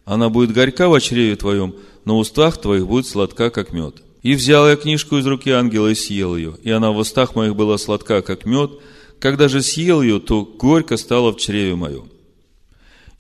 Она 0.04 0.28
будет 0.28 0.52
горька 0.52 0.88
в 0.88 0.98
чреве 1.00 1.36
твоем, 1.36 1.74
но 2.04 2.18
устах 2.18 2.60
твоих 2.60 2.86
будет 2.86 3.06
сладка, 3.06 3.50
как 3.50 3.72
мед. 3.72 4.02
И 4.22 4.34
взял 4.34 4.68
я 4.68 4.76
книжку 4.76 5.18
из 5.18 5.26
руки 5.26 5.50
ангела 5.50 5.88
и 5.88 5.94
съел 5.94 6.36
ее. 6.36 6.56
И 6.62 6.70
она 6.70 6.90
в 6.90 6.98
устах 6.98 7.36
моих 7.36 7.54
была 7.54 7.78
сладка, 7.78 8.22
как 8.22 8.44
мед. 8.44 8.72
Когда 9.20 9.48
же 9.48 9.62
съел 9.62 10.02
ее, 10.02 10.18
то 10.18 10.44
горько 10.44 10.96
стало 10.96 11.32
в 11.32 11.36
чреве 11.36 11.74
моем. 11.74 12.08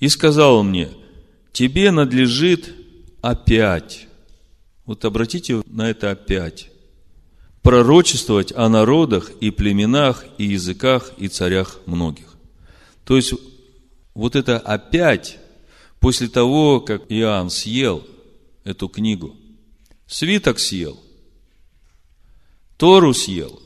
И 0.00 0.08
сказал 0.08 0.56
он 0.56 0.70
мне, 0.70 0.88
тебе 1.52 1.90
надлежит 1.90 2.74
опять. 3.20 4.08
Вот 4.86 5.04
обратите 5.04 5.62
на 5.66 5.90
это 5.90 6.10
опять 6.10 6.69
пророчествовать 7.62 8.52
о 8.52 8.68
народах 8.68 9.30
и 9.40 9.50
племенах 9.50 10.24
и 10.38 10.44
языках 10.44 11.12
и 11.18 11.28
царях 11.28 11.80
многих. 11.86 12.26
То 13.04 13.16
есть, 13.16 13.34
вот 14.14 14.36
это 14.36 14.58
опять, 14.58 15.38
после 15.98 16.28
того, 16.28 16.80
как 16.80 17.02
Иоанн 17.10 17.50
съел 17.50 18.06
эту 18.64 18.88
книгу, 18.88 19.36
свиток 20.06 20.58
съел, 20.58 20.98
Тору 22.76 23.12
съел, 23.12 23.60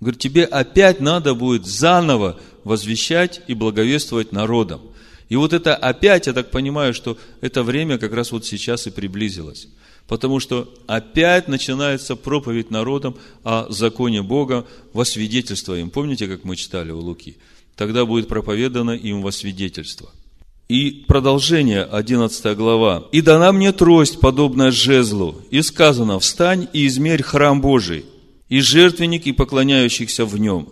говорит, 0.00 0.20
тебе 0.20 0.44
опять 0.44 1.00
надо 1.00 1.34
будет 1.34 1.66
заново 1.66 2.40
возвещать 2.64 3.42
и 3.46 3.54
благовествовать 3.54 4.32
народам. 4.32 4.80
И 5.28 5.36
вот 5.36 5.52
это 5.52 5.76
опять, 5.76 6.26
я 6.26 6.32
так 6.32 6.50
понимаю, 6.50 6.92
что 6.92 7.16
это 7.40 7.62
время 7.62 7.98
как 7.98 8.12
раз 8.12 8.32
вот 8.32 8.44
сейчас 8.44 8.88
и 8.88 8.90
приблизилось. 8.90 9.68
Потому 10.10 10.40
что 10.40 10.68
опять 10.88 11.46
начинается 11.46 12.16
проповедь 12.16 12.72
народам 12.72 13.14
о 13.44 13.66
законе 13.70 14.22
Бога 14.22 14.66
во 14.92 15.04
свидетельство 15.04 15.78
им. 15.78 15.88
Помните, 15.88 16.26
как 16.26 16.42
мы 16.42 16.56
читали 16.56 16.90
у 16.90 16.98
Луки? 16.98 17.36
Тогда 17.76 18.04
будет 18.04 18.26
проповедано 18.26 18.90
им 18.90 19.22
во 19.22 19.30
свидетельство. 19.30 20.10
И 20.68 21.04
продолжение, 21.06 21.84
11 21.84 22.56
глава. 22.56 23.04
«И 23.12 23.20
дана 23.20 23.52
мне 23.52 23.70
трость, 23.70 24.18
подобная 24.18 24.72
жезлу, 24.72 25.36
и 25.52 25.62
сказано, 25.62 26.18
встань 26.18 26.66
и 26.72 26.88
измерь 26.88 27.22
храм 27.22 27.60
Божий, 27.60 28.04
и 28.48 28.58
жертвенник, 28.58 29.28
и 29.28 29.32
поклоняющихся 29.32 30.24
в 30.24 30.36
нем. 30.38 30.70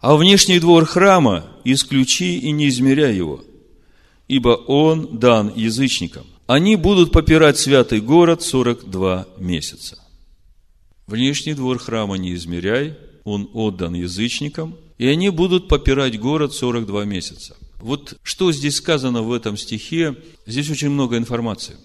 А 0.00 0.16
внешний 0.16 0.58
двор 0.58 0.86
храма 0.86 1.44
исключи 1.64 2.38
и 2.38 2.50
не 2.50 2.68
измеряй 2.68 3.14
его, 3.14 3.44
ибо 4.26 4.56
он 4.66 5.18
дан 5.18 5.52
язычникам 5.54 6.24
они 6.46 6.76
будут 6.76 7.12
попирать 7.12 7.58
святый 7.58 8.00
город 8.00 8.42
42 8.42 9.26
месяца. 9.38 9.98
Внешний 11.06 11.54
двор 11.54 11.78
храма 11.78 12.16
не 12.16 12.34
измеряй, 12.34 12.96
он 13.24 13.48
отдан 13.54 13.94
язычникам, 13.94 14.76
и 14.98 15.06
они 15.06 15.30
будут 15.30 15.68
попирать 15.68 16.18
город 16.20 16.52
42 16.52 17.04
месяца. 17.04 17.56
Вот 17.80 18.14
что 18.22 18.52
здесь 18.52 18.76
сказано 18.76 19.22
в 19.22 19.32
этом 19.32 19.56
стихе, 19.56 20.16
здесь 20.46 20.70
очень 20.70 20.90
много 20.90 21.16
информации. 21.16 21.76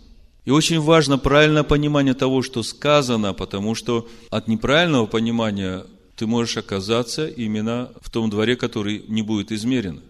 И 0.45 0.51
очень 0.51 0.79
важно 0.79 1.17
правильное 1.17 1.63
понимание 1.63 2.13
того, 2.13 2.41
что 2.41 2.63
сказано, 2.63 3.33
потому 3.33 3.75
что 3.75 4.07
от 4.29 4.47
неправильного 4.47 5.05
понимания 5.05 5.85
ты 6.15 6.27
можешь 6.27 6.57
оказаться 6.57 7.27
именно 7.27 7.91
в 8.01 8.09
том 8.09 8.29
дворе, 8.29 8.55
который 8.55 9.03
не 9.07 9.21
будет 9.21 9.51
измерен. 9.51 10.01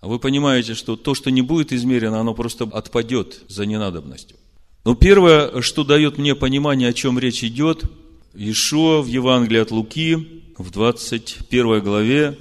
А 0.00 0.06
вы 0.06 0.18
понимаете, 0.18 0.74
что 0.74 0.96
то, 0.96 1.14
что 1.14 1.30
не 1.30 1.42
будет 1.42 1.72
измерено, 1.72 2.20
оно 2.20 2.34
просто 2.34 2.64
отпадет 2.64 3.42
за 3.48 3.66
ненадобностью. 3.66 4.36
Но 4.84 4.94
первое, 4.94 5.60
что 5.60 5.84
дает 5.84 6.18
мне 6.18 6.34
понимание, 6.34 6.88
о 6.88 6.92
чем 6.92 7.18
речь 7.18 7.42
идет, 7.42 7.84
Ишуа 8.34 9.02
в 9.02 9.06
Евангелии 9.06 9.60
от 9.60 9.70
Луки, 9.72 10.42
в 10.56 10.70
21 10.70 11.80
главе, 11.80 12.38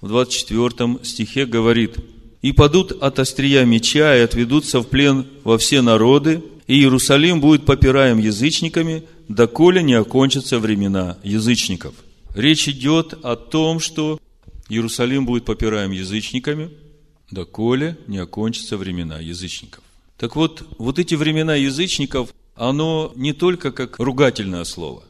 в 0.00 0.08
24 0.08 0.98
стихе 1.02 1.44
говорит, 1.44 1.96
«И 2.40 2.52
падут 2.52 2.92
от 2.92 3.18
острия 3.18 3.66
меча 3.66 4.16
и 4.16 4.20
отведутся 4.20 4.80
в 4.80 4.88
плен 4.88 5.26
во 5.44 5.58
все 5.58 5.82
народы, 5.82 6.42
и 6.66 6.74
Иерусалим 6.74 7.40
будет 7.40 7.66
попираем 7.66 8.18
язычниками, 8.18 9.02
доколе 9.28 9.82
не 9.82 9.94
окончатся 9.94 10.58
времена 10.58 11.18
язычников». 11.22 11.94
Речь 12.34 12.68
идет 12.68 13.14
о 13.22 13.36
том, 13.36 13.80
что 13.80 14.18
Иерусалим 14.70 15.26
будет 15.26 15.44
попираем 15.44 15.90
язычниками, 15.90 16.70
доколе 17.30 17.98
не 18.06 18.18
окончатся 18.18 18.76
времена 18.76 19.18
язычников. 19.18 19.82
Так 20.16 20.36
вот, 20.36 20.64
вот 20.78 20.98
эти 20.98 21.16
времена 21.16 21.56
язычников, 21.56 22.32
оно 22.54 23.12
не 23.16 23.32
только 23.32 23.72
как 23.72 23.98
ругательное 23.98 24.64
слово, 24.64 25.02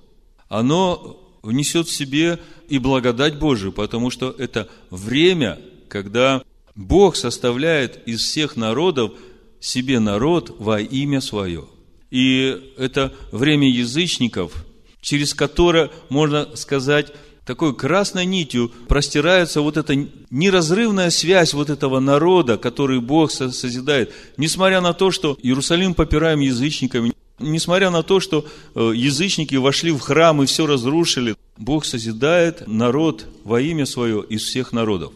оно 0.49 1.19
внесет 1.43 1.89
в 1.89 1.93
себе 1.93 2.39
и 2.69 2.79
благодать 2.79 3.39
Божию, 3.39 3.73
потому 3.73 4.11
что 4.11 4.35
это 4.39 4.69
время, 4.91 5.59
когда 5.89 6.43
Бог 6.75 7.17
составляет 7.17 8.07
из 8.09 8.21
всех 8.23 8.57
народов 8.57 9.13
себе 9.61 10.01
народ 10.01 10.57
во 10.59 10.81
имя 10.81 11.21
свое. 11.21 11.67
И 12.11 12.73
это 12.79 13.13
время 13.31 13.71
язычников, 13.71 14.65
через 15.03 15.35
которое, 15.35 15.91
можно 16.09 16.57
сказать, 16.57 17.13
такой 17.45 17.75
красной 17.75 18.27
нитью 18.27 18.71
простирается 18.89 19.61
вот 19.61 19.77
эта 19.77 19.95
неразрывная 20.31 21.11
связь 21.11 21.55
вот 21.55 21.71
этого 21.71 22.01
народа, 22.01 22.59
который 22.59 23.01
Бог 23.01 23.31
созидает. 23.31 24.13
Несмотря 24.37 24.81
на 24.81 24.93
то, 24.93 25.11
что 25.11 25.37
Иерусалим 25.43 25.95
попираем 25.95 26.41
язычниками, 26.41 27.13
несмотря 27.39 27.91
на 27.91 28.03
то, 28.03 28.21
что 28.21 28.47
э, 28.75 28.93
язычники 28.95 29.57
вошли 29.57 29.93
в 29.93 30.01
храм 30.01 30.43
и 30.43 30.47
все 30.47 30.67
разрушили, 30.67 31.35
Бог 31.57 31.85
созидает 31.85 32.67
народ 32.67 33.27
во 33.45 33.61
имя 33.61 33.87
свое 33.87 34.25
из 34.29 34.43
всех 34.43 34.73
народов. 34.73 35.13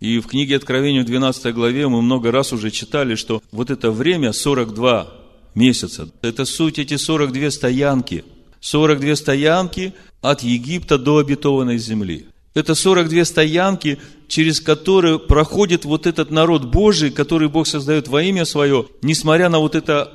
И 0.00 0.20
в 0.20 0.26
книге 0.26 0.56
Откровения 0.56 1.02
в 1.02 1.06
12 1.06 1.54
главе 1.54 1.88
мы 1.88 2.02
много 2.02 2.30
раз 2.30 2.52
уже 2.52 2.70
читали, 2.70 3.14
что 3.14 3.42
вот 3.50 3.70
это 3.70 3.90
время 3.90 4.32
42 4.32 5.12
месяца, 5.54 6.08
это 6.22 6.44
суть 6.44 6.78
эти 6.78 6.96
42 6.96 7.50
стоянки. 7.50 8.24
42 8.60 9.16
стоянки– 9.16 9.94
от 10.20 10.42
Египта 10.42 10.98
до 10.98 11.18
обетованной 11.18 11.78
земли. 11.78 12.26
Это 12.54 12.74
42 12.74 13.24
стоянки, 13.24 13.98
через 14.26 14.60
которые 14.60 15.18
проходит 15.18 15.84
вот 15.84 16.06
этот 16.06 16.30
народ 16.30 16.64
Божий, 16.64 17.10
который 17.10 17.48
Бог 17.48 17.66
создает 17.66 18.08
во 18.08 18.22
имя 18.22 18.44
свое, 18.44 18.86
несмотря 19.02 19.48
на 19.48 19.58
вот 19.60 19.74
это 19.74 20.12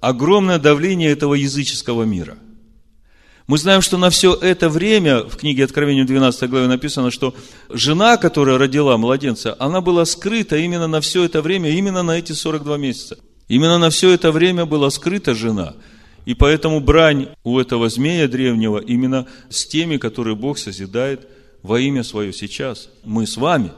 огромное 0.00 0.58
давление 0.58 1.10
этого 1.10 1.34
языческого 1.34 2.02
мира. 2.02 2.36
Мы 3.46 3.58
знаем, 3.58 3.80
что 3.80 3.96
на 3.96 4.10
все 4.10 4.34
это 4.34 4.68
время, 4.68 5.20
в 5.20 5.36
книге 5.36 5.64
Откровения 5.64 6.04
12 6.04 6.50
главе 6.50 6.66
написано, 6.66 7.12
что 7.12 7.34
жена, 7.70 8.16
которая 8.16 8.58
родила 8.58 8.96
младенца, 8.98 9.56
она 9.60 9.80
была 9.80 10.04
скрыта 10.04 10.56
именно 10.56 10.88
на 10.88 11.00
все 11.00 11.24
это 11.24 11.40
время, 11.40 11.70
именно 11.70 12.02
на 12.02 12.18
эти 12.18 12.32
42 12.32 12.76
месяца. 12.76 13.18
Именно 13.46 13.78
на 13.78 13.90
все 13.90 14.10
это 14.10 14.32
время 14.32 14.66
была 14.66 14.90
скрыта 14.90 15.34
жена– 15.34 15.74
и 16.26 16.34
поэтому 16.34 16.80
брань 16.80 17.28
у 17.44 17.58
этого 17.58 17.88
змея 17.88 18.26
древнего 18.26 18.78
именно 18.78 19.26
с 19.48 19.64
теми, 19.64 19.96
которые 19.96 20.34
Бог 20.34 20.58
созидает 20.58 21.26
во 21.62 21.80
имя 21.80 22.02
свое 22.02 22.32
сейчас. 22.32 22.90
Мы 23.04 23.26
с 23.28 23.36
вами. 23.36 23.70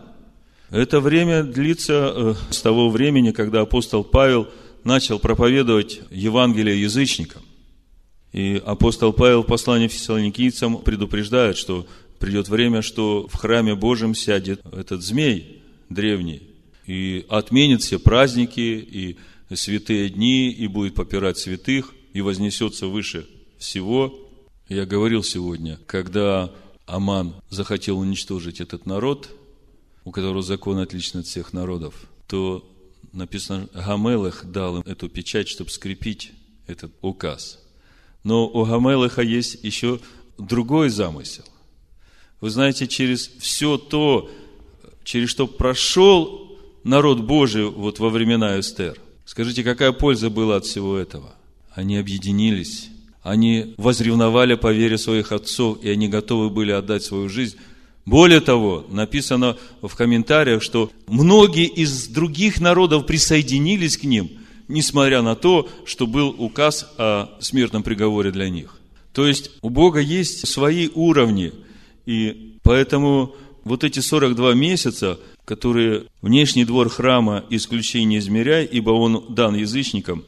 Это 0.71 1.01
время 1.01 1.43
длится 1.43 2.13
э, 2.15 2.35
с 2.51 2.63
того 2.63 2.89
времени, 2.89 3.33
когда 3.33 3.61
апостол 3.61 4.03
Павел 4.03 4.49
начал 4.83 5.19
проповедовать 5.19 6.01
Евангелие 6.11 6.81
язычникам. 6.81 7.43
И 8.33 8.61
апостол 8.65 9.13
Павел 9.13 9.43
в 9.43 9.47
послании 9.47 9.89
фессалоникийцам 9.89 10.79
предупреждает, 10.79 11.59
что 11.59 11.87
придет 12.19 12.49
время, 12.49 12.81
что 12.81 13.29
в 13.29 13.35
храме 13.35 13.75
Божьем 13.75 14.15
сядет 14.15 14.63
этот 14.73 15.03
змей 15.03 15.63
древний 15.91 16.43
и 16.87 17.27
отменит 17.29 17.83
все 17.83 17.99
праздники 17.99 18.61
и 18.61 19.19
святые 19.55 20.09
дни, 20.09 20.51
и 20.51 20.67
будет 20.67 20.95
попирать 20.95 21.37
святых, 21.37 21.95
и 22.19 22.21
вознесется 22.21 22.89
выше 22.89 23.29
всего. 23.59 24.13
Я 24.69 24.87
говорил 24.87 25.23
сегодня, 25.23 25.79
когда 25.87 26.53
Аман 26.85 27.37
захотел 27.49 27.97
уничтожить 27.97 28.61
этот 28.61 28.87
народ, 28.87 29.31
у 30.05 30.11
которого 30.11 30.43
закон 30.43 30.79
отличный 30.79 31.21
от 31.21 31.29
всех 31.29 31.53
народов, 31.53 31.95
то 32.27 32.69
написано, 33.13 33.69
Гамелах 33.73 34.45
дал 34.47 34.79
им 34.79 34.83
эту 34.83 35.09
печать, 35.09 35.47
чтобы 35.47 35.71
скрепить 35.71 36.33
этот 36.67 36.91
указ. 37.03 37.61
Но 38.25 38.49
у 38.49 38.65
Гамелаха 38.65 39.23
есть 39.23 39.63
еще 39.63 40.01
другой 40.39 40.89
замысел. 40.89 41.45
Вы 42.41 42.51
знаете, 42.51 42.89
через 42.89 43.29
все 43.29 43.79
то, 43.79 44.29
через 45.05 45.29
что 45.29 45.47
прошел 45.47 46.59
народ 46.83 47.21
Божий 47.21 47.67
вот 47.67 48.01
во 48.01 48.11
времена 48.11 48.59
Эстер, 48.59 49.01
скажите, 49.25 49.63
какая 49.63 49.93
польза 49.93 50.31
была 50.31 50.57
от 50.57 50.65
всего 50.65 50.99
этого? 50.99 51.38
Они 51.79 51.97
объединились, 51.97 52.89
они 53.23 53.75
возревновали 53.77 54.57
по 54.57 54.73
вере 54.73 54.99
своих 54.99 55.31
отцов, 55.31 55.79
и 55.81 55.89
они 55.89 56.09
готовы 56.09 56.51
были 56.51 56.73
отдать 56.73 57.05
свою 57.05 57.29
жизнь. 57.29 57.55
Более 58.05 58.41
того, 58.41 58.85
написано 58.91 59.57
в 59.81 59.95
комментариях, 59.95 60.61
что 60.61 60.91
многие 61.07 61.67
из 61.67 62.09
других 62.09 62.61
народов 62.61 63.07
присоединились 63.07 63.97
к 63.97 64.03
ним, 64.03 64.29
несмотря 64.67 65.23
на 65.23 65.37
то, 65.37 65.69
что 65.85 66.09
был 66.09 66.35
указ 66.37 66.93
о 66.99 67.29
смертном 67.39 67.85
приговоре 67.85 68.33
для 68.33 68.49
них. 68.49 68.77
То 69.13 69.29
есть 69.29 69.53
у 69.63 69.71
Бога 69.71 70.01
есть 70.01 70.49
свои 70.49 70.89
уровни, 70.93 71.53
и 72.07 72.57
поэтому 72.65 73.37
вот 73.63 73.85
эти 73.85 74.01
42 74.01 74.55
месяца, 74.55 75.21
которые 75.45 76.07
внешний 76.23 76.65
двор 76.65 76.89
храма 76.89 77.45
исключение 77.51 78.19
измеряй, 78.19 78.65
ибо 78.65 78.91
он 78.91 79.27
дан 79.33 79.55
язычникам, 79.55 80.25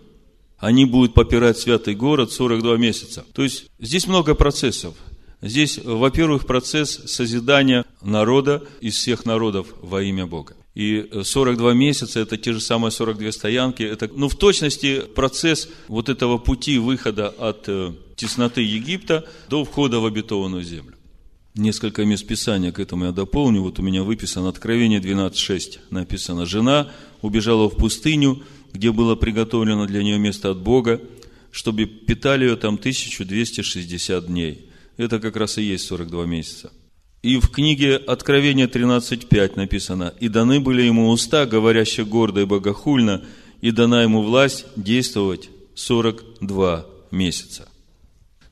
они 0.60 0.84
будут 0.84 1.14
попирать 1.14 1.58
святый 1.58 1.94
город 1.94 2.32
42 2.32 2.76
месяца. 2.76 3.24
То 3.32 3.42
есть 3.42 3.66
здесь 3.78 4.06
много 4.06 4.34
процессов. 4.34 4.94
Здесь, 5.42 5.78
во-первых, 5.82 6.46
процесс 6.46 7.00
созидания 7.06 7.86
народа 8.02 8.62
из 8.82 8.94
всех 8.94 9.24
народов 9.24 9.68
во 9.80 10.02
имя 10.02 10.26
Бога. 10.26 10.54
И 10.74 11.08
42 11.24 11.72
месяца– 11.72 12.20
это 12.20 12.36
те 12.36 12.52
же 12.52 12.60
самые 12.60 12.90
42 12.90 13.32
стоянки. 13.32 13.82
Это, 13.82 14.08
ну, 14.14 14.28
в 14.28 14.36
точности 14.36 15.00
процесс 15.00 15.68
вот 15.88 16.10
этого 16.10 16.36
пути 16.36 16.78
выхода 16.78 17.28
от 17.28 17.64
э, 17.66 17.92
тесноты 18.14 18.60
Египта 18.60 19.26
до 19.48 19.64
входа 19.64 19.98
в 19.98 20.06
обетованную 20.06 20.62
землю. 20.62 20.94
Несколько 21.54 22.04
мест 22.04 22.26
Писания 22.26 22.70
к 22.70 22.78
этому 22.78 23.06
я 23.06 23.12
дополню. 23.12 23.62
Вот 23.62 23.78
у 23.80 23.82
меня 23.82 24.04
выписано 24.04 24.48
Откровение 24.48 25.00
12.6. 25.00 25.78
Написано, 25.90 26.46
жена 26.46 26.90
убежала 27.22 27.68
в 27.68 27.76
пустыню, 27.76 28.42
где 28.72 28.92
было 28.92 29.14
приготовлено 29.14 29.86
для 29.86 30.02
нее 30.02 30.18
место 30.18 30.50
от 30.50 30.58
Бога, 30.60 31.00
чтобы 31.50 31.86
питали 31.86 32.44
ее 32.44 32.56
там 32.56 32.74
1260 32.74 34.26
дней. 34.26 34.70
Это 34.96 35.18
как 35.18 35.36
раз 35.36 35.58
и 35.58 35.62
есть 35.62 35.86
42 35.86 36.26
месяца. 36.26 36.72
И 37.22 37.38
в 37.38 37.50
книге 37.50 37.96
Откровения 37.96 38.66
13.5 38.66 39.56
написано, 39.56 40.14
«И 40.20 40.28
даны 40.28 40.60
были 40.60 40.82
ему 40.82 41.10
уста, 41.10 41.44
говорящие 41.44 42.06
гордо 42.06 42.40
и 42.40 42.44
богохульно, 42.46 43.24
и 43.60 43.72
дана 43.72 44.02
ему 44.02 44.22
власть 44.22 44.66
действовать 44.76 45.50
42 45.74 46.86
месяца». 47.10 47.68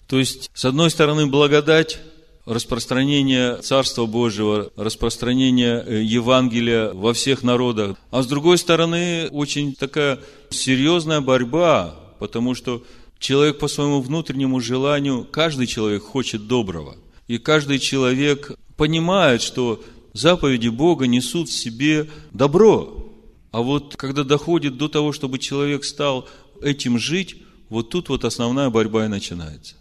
То 0.07 0.19
есть, 0.19 0.51
с 0.53 0.65
одной 0.65 0.91
стороны, 0.91 1.27
благодать, 1.27 2.01
распространение 2.49 3.57
Царства 3.57 4.07
Божьего, 4.07 4.71
распространение 4.77 5.85
э, 5.85 6.03
Евангелия 6.03 6.93
во 6.95 7.13
всех 7.13 7.43
народах. 7.43 7.97
А 8.11 8.23
с 8.23 8.27
другой 8.27 8.57
стороны, 8.57 9.29
очень 9.31 9.75
такая 9.75 10.19
серьезная 10.49 11.21
борьба, 11.21 11.95
потому 12.19 12.55
что 12.55 12.83
человек 13.19 13.59
по 13.59 13.69
своему 13.69 14.01
внутреннему 14.01 14.61
желанию, 14.61 15.27
каждый 15.31 15.67
человек 15.67 16.03
хочет 16.03 16.47
доброго. 16.47 16.97
И 17.27 17.37
каждый 17.37 17.79
человек 17.79 18.53
понимает, 18.77 19.43
что 19.43 19.85
заповеди 20.15 20.69
Бога 20.69 21.07
несут 21.07 21.51
в 21.51 21.53
себе 21.53 22.09
добро. 22.33 23.13
А 23.51 23.61
вот 23.61 23.97
когда 23.97 24.25
доходит 24.25 24.79
до 24.79 24.89
того, 24.89 25.13
чтобы 25.13 25.39
человек 25.39 25.85
стал 25.85 26.27
этим 26.63 26.99
жить, 26.99 27.37
вот 27.69 27.91
тут 27.91 28.09
вот 28.09 28.25
основная 28.25 28.71
борьба 28.71 29.05
и 29.05 29.09
начинается. 29.09 29.75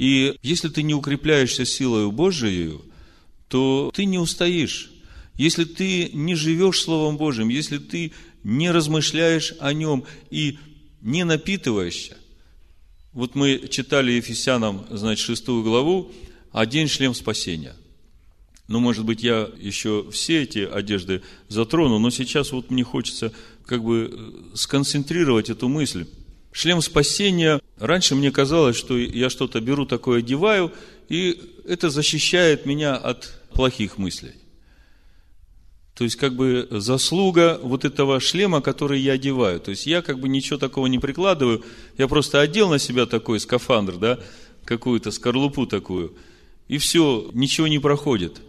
И 0.00 0.38
если 0.42 0.70
ты 0.70 0.82
не 0.82 0.94
укрепляешься 0.94 1.66
силой 1.66 2.10
Божией, 2.10 2.80
то 3.48 3.92
ты 3.94 4.06
не 4.06 4.18
устоишь. 4.18 4.90
Если 5.36 5.64
ты 5.64 6.08
не 6.14 6.34
живешь 6.34 6.80
Словом 6.80 7.18
Божьим, 7.18 7.50
если 7.50 7.76
ты 7.76 8.12
не 8.42 8.70
размышляешь 8.70 9.52
о 9.60 9.74
нем 9.74 10.04
и 10.30 10.58
не 11.02 11.24
напитываешься. 11.24 12.16
Вот 13.12 13.34
мы 13.34 13.68
читали 13.68 14.12
Ефесянам, 14.12 14.86
значит, 14.88 15.22
шестую 15.22 15.62
главу, 15.62 16.10
один 16.50 16.88
шлем 16.88 17.12
спасения. 17.12 17.76
Ну, 18.68 18.80
может 18.80 19.04
быть, 19.04 19.22
я 19.22 19.50
еще 19.58 20.10
все 20.10 20.44
эти 20.44 20.60
одежды 20.60 21.20
затрону, 21.48 21.98
но 21.98 22.08
сейчас 22.08 22.52
вот 22.52 22.70
мне 22.70 22.84
хочется 22.84 23.34
как 23.66 23.84
бы 23.84 24.48
сконцентрировать 24.54 25.50
эту 25.50 25.68
мысль. 25.68 26.06
Шлем 26.52 26.82
спасения, 26.82 27.60
раньше 27.78 28.14
мне 28.14 28.32
казалось, 28.32 28.76
что 28.76 28.98
я 28.98 29.30
что-то 29.30 29.60
беру 29.60 29.86
такое, 29.86 30.18
одеваю, 30.18 30.72
и 31.08 31.40
это 31.66 31.90
защищает 31.90 32.66
меня 32.66 32.96
от 32.96 33.32
плохих 33.52 33.98
мыслей. 33.98 34.32
То 35.94 36.04
есть, 36.04 36.16
как 36.16 36.34
бы 36.34 36.66
заслуга 36.70 37.60
вот 37.62 37.84
этого 37.84 38.20
шлема, 38.20 38.62
который 38.62 39.00
я 39.00 39.12
одеваю. 39.12 39.60
То 39.60 39.70
есть, 39.70 39.86
я 39.86 40.02
как 40.02 40.18
бы 40.18 40.28
ничего 40.28 40.58
такого 40.58 40.86
не 40.86 40.98
прикладываю, 40.98 41.64
я 41.98 42.08
просто 42.08 42.40
одел 42.40 42.70
на 42.70 42.78
себя 42.78 43.06
такой 43.06 43.38
скафандр, 43.38 43.96
да, 43.96 44.18
какую-то 44.64 45.10
скорлупу 45.10 45.66
такую, 45.66 46.16
и 46.68 46.78
все, 46.78 47.30
ничего 47.32 47.66
не 47.66 47.78
проходит. 47.78 48.40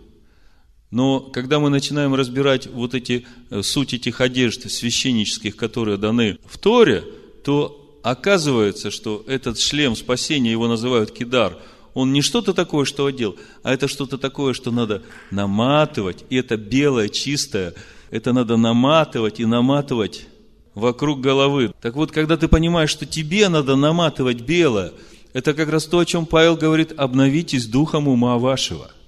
Но 0.92 1.20
когда 1.20 1.60
мы 1.60 1.70
начинаем 1.70 2.14
разбирать 2.14 2.68
вот 2.68 2.94
эти, 2.94 3.26
э, 3.50 3.62
суть 3.64 3.94
этих 3.94 4.22
одежд 4.22 4.70
священнических, 4.70 5.56
которые 5.56 5.98
даны 5.98 6.38
в 6.46 6.58
Торе, 6.58 7.04
то 7.44 7.81
оказывается, 8.04 8.92
что 8.92 9.24
этот 9.28 9.60
шлем 9.60 9.96
спасения, 9.96 10.52
его 10.52 10.68
называют 10.68 11.12
кидар, 11.12 11.58
он 11.94 12.14
не 12.14 12.22
что-то 12.22 12.54
такое, 12.54 12.86
что 12.86 13.06
одел, 13.06 13.36
а 13.64 13.74
это 13.74 13.88
что-то 13.88 14.18
такое, 14.18 14.54
что 14.54 14.72
надо 14.72 15.04
наматывать, 15.30 16.24
и 16.30 16.38
это 16.38 16.58
белое, 16.58 17.10
чистое, 17.10 17.74
это 18.10 18.34
надо 18.34 18.58
наматывать 18.58 19.40
и 19.40 19.46
наматывать 19.46 20.28
вокруг 20.74 21.20
головы. 21.20 21.74
Так 21.82 21.96
вот, 21.96 22.12
когда 22.12 22.38
ты 22.38 22.48
понимаешь, 22.48 22.90
что 22.90 23.06
тебе 23.06 23.50
надо 23.50 23.76
наматывать 23.76 24.42
белое, 24.42 24.94
это 25.34 25.54
как 25.54 25.70
раз 25.70 25.86
то, 25.86 26.00
о 26.00 26.06
чем 26.06 26.26
Павел 26.26 26.56
говорит, 26.56 26.94
обновитесь 26.98 27.68
духом 27.68 28.08
ума 28.08 28.38
вашего– 28.38 28.92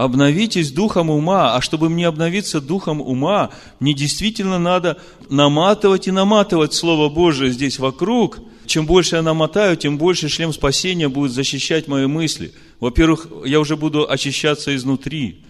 Обновитесь 0.00 0.72
духом 0.72 1.10
ума, 1.10 1.54
а 1.54 1.60
чтобы 1.60 1.90
мне 1.90 2.06
обновиться 2.06 2.62
духом 2.62 3.02
ума, 3.02 3.50
мне 3.80 3.92
действительно 3.92 4.58
надо 4.58 4.96
наматывать 5.28 6.08
и 6.08 6.10
наматывать 6.10 6.72
Слово 6.72 7.10
Божие 7.10 7.50
здесь 7.52 7.78
вокруг. 7.78 8.38
Чем 8.64 8.86
больше 8.86 9.16
я 9.16 9.22
намотаю, 9.22 9.76
тем 9.76 9.98
больше 9.98 10.30
шлем 10.30 10.54
спасения 10.54 11.10
будет 11.10 11.32
защищать 11.32 11.86
мои 11.86 12.06
мысли. 12.06 12.54
Во-первых, 12.80 13.26
я 13.44 13.60
уже 13.60 13.76
буду 13.76 14.10
очищаться 14.10 14.74
изнутри. 14.74 15.44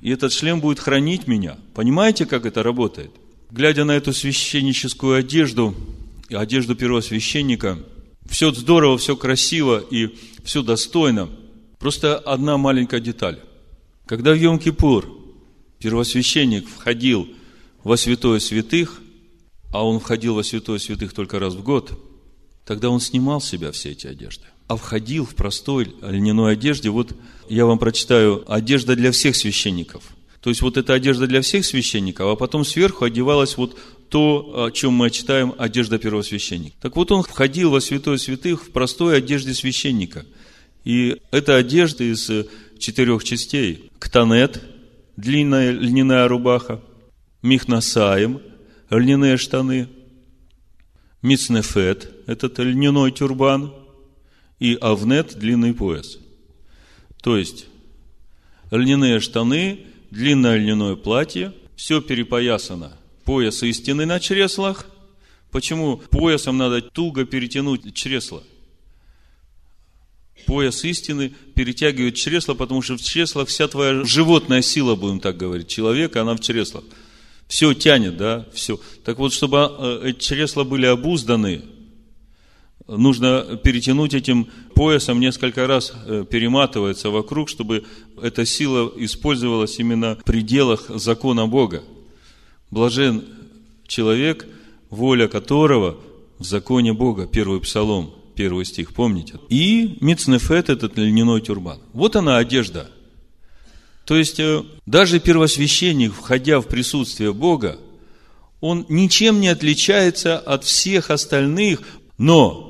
И 0.00 0.10
этот 0.10 0.32
шлем 0.32 0.60
будет 0.60 0.78
хранить 0.78 1.26
меня. 1.26 1.56
Понимаете, 1.74 2.26
как 2.26 2.46
это 2.46 2.62
работает? 2.62 3.10
Глядя 3.50 3.82
на 3.82 3.96
эту 3.96 4.12
священническую 4.12 5.16
одежду, 5.16 5.74
одежду 6.30 6.76
первосвященника, 6.76 7.80
все 8.30 8.52
здорово, 8.52 8.98
все 8.98 9.16
красиво 9.16 9.82
и 9.90 10.10
все 10.44 10.62
достойно– 10.62 11.28
Просто 11.78 12.18
одна 12.18 12.56
маленькая 12.56 13.00
деталь. 13.00 13.38
Когда 14.08 14.32
в 14.32 14.38
Йом-Кипур 14.38 15.04
первосвященник 15.78 16.66
входил 16.66 17.28
во 17.84 17.98
святое 17.98 18.38
святых, 18.38 19.02
а 19.70 19.86
он 19.86 20.00
входил 20.00 20.34
во 20.34 20.42
святое 20.42 20.78
святых 20.78 21.12
только 21.12 21.38
раз 21.38 21.52
в 21.52 21.62
год, 21.62 21.92
тогда 22.64 22.88
он 22.88 23.00
снимал 23.00 23.42
с 23.42 23.48
себя 23.50 23.70
все 23.70 23.90
эти 23.90 24.06
одежды. 24.06 24.46
А 24.66 24.76
входил 24.76 25.26
в 25.26 25.34
простой 25.34 25.94
льняной 26.00 26.52
одежде, 26.52 26.88
вот 26.88 27.14
я 27.50 27.66
вам 27.66 27.78
прочитаю, 27.78 28.50
одежда 28.50 28.96
для 28.96 29.12
всех 29.12 29.36
священников. 29.36 30.04
То 30.40 30.48
есть 30.48 30.62
вот 30.62 30.78
эта 30.78 30.94
одежда 30.94 31.26
для 31.26 31.42
всех 31.42 31.66
священников, 31.66 32.28
а 32.28 32.36
потом 32.36 32.64
сверху 32.64 33.04
одевалась 33.04 33.58
вот 33.58 33.76
то, 34.08 34.64
о 34.64 34.70
чем 34.70 34.94
мы 34.94 35.10
читаем, 35.10 35.54
одежда 35.58 35.98
первосвященника. 35.98 36.76
Так 36.80 36.96
вот 36.96 37.12
он 37.12 37.24
входил 37.24 37.70
во 37.70 37.82
святое 37.82 38.16
святых 38.16 38.64
в 38.64 38.70
простой 38.70 39.18
одежде 39.18 39.52
священника– 39.52 40.24
и 40.88 41.20
это 41.30 41.56
одежда 41.56 42.04
из 42.04 42.30
э, 42.30 42.46
четырех 42.78 43.22
частей. 43.22 43.87
Ктанет, 43.98 44.62
длинная 45.16 45.72
льняная 45.72 46.28
рубаха, 46.28 46.80
михнасаем, 47.42 48.40
льняные 48.90 49.36
штаны, 49.36 49.88
Мицнефет– 51.20 52.12
этот 52.26 52.60
льняной 52.60 53.10
тюрбан, 53.10 53.74
и 54.60 54.78
Авнет– 54.80 55.34
длинный 55.38 55.74
пояс. 55.74 56.18
То 57.22 57.36
есть, 57.36 57.66
льняные 58.70 59.18
штаны, 59.18 59.86
длинное 60.12 60.56
льняное 60.56 60.94
платье, 60.94 61.52
все 61.74 62.00
перепоясано. 62.00 62.96
Пояс 63.24 63.62
истины 63.64 64.06
на 64.06 64.20
чреслах. 64.20 64.86
Почему 65.50 65.96
поясом 65.96 66.56
надо 66.56 66.82
туго 66.82 67.24
перетянуть 67.24 67.94
чресло? 67.94 68.44
Пояс 70.48 70.82
истины 70.82 71.34
перетягивает 71.54 72.14
чресло, 72.14 72.54
потому 72.54 72.80
что 72.80 72.96
в 72.96 73.02
чреслах 73.02 73.48
вся 73.48 73.68
твоя 73.68 74.02
животная 74.02 74.62
сила, 74.62 74.94
будем 74.94 75.20
так 75.20 75.36
говорить, 75.36 75.68
человека, 75.68 76.22
она 76.22 76.34
в 76.34 76.40
чреслах. 76.40 76.84
Все 77.48 77.74
тянет, 77.74 78.16
да, 78.16 78.46
все. 78.54 78.80
Так 79.04 79.18
вот, 79.18 79.34
чтобы 79.34 79.58
э, 79.58 80.00
эти 80.08 80.20
чресла 80.20 80.64
были 80.64 80.86
обузданы, 80.86 81.64
нужно 82.86 83.60
перетянуть 83.62 84.14
этим 84.14 84.48
поясом 84.74 85.20
несколько 85.20 85.66
раз, 85.66 85.92
э, 86.06 86.24
перематывается 86.24 87.10
вокруг, 87.10 87.50
чтобы 87.50 87.84
эта 88.22 88.46
сила 88.46 88.90
использовалась 88.96 89.78
именно 89.78 90.16
в 90.16 90.24
пределах 90.24 90.86
закона 90.88 91.46
Бога. 91.46 91.82
Блажен 92.70 93.22
человек, 93.86 94.46
воля 94.88 95.28
которого 95.28 95.98
в 96.38 96.44
законе 96.44 96.94
Бога, 96.94 97.26
первый 97.26 97.60
псалом, 97.60 98.14
первый 98.38 98.64
стих, 98.64 98.94
помните? 98.94 99.34
И 99.48 99.98
мицнефет, 100.00 100.70
этот 100.70 100.96
льняной 100.96 101.40
тюрбан. 101.40 101.80
Вот 101.92 102.14
она 102.14 102.38
одежда. 102.38 102.88
То 104.04 104.16
есть, 104.16 104.38
э, 104.38 104.62
даже 104.86 105.18
первосвященник, 105.18 106.14
входя 106.14 106.60
в 106.60 106.68
присутствие 106.68 107.32
Бога, 107.32 107.80
он 108.60 108.86
ничем 108.88 109.40
не 109.40 109.48
отличается 109.48 110.38
от 110.38 110.62
всех 110.64 111.10
остальных, 111.10 111.82
но 112.16 112.64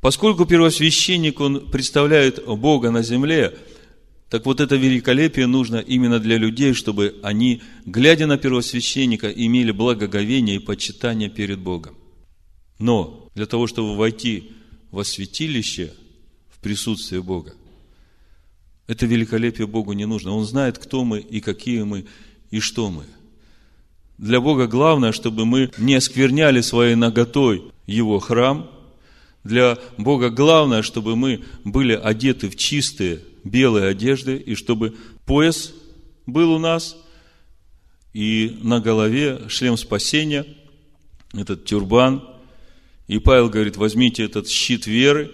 Поскольку 0.00 0.44
первосвященник, 0.44 1.40
он 1.40 1.70
представляет 1.70 2.44
Бога 2.44 2.90
на 2.90 3.02
земле, 3.02 3.56
так 4.28 4.44
вот 4.44 4.60
это 4.60 4.76
великолепие 4.76 5.46
нужно 5.46 5.76
именно 5.76 6.18
для 6.18 6.36
людей, 6.36 6.74
чтобы 6.74 7.14
они, 7.22 7.62
глядя 7.86 8.26
на 8.26 8.36
первосвященника, 8.36 9.30
имели 9.30 9.70
благоговение 9.70 10.56
и 10.56 10.58
почитание 10.58 11.30
перед 11.30 11.58
Богом. 11.58 11.94
Но 12.78 13.23
для 13.34 13.46
того, 13.46 13.66
чтобы 13.66 13.96
войти 13.96 14.52
во 14.90 15.04
святилище, 15.04 15.92
в 16.50 16.60
присутствие 16.60 17.22
Бога, 17.22 17.54
это 18.86 19.06
великолепие 19.06 19.66
Богу 19.66 19.92
не 19.92 20.06
нужно. 20.06 20.32
Он 20.32 20.44
знает, 20.44 20.78
кто 20.78 21.04
мы 21.04 21.20
и 21.20 21.40
какие 21.40 21.82
мы 21.82 22.06
и 22.50 22.60
что 22.60 22.90
мы. 22.90 23.04
Для 24.18 24.40
Бога 24.40 24.66
главное, 24.66 25.12
чтобы 25.12 25.46
мы 25.46 25.70
не 25.78 25.94
оскверняли 25.94 26.60
своей 26.60 26.94
наготой 26.94 27.72
Его 27.86 28.18
храм– 28.18 28.70
для 29.44 29.78
Бога 29.98 30.30
главное, 30.30 30.80
чтобы 30.82 31.16
мы 31.16 31.44
были 31.64 31.92
одеты 31.92 32.48
в 32.48 32.56
чистые 32.56 33.20
белые 33.44 33.88
одежды, 33.88 34.36
и 34.36 34.54
чтобы 34.54 34.96
пояс 35.26 35.74
был 36.26 36.52
у 36.52 36.58
нас, 36.58 36.96
и 38.14 38.58
на 38.62 38.80
голове 38.80 39.42
шлем 39.48 39.76
спасения, 39.76 40.46
этот 41.34 41.66
тюрбан. 41.66 42.26
И 43.06 43.18
Павел 43.18 43.50
говорит, 43.50 43.76
возьмите 43.76 44.24
этот 44.24 44.48
щит 44.48 44.86
веры. 44.86 45.30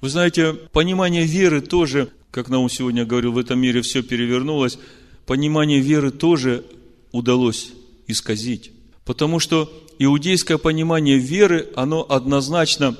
Вы 0.00 0.08
знаете, 0.08 0.52
понимание 0.52 1.24
веры 1.24 1.60
тоже, 1.60 2.10
как 2.30 2.48
нам 2.48 2.68
сегодня 2.68 3.04
говорил, 3.04 3.32
в 3.32 3.38
этом 3.38 3.58
мире 3.58 3.82
все 3.82 4.02
перевернулось, 4.02 4.78
понимание 5.26 5.80
веры 5.80 6.10
тоже 6.10 6.64
удалось 7.12 7.72
исказить. 8.06 8.72
Потому 9.04 9.40
что 9.40 9.72
иудейское 9.98 10.58
понимание 10.58 11.18
веры, 11.18 11.68
оно 11.74 12.06
однозначно 12.08 12.96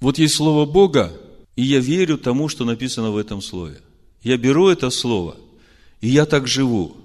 вот 0.00 0.18
есть 0.18 0.34
Слово 0.34 0.66
Бога, 0.66 1.12
и 1.56 1.62
я 1.62 1.80
верю 1.80 2.18
тому, 2.18 2.48
что 2.48 2.64
написано 2.64 3.10
в 3.10 3.16
этом 3.16 3.40
Слове. 3.40 3.80
Я 4.22 4.36
беру 4.36 4.68
это 4.68 4.90
Слово, 4.90 5.36
и 6.00 6.08
я 6.08 6.26
так 6.26 6.46
живу. 6.46 6.96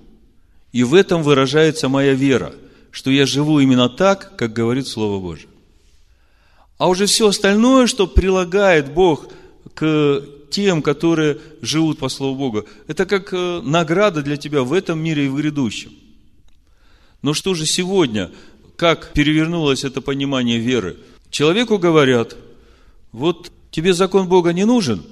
И 0.71 0.83
в 0.83 0.93
этом 0.93 1.23
выражается 1.23 1.89
моя 1.89 2.13
вера, 2.13 2.53
что 2.91 3.09
я 3.11 3.25
живу 3.25 3.59
именно 3.59 3.89
так, 3.89 4.35
как 4.35 4.53
говорит 4.53 4.87
Слово 4.87 5.21
Божие. 5.21 5.50
А 6.81 6.87
уже 6.87 7.05
все 7.05 7.27
остальное, 7.27 7.85
что 7.85 8.07
прилагает 8.07 8.91
Бог 8.91 9.27
к 9.75 10.25
тем, 10.49 10.81
которые 10.81 11.37
живут 11.61 11.99
по 11.99 12.09
Слову 12.09 12.35
Бога, 12.35 12.65
это 12.87 13.05
как 13.05 13.31
э, 13.33 13.61
награда 13.63 14.23
для 14.23 14.35
тебя 14.35 14.63
в 14.63 14.73
этом 14.73 14.97
мире 14.97 15.27
и 15.27 15.29
в 15.29 15.35
грядущем. 15.35 15.91
Но 17.21 17.35
что 17.35 17.53
же 17.53 17.67
сегодня, 17.67 18.31
как 18.77 19.13
перевернулось 19.13 19.83
это 19.83 20.01
понимание 20.01 20.57
веры? 20.57 20.97
Человеку 21.29 21.77
говорят– 21.77 22.35
вот 23.11 23.51
тебе 23.69 23.93
закон 23.93 24.27
Бога 24.27 24.51
не 24.51 24.65
нужен, 24.65 25.03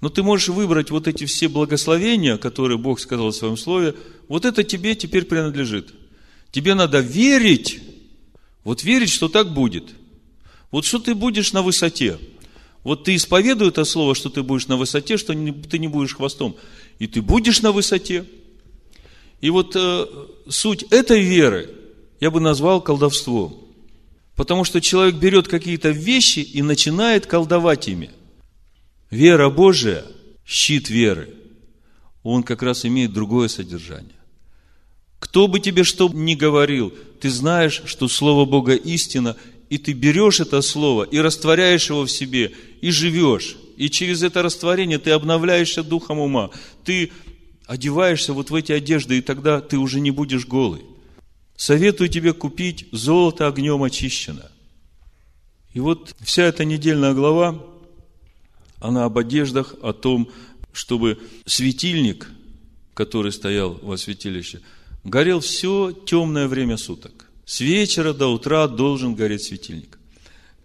но 0.00 0.08
ты 0.08 0.22
можешь 0.22 0.48
выбрать 0.48 0.90
вот 0.90 1.08
эти 1.08 1.26
все 1.26 1.48
благословения, 1.48 2.38
которые 2.38 2.78
Бог 2.78 3.00
сказал 3.00 3.32
в 3.32 3.36
своем 3.36 3.58
слове, 3.58 3.94
вот 4.28 4.46
это 4.46 4.64
тебе 4.64 4.94
теперь 4.94 5.26
принадлежит. 5.26 5.92
Тебе 6.52 6.72
надо 6.72 7.00
верить, 7.00 7.82
вот 8.64 8.82
верить, 8.82 9.10
что 9.10 9.28
так 9.28 9.52
будет. 9.52 9.90
Вот 10.70 10.84
что 10.84 10.98
ты 10.98 11.14
будешь 11.14 11.52
на 11.52 11.62
высоте. 11.62 12.18
Вот 12.84 13.04
ты 13.04 13.16
исповедуй 13.16 13.68
это 13.68 13.84
слово, 13.84 14.14
что 14.14 14.30
ты 14.30 14.42
будешь 14.42 14.68
на 14.68 14.76
высоте, 14.76 15.16
что 15.16 15.32
ты 15.32 15.78
не 15.78 15.88
будешь 15.88 16.14
хвостом. 16.14 16.56
И 16.98 17.06
ты 17.06 17.22
будешь 17.22 17.62
на 17.62 17.72
высоте. 17.72 18.24
И 19.40 19.50
вот 19.50 19.76
э, 19.76 20.06
суть 20.48 20.84
этой 20.90 21.22
веры 21.22 21.70
я 22.20 22.30
бы 22.30 22.40
назвал 22.40 22.80
колдовством. 22.80 23.56
Потому 24.34 24.64
что 24.64 24.80
человек 24.80 25.16
берет 25.16 25.48
какие-то 25.48 25.90
вещи 25.90 26.40
и 26.40 26.62
начинает 26.62 27.26
колдовать 27.26 27.88
ими. 27.88 28.10
Вера 29.10 29.48
Божия, 29.48 30.04
щит 30.46 30.90
веры, 30.90 31.34
он 32.22 32.42
как 32.42 32.62
раз 32.62 32.84
имеет 32.84 33.12
другое 33.12 33.48
содержание. 33.48 34.14
Кто 35.18 35.48
бы 35.48 35.60
тебе 35.60 35.82
что 35.82 36.08
ни 36.08 36.34
говорил, 36.34 36.92
ты 37.20 37.30
знаешь, 37.30 37.82
что 37.86 38.06
Слово 38.06 38.44
Бога 38.44 38.74
истина, 38.74 39.36
и 39.70 39.78
ты 39.78 39.92
берешь 39.92 40.40
это 40.40 40.62
Слово 40.62 41.04
и 41.04 41.18
растворяешь 41.18 41.90
его 41.90 42.04
в 42.04 42.10
себе, 42.10 42.52
и 42.80 42.90
живешь. 42.90 43.56
И 43.76 43.90
через 43.90 44.22
это 44.22 44.42
растворение 44.42 44.98
ты 44.98 45.10
обновляешься 45.10 45.82
духом 45.82 46.18
ума. 46.18 46.50
Ты 46.84 47.12
одеваешься 47.66 48.32
вот 48.32 48.50
в 48.50 48.54
эти 48.54 48.72
одежды, 48.72 49.18
и 49.18 49.22
тогда 49.22 49.60
ты 49.60 49.76
уже 49.78 50.00
не 50.00 50.10
будешь 50.10 50.46
голый. 50.46 50.82
Советую 51.56 52.08
тебе 52.08 52.32
купить 52.32 52.86
золото 52.92 53.46
огнем 53.46 53.82
очищено. 53.82 54.50
И 55.74 55.80
вот 55.80 56.14
вся 56.20 56.44
эта 56.44 56.64
недельная 56.64 57.12
глава, 57.12 57.62
она 58.80 59.04
об 59.04 59.18
одеждах, 59.18 59.74
о 59.82 59.92
том, 59.92 60.30
чтобы 60.72 61.18
светильник, 61.44 62.30
который 62.94 63.32
стоял 63.32 63.78
во 63.82 63.96
святилище, 63.96 64.60
горел 65.04 65.40
все 65.40 65.92
темное 65.92 66.48
время 66.48 66.76
суток. 66.76 67.27
С 67.48 67.60
вечера 67.60 68.12
до 68.12 68.28
утра 68.28 68.68
должен 68.68 69.16
гореть 69.16 69.42
светильник. 69.42 69.98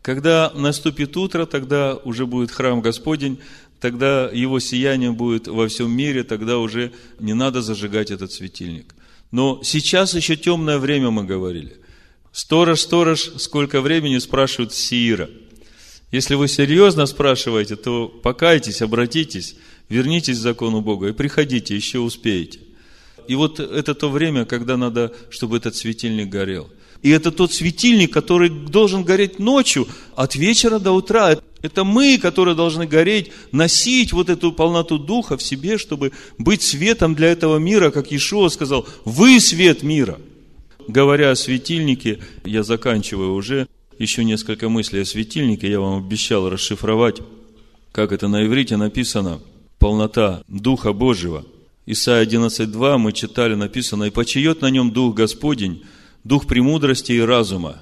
Когда 0.04 0.52
наступит 0.54 1.18
утро, 1.18 1.46
тогда 1.46 1.96
уже 1.96 2.26
будет 2.28 2.52
храм 2.52 2.82
Господень, 2.82 3.40
тогда 3.80 4.30
его 4.30 4.60
сияние 4.60 5.12
будет 5.12 5.48
во 5.48 5.68
всем 5.68 5.90
мире, 5.90 6.24
тогда 6.24 6.60
уже 6.60 6.92
не 7.20 7.34
надо 7.34 7.64
зажигать 7.64 8.12
этот 8.12 8.32
светильник– 8.32 8.94
но 9.34 9.62
сейчас 9.64 10.14
еще 10.14 10.36
темное 10.36 10.78
время, 10.78 11.10
мы 11.10 11.24
говорили. 11.24 11.78
Сторож, 12.32 12.82
сторож, 12.82 13.32
сколько 13.40 13.82
времени, 13.82 14.20
спрашивают 14.20 14.74
Сиира. 14.74 15.28
Если 16.12 16.36
вы 16.36 16.48
серьезно 16.48 17.08
спрашиваете, 17.08 17.76
то 17.76 18.10
покайтесь, 18.10 18.84
обратитесь, 18.84 19.56
вернитесь 19.90 20.38
к 20.38 20.42
закону 20.42 20.82
Бога 20.82 21.08
и 21.08 21.14
приходите, 21.14 21.76
еще 21.76 21.98
успеете. 21.98 22.60
И 23.28 23.36
вот 23.36 23.60
это 23.60 23.94
то 23.94 24.10
время, 24.10 24.46
когда 24.46 24.78
надо, 24.78 25.12
чтобы 25.30 25.58
этот 25.58 25.76
светильник 25.76 26.30
горел. 26.30 26.70
И 27.04 27.10
это 27.10 27.32
тот 27.32 27.52
светильник, 27.52 28.14
который 28.14 28.50
должен 28.50 29.04
гореть 29.04 29.38
ночью, 29.38 29.88
от 30.16 30.36
вечера 30.36 30.80
до 30.80 30.94
утра. 30.94 31.38
Это 31.62 31.84
мы, 31.84 32.18
которые 32.18 32.56
должны 32.56 32.88
гореть, 32.88 33.32
носить 33.52 34.14
вот 34.14 34.30
эту 34.30 34.54
полноту 34.54 34.98
Духа 34.98 35.38
в 35.38 35.44
себе, 35.44 35.78
чтобы 35.78 36.14
быть 36.38 36.62
светом 36.62 37.14
для 37.14 37.28
этого 37.28 37.58
мира, 37.58 37.92
как 37.92 38.12
Иешуа 38.12 38.50
сказал, 38.50 38.88
вы 39.04 39.40
свет 39.42 39.84
мира. 39.84 40.20
Говоря 40.88 41.32
о 41.32 41.36
светильнике, 41.36 42.20
я 42.46 42.64
заканчиваю 42.64 43.34
уже, 43.34 43.68
еще 44.00 44.24
несколько 44.24 44.70
мыслей 44.70 45.02
о 45.02 45.06
светильнике, 45.06 45.70
я 45.70 45.80
вам 45.80 46.06
обещал 46.06 46.50
расшифровать, 46.50 47.22
как 47.92 48.12
это 48.12 48.28
на 48.28 48.46
иврите 48.46 48.78
написано, 48.78 49.40
полнота 49.78 50.42
Духа 50.48 50.94
Божьего. 50.94 51.46
Исайя 51.86 52.26
11.2 52.26 52.98
мы 52.98 53.12
читали, 53.12 53.56
написано, 53.56 54.06
«И 54.06 54.10
почиет 54.10 54.62
на 54.62 54.70
нем 54.70 54.92
Дух 54.92 55.16
Господень, 55.16 55.84
Дух 56.24 56.48
премудрости 56.48 57.12
и 57.12 57.20
разума, 57.20 57.82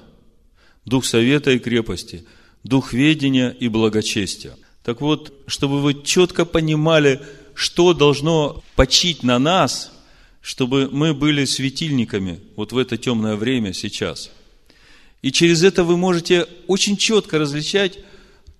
Дух 0.84 1.04
совета 1.04 1.52
и 1.52 1.58
крепости– 1.58 2.26
дух 2.64 2.92
ведения 2.92 3.54
и 3.58 3.68
благочестия. 3.68 4.56
Так 4.82 5.00
вот, 5.00 5.32
чтобы 5.46 5.80
вы 5.80 6.02
четко 6.02 6.44
понимали, 6.44 7.20
что 7.54 7.92
должно 7.92 8.62
почить 8.76 9.22
на 9.22 9.38
нас, 9.38 9.92
чтобы 10.40 10.88
мы 10.90 11.14
были 11.14 11.44
светильниками 11.44 12.40
вот 12.56 12.72
в 12.72 12.78
это 12.78 12.96
темное 12.96 13.36
время 13.36 13.72
сейчас. 13.72 14.30
И 15.20 15.30
через 15.30 15.62
это 15.62 15.84
вы 15.84 15.96
можете 15.96 16.46
очень 16.66 16.96
четко 16.96 17.38
различать, 17.38 17.98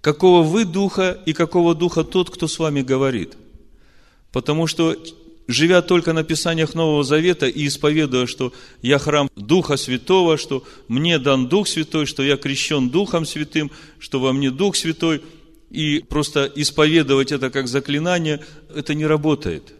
какого 0.00 0.42
вы 0.42 0.64
духа 0.64 1.20
и 1.26 1.32
какого 1.32 1.74
духа 1.74 2.04
тот, 2.04 2.30
кто 2.30 2.46
с 2.46 2.58
вами 2.58 2.82
говорит. 2.82 3.36
Потому 4.30 4.66
что, 4.66 4.96
живя 5.52 5.82
только 5.82 6.12
на 6.12 6.24
Писаниях 6.24 6.74
Нового 6.74 7.04
Завета 7.04 7.46
и 7.46 7.66
исповедуя, 7.66 8.26
что 8.26 8.52
я 8.80 8.98
храм 8.98 9.28
Духа 9.36 9.76
Святого, 9.76 10.36
что 10.38 10.64
мне 10.88 11.18
дан 11.18 11.48
Дух 11.48 11.68
Святой, 11.68 12.06
что 12.06 12.22
я 12.22 12.36
крещен 12.36 12.90
Духом 12.90 13.26
Святым, 13.26 13.70
что 13.98 14.20
во 14.20 14.32
мне 14.32 14.50
Дух 14.50 14.76
Святой, 14.76 15.22
и 15.70 16.00
просто 16.00 16.50
исповедовать 16.54 17.32
это 17.32 17.50
как 17.50 17.68
заклинание, 17.68 18.44
это 18.74 18.94
не 18.94 19.06
работает. 19.06 19.74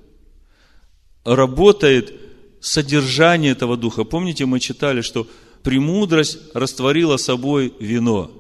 Работает 1.25 2.15
содержание 2.61 3.53
этого 3.53 3.77
Духа. 3.77 4.05
Помните, 4.05 4.47
мы 4.47 4.61
читали, 4.61 5.03
что 5.03 5.27
премудрость 5.63 6.39
растворила 6.55 7.17
собой 7.17 7.73
вино. 7.79 8.31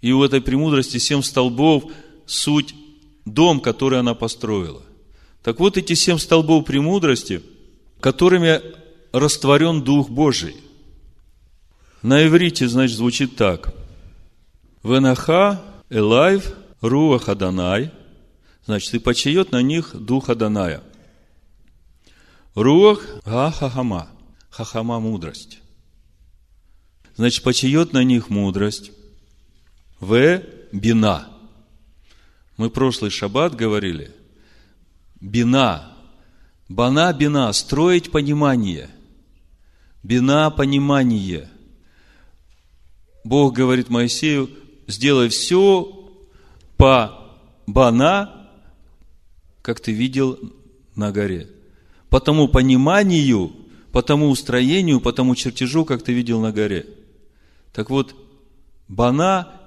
И 0.00 0.12
у 0.12 0.22
этой 0.22 0.40
премудрости 0.40 0.98
семь 0.98 1.22
столбов– 1.22 1.84
суть 2.26 2.74
дом, 3.24 3.60
который 3.60 4.00
она 4.00 4.14
построила. 4.14 4.82
Так 5.46 5.60
вот, 5.60 5.76
эти 5.76 5.92
семь 5.92 6.18
столбов 6.18 6.64
премудрости, 6.64 7.40
которыми 8.00 8.60
растворен 9.12 9.80
Дух 9.80 10.10
Божий. 10.10 10.56
На 12.02 12.26
иврите, 12.26 12.66
значит, 12.66 12.96
звучит 12.96 13.36
так. 13.36 13.72
Венаха 14.82 15.62
элайв 15.88 16.52
руах 16.80 17.28
Аданай. 17.28 17.92
Значит, 18.64 18.94
и 18.94 18.98
почает 18.98 19.52
на 19.52 19.62
них 19.62 19.94
Дух 19.94 20.30
Аданая. 20.30 20.82
Руах 22.56 23.06
га 23.24 23.52
хахама. 23.52 24.08
Хахама– 24.50 24.98
мудрость. 25.00 25.60
Значит, 27.14 27.44
почает 27.44 27.92
на 27.92 28.02
них 28.02 28.30
мудрость. 28.30 28.90
В 30.00 30.42
бина. 30.72 31.28
Мы 32.56 32.68
прошлый 32.68 33.12
шаббат 33.12 33.54
говорили. 33.54 34.12
Бина. 35.20 35.96
Бана 36.68 37.12
бина. 37.12 37.52
Строить 37.52 38.10
понимание. 38.10 38.90
Бина 40.02 40.50
понимание. 40.50 41.48
Бог 43.24 43.54
говорит 43.54 43.88
Моисею, 43.88 44.48
сделай 44.86 45.28
все 45.28 46.10
по 46.76 47.26
бана, 47.66 48.50
как 49.62 49.80
ты 49.80 49.92
видел 49.92 50.38
на 50.94 51.10
горе. 51.10 51.50
По 52.08 52.20
тому 52.20 52.46
пониманию, 52.46 53.52
по 53.90 54.02
тому 54.02 54.28
устроению, 54.28 55.00
по 55.00 55.12
тому 55.12 55.34
чертежу, 55.34 55.84
как 55.84 56.04
ты 56.04 56.12
видел 56.12 56.40
на 56.40 56.52
горе. 56.52 56.86
Так 57.72 57.90
вот, 57.90 58.14
бана, 58.86 59.60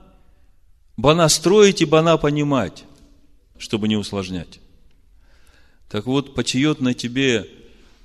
бана 0.95 1.27
строить 1.27 1.81
и 1.81 1.85
бана 1.85 2.17
понимать, 2.17 2.85
чтобы 3.57 3.89
не 3.89 3.97
усложнять. 3.97 4.61
Так 5.89 6.05
вот, 6.05 6.35
почает 6.35 6.81
на 6.81 6.93
тебе 6.93 7.47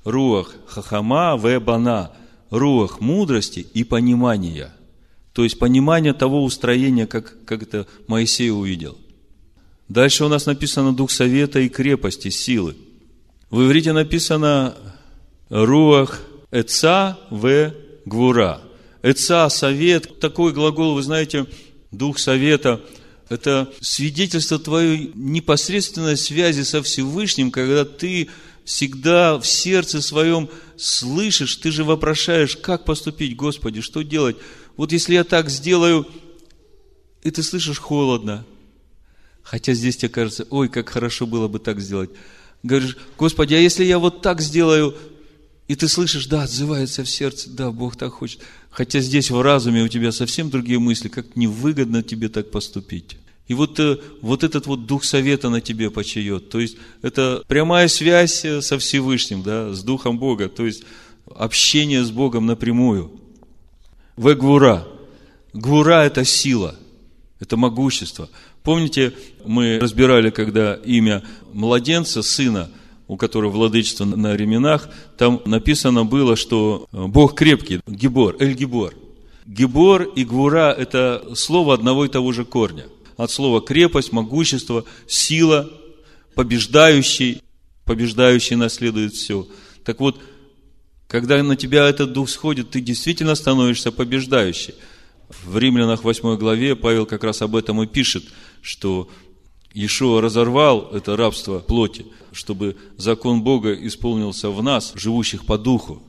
руах 0.04 0.54
хахама 0.66 1.36
в 1.36 1.60
бана, 1.60 2.12
руах 2.50 3.00
мудрости 3.00 3.66
и 3.74 3.84
понимания. 3.84 4.72
То 5.32 5.44
есть, 5.44 5.58
понимание 5.58 6.12
того 6.12 6.44
устроения, 6.44 7.06
как, 7.06 7.36
как 7.44 7.62
это 7.62 7.86
Моисей 8.06 8.50
увидел. 8.50 8.96
Дальше 9.88 10.24
у 10.24 10.28
нас 10.28 10.46
написано 10.46 10.94
Дух 10.94 11.10
Совета 11.10 11.60
и 11.60 11.68
крепости, 11.68 12.30
силы. 12.30 12.76
В 13.50 13.64
иврите 13.64 13.92
написано 13.92 14.74
Руах 15.50 16.22
Эца 16.50 17.18
в 17.30 17.72
Гвура– 18.04 18.60
Эца, 19.04 19.50
совет, 19.50 20.18
такой 20.18 20.54
глагол, 20.54 20.94
вы 20.94 21.02
знаете, 21.02 21.44
дух 21.90 22.18
совета, 22.18 22.80
это 23.28 23.72
свидетельство 23.80 24.58
твоей 24.58 25.10
непосредственной 25.14 26.16
связи 26.16 26.62
со 26.62 26.82
Всевышним, 26.82 27.50
когда 27.50 27.84
ты 27.84 28.28
всегда 28.64 29.38
в 29.38 29.46
сердце 29.46 30.00
своем 30.00 30.48
слышишь, 30.76 31.56
ты 31.56 31.70
же 31.70 31.84
вопрошаешь, 31.84 32.56
как 32.56 32.84
поступить, 32.84 33.36
Господи, 33.36 33.80
что 33.80 34.02
делать? 34.02 34.36
Вот 34.76 34.92
если 34.92 35.14
я 35.14 35.24
так 35.24 35.50
сделаю, 35.50 36.06
и 37.22 37.30
ты 37.30 37.42
слышишь 37.42 37.78
холодно, 37.78 38.44
хотя 39.42 39.72
здесь 39.74 39.96
тебе 39.96 40.08
кажется, 40.08 40.46
ой, 40.50 40.68
как 40.68 40.88
хорошо 40.88 41.26
было 41.26 41.48
бы 41.48 41.58
так 41.58 41.80
сделать. 41.80 42.10
Говоришь, 42.62 42.96
Господи, 43.18 43.54
а 43.54 43.58
если 43.58 43.84
я 43.84 43.98
вот 43.98 44.22
так 44.22 44.40
сделаю, 44.40 44.96
и 45.68 45.76
ты 45.76 45.88
слышишь, 45.88 46.26
да, 46.26 46.42
отзывается 46.42 47.04
в 47.04 47.08
сердце, 47.08 47.50
да, 47.50 47.70
Бог 47.70 47.96
так 47.96 48.12
хочет. 48.12 48.40
Хотя 48.74 48.98
здесь 48.98 49.30
в 49.30 49.40
разуме 49.40 49.84
у 49.84 49.88
тебя 49.88 50.10
совсем 50.10 50.50
другие 50.50 50.80
мысли, 50.80 51.06
как 51.06 51.36
невыгодно 51.36 52.02
тебе 52.02 52.28
так 52.28 52.50
поступить. 52.50 53.16
И 53.46 53.54
вот, 53.54 53.78
э, 53.78 53.98
вот 54.20 54.42
этот 54.42 54.66
вот 54.66 54.86
дух 54.86 55.04
совета 55.04 55.48
на 55.48 55.60
тебе 55.60 55.90
почает. 55.90 56.48
То 56.48 56.58
есть, 56.58 56.76
это 57.00 57.44
прямая 57.46 57.86
связь 57.86 58.44
э, 58.44 58.60
со 58.62 58.76
Всевышним, 58.80 59.44
да, 59.44 59.72
с 59.72 59.84
Духом 59.84 60.18
Бога. 60.18 60.48
То 60.48 60.66
есть, 60.66 60.82
общение 61.36 62.02
с 62.02 62.10
Богом 62.10 62.46
напрямую. 62.46 63.12
В 64.16 64.34
гвура. 64.34 64.88
Гвура– 65.52 66.04
это 66.04 66.24
сила, 66.24 66.74
это 67.38 67.56
могущество. 67.56 68.28
Помните, 68.64 69.12
мы 69.44 69.78
разбирали, 69.78 70.30
когда 70.30 70.74
имя 70.74 71.22
младенца, 71.52 72.22
сына– 72.22 72.68
у 73.14 73.16
которого 73.16 73.52
владычество 73.52 74.04
на 74.04 74.36
ременах, 74.36 74.88
там 75.16 75.40
написано 75.44 76.04
было, 76.04 76.34
что 76.34 76.88
э, 76.92 77.06
Бог 77.06 77.36
крепкий, 77.36 77.80
Гибор, 77.86 78.36
Эль-Гибор. 78.40 78.92
Гибор 79.46 80.02
и 80.02 80.24
Гвура– 80.24 80.74
это 80.78 81.22
слово 81.36 81.74
одного 81.74 82.06
и 82.06 82.08
того 82.08 82.32
же 82.32 82.44
корня. 82.44 82.86
От 83.16 83.30
слова 83.30 83.60
крепость, 83.60 84.10
могущество, 84.10 84.84
сила, 85.06 85.70
побеждающий, 86.34 87.40
побеждающий 87.84 88.56
наследует 88.56 89.14
все. 89.14 89.46
Так 89.84 90.00
вот, 90.00 90.20
когда 91.06 91.40
на 91.40 91.54
тебя 91.54 91.88
этот 91.88 92.12
дух 92.12 92.28
сходит, 92.28 92.70
ты 92.70 92.80
действительно 92.80 93.36
становишься 93.36 93.92
побеждающий. 93.92 94.74
В 95.44 95.56
Римлянах 95.56 96.02
8 96.02 96.36
главе 96.36 96.74
Павел 96.74 97.06
как 97.06 97.22
раз 97.22 97.42
об 97.42 97.54
этом 97.54 97.80
и 97.80 97.86
пишет, 97.86 98.24
что 98.60 99.08
Иешуа 99.74 100.20
разорвал 100.20 100.90
это 100.92 101.16
рабство 101.16 101.58
плоти, 101.58 102.06
чтобы 102.32 102.76
закон 102.96 103.42
Бога 103.42 103.74
исполнился 103.74 104.50
в 104.50 104.62
нас, 104.62 104.92
живущих 104.94 105.44
по 105.44 105.58
духу. 105.58 106.00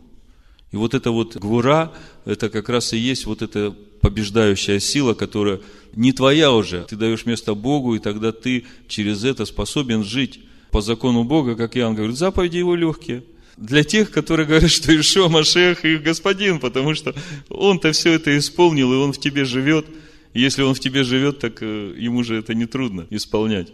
И 0.72 0.78
вот 0.78 0.94
эта 0.94 1.10
вот 1.10 1.36
гвура, 1.36 1.92
это 2.26 2.50
как 2.50 2.70
раз 2.70 2.94
и 2.94 2.98
есть 2.98 3.26
вот 3.26 3.42
эта 3.42 3.76
побеждающая 4.02 4.80
сила, 4.80 5.16
которая 5.16 5.62
не 5.96 6.14
твоя 6.14 6.52
уже. 6.52 6.86
Ты 6.88 6.96
даешь 6.96 7.26
место 7.26 7.56
Богу, 7.56 7.96
и 7.96 8.00
тогда 8.00 8.32
ты 8.32 8.66
через 8.88 9.24
это 9.24 9.46
способен 9.46 10.04
жить 10.04 10.42
по 10.70 10.82
закону 10.82 11.24
Бога, 11.24 11.56
как 11.56 11.76
Иоанн 11.76 11.96
говорит, 11.96 12.18
заповеди 12.18 12.58
его 12.58 12.76
легкие. 12.76 13.24
Для 13.58 13.84
тех, 13.84 14.12
которые 14.12 14.46
говорят, 14.46 14.70
что 14.70 14.96
Ишо 14.96 15.28
Машех 15.28 15.86
их 15.86 16.04
господин, 16.04 16.60
потому 16.60 16.94
что 16.94 17.16
он-то 17.50 17.94
все 17.94 18.14
это 18.14 18.38
исполнил, 18.38 18.94
и 18.94 18.98
он 18.98 19.12
в 19.12 19.20
тебе 19.20 19.44
живет– 19.44 19.88
если 20.36 20.64
он 20.64 20.74
в 20.74 20.82
тебе 20.82 21.06
живет, 21.06 21.40
так 21.40 21.64
э, 21.64 21.96
ему 21.98 22.22
же 22.24 22.38
это 22.38 22.54
не 22.54 22.66
трудно 22.66 23.08
исполнять. 23.10 23.72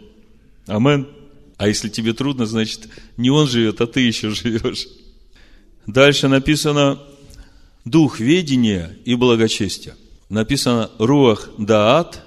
Амен. 0.68 1.08
А 1.56 1.66
если 1.66 1.88
тебе 1.88 2.12
трудно, 2.12 2.46
значит, 2.46 2.88
не 3.16 3.30
он 3.30 3.48
живет, 3.48 3.80
а 3.80 3.88
ты 3.88 4.00
еще 4.00 4.30
живешь. 4.30 4.86
Дальше 5.88 6.28
написано 6.28 7.00
дух 7.84 8.20
ведения 8.20 8.96
и 9.04 9.16
благочестия. 9.16 9.96
Написано 10.28 10.88
руах 10.98 11.50
даат 11.58 12.24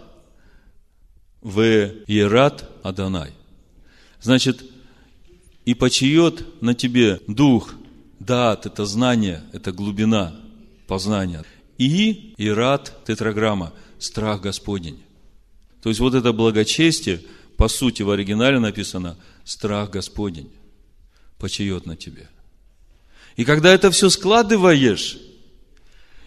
в 1.41 1.61
иерат 2.05 2.69
Адонай. 2.83 3.31
Значит, 4.21 4.65
и 5.63 5.73
почает 5.73 6.61
на 6.61 6.73
тебе 6.73 7.21
дух 7.27 7.73
даат, 8.19 8.65
это 8.65 8.85
знание, 8.85 9.43
это 9.53 9.71
глубина 9.71 10.35
познания. 10.87 11.45
И 11.77 12.33
ират 12.37 13.01
тетраграмма– 13.05 13.71
страх 14.05 14.41
Господень. 14.41 15.01
То 15.81 15.89
есть 15.89 15.99
вот 15.99 16.13
это 16.13 16.31
благочестие, 16.31 17.21
по 17.57 17.67
сути, 17.67 18.03
в 18.03 18.09
оригинале 18.11 18.59
написано 18.59 19.17
страх 19.43 19.91
Господень 19.91 20.51
почает 21.37 21.85
на 21.85 21.95
тебе. 21.95 22.29
И 23.35 23.43
когда 23.43 23.73
это 23.73 23.91
все 23.91 24.09
складываешь, 24.09 25.17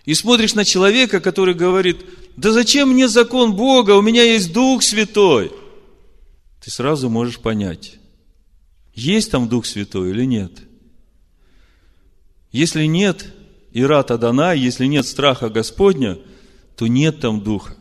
и 0.05 0.15
смотришь 0.15 0.55
на 0.55 0.65
человека, 0.65 1.21
который 1.21 1.55
говорит, 1.55 1.99
да 2.37 2.53
зачем 2.53 2.91
мне 2.91 3.09
закон 3.09 3.55
Бога, 3.55 3.93
у 3.93 4.03
меня 4.03 4.23
есть 4.23 4.53
Дух 4.53 4.83
Святой, 4.83 5.53
ты 6.63 6.71
сразу 6.71 7.09
можешь 7.09 7.39
понять, 7.39 7.99
есть 8.95 9.31
там 9.31 9.49
Дух 9.49 9.67
Святой 9.67 10.11
или 10.11 10.25
нет. 10.25 10.53
Если 12.53 12.85
нет 12.85 13.27
Ирата 13.73 14.17
Дана, 14.19 14.53
если 14.53 14.87
нет 14.87 15.07
страха 15.07 15.49
Господня– 15.49 16.19
то 16.79 16.87
нет 16.87 17.21
там 17.21 17.41
духа. 17.41 17.75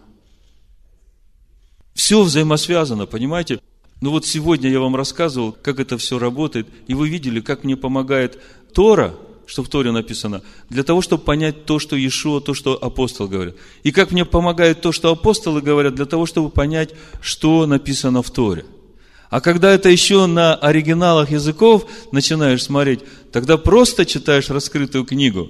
Все 1.94 2.24
взаимосвязано, 2.24 3.06
понимаете? 3.06 3.60
Ну 4.02 4.10
вот 4.10 4.26
сегодня 4.26 4.70
я 4.72 4.80
вам 4.80 4.96
рассказывал, 4.96 5.52
как 5.52 5.80
это 5.80 6.00
все 6.00 6.18
работает, 6.18 6.68
и 6.88 6.96
вы 6.96 7.08
видели, 7.08 7.40
как 7.40 7.64
мне 7.64 7.78
помогает 7.78 8.42
Тора 8.74 9.16
что 9.46 9.64
в 9.64 9.70
Торе 9.70 9.92
написано? 9.92 10.42
Для 10.70 10.84
того, 10.84 11.02
чтобы 11.02 11.24
понять 11.24 11.64
то, 11.64 11.80
что 11.80 11.96
Иешуа, 11.96 12.42
то, 12.42 12.54
что 12.54 12.74
апостол 12.74 13.30
говорит. 13.30 13.56
И 13.82 13.94
как 13.94 14.12
мне 14.12 14.26
помогает 14.26 14.82
то, 14.82 14.92
что 14.92 15.10
апостолы 15.10 15.62
говорят, 15.62 15.96
для 15.96 16.06
того, 16.06 16.26
чтобы 16.26 16.50
понять, 16.50 16.94
что 17.22 17.66
написано 17.66 18.22
в 18.22 18.30
Торе. 18.30 18.66
А 19.30 19.40
когда 19.40 19.72
это 19.72 19.88
еще 19.88 20.26
на 20.26 20.54
оригиналах 20.56 21.32
языков 21.32 21.86
начинаешь 22.12 22.64
смотреть, 22.64 23.00
тогда 23.32 23.58
просто 23.58 24.06
читаешь 24.06 24.50
раскрытую 24.50 25.06
книгу. 25.06 25.50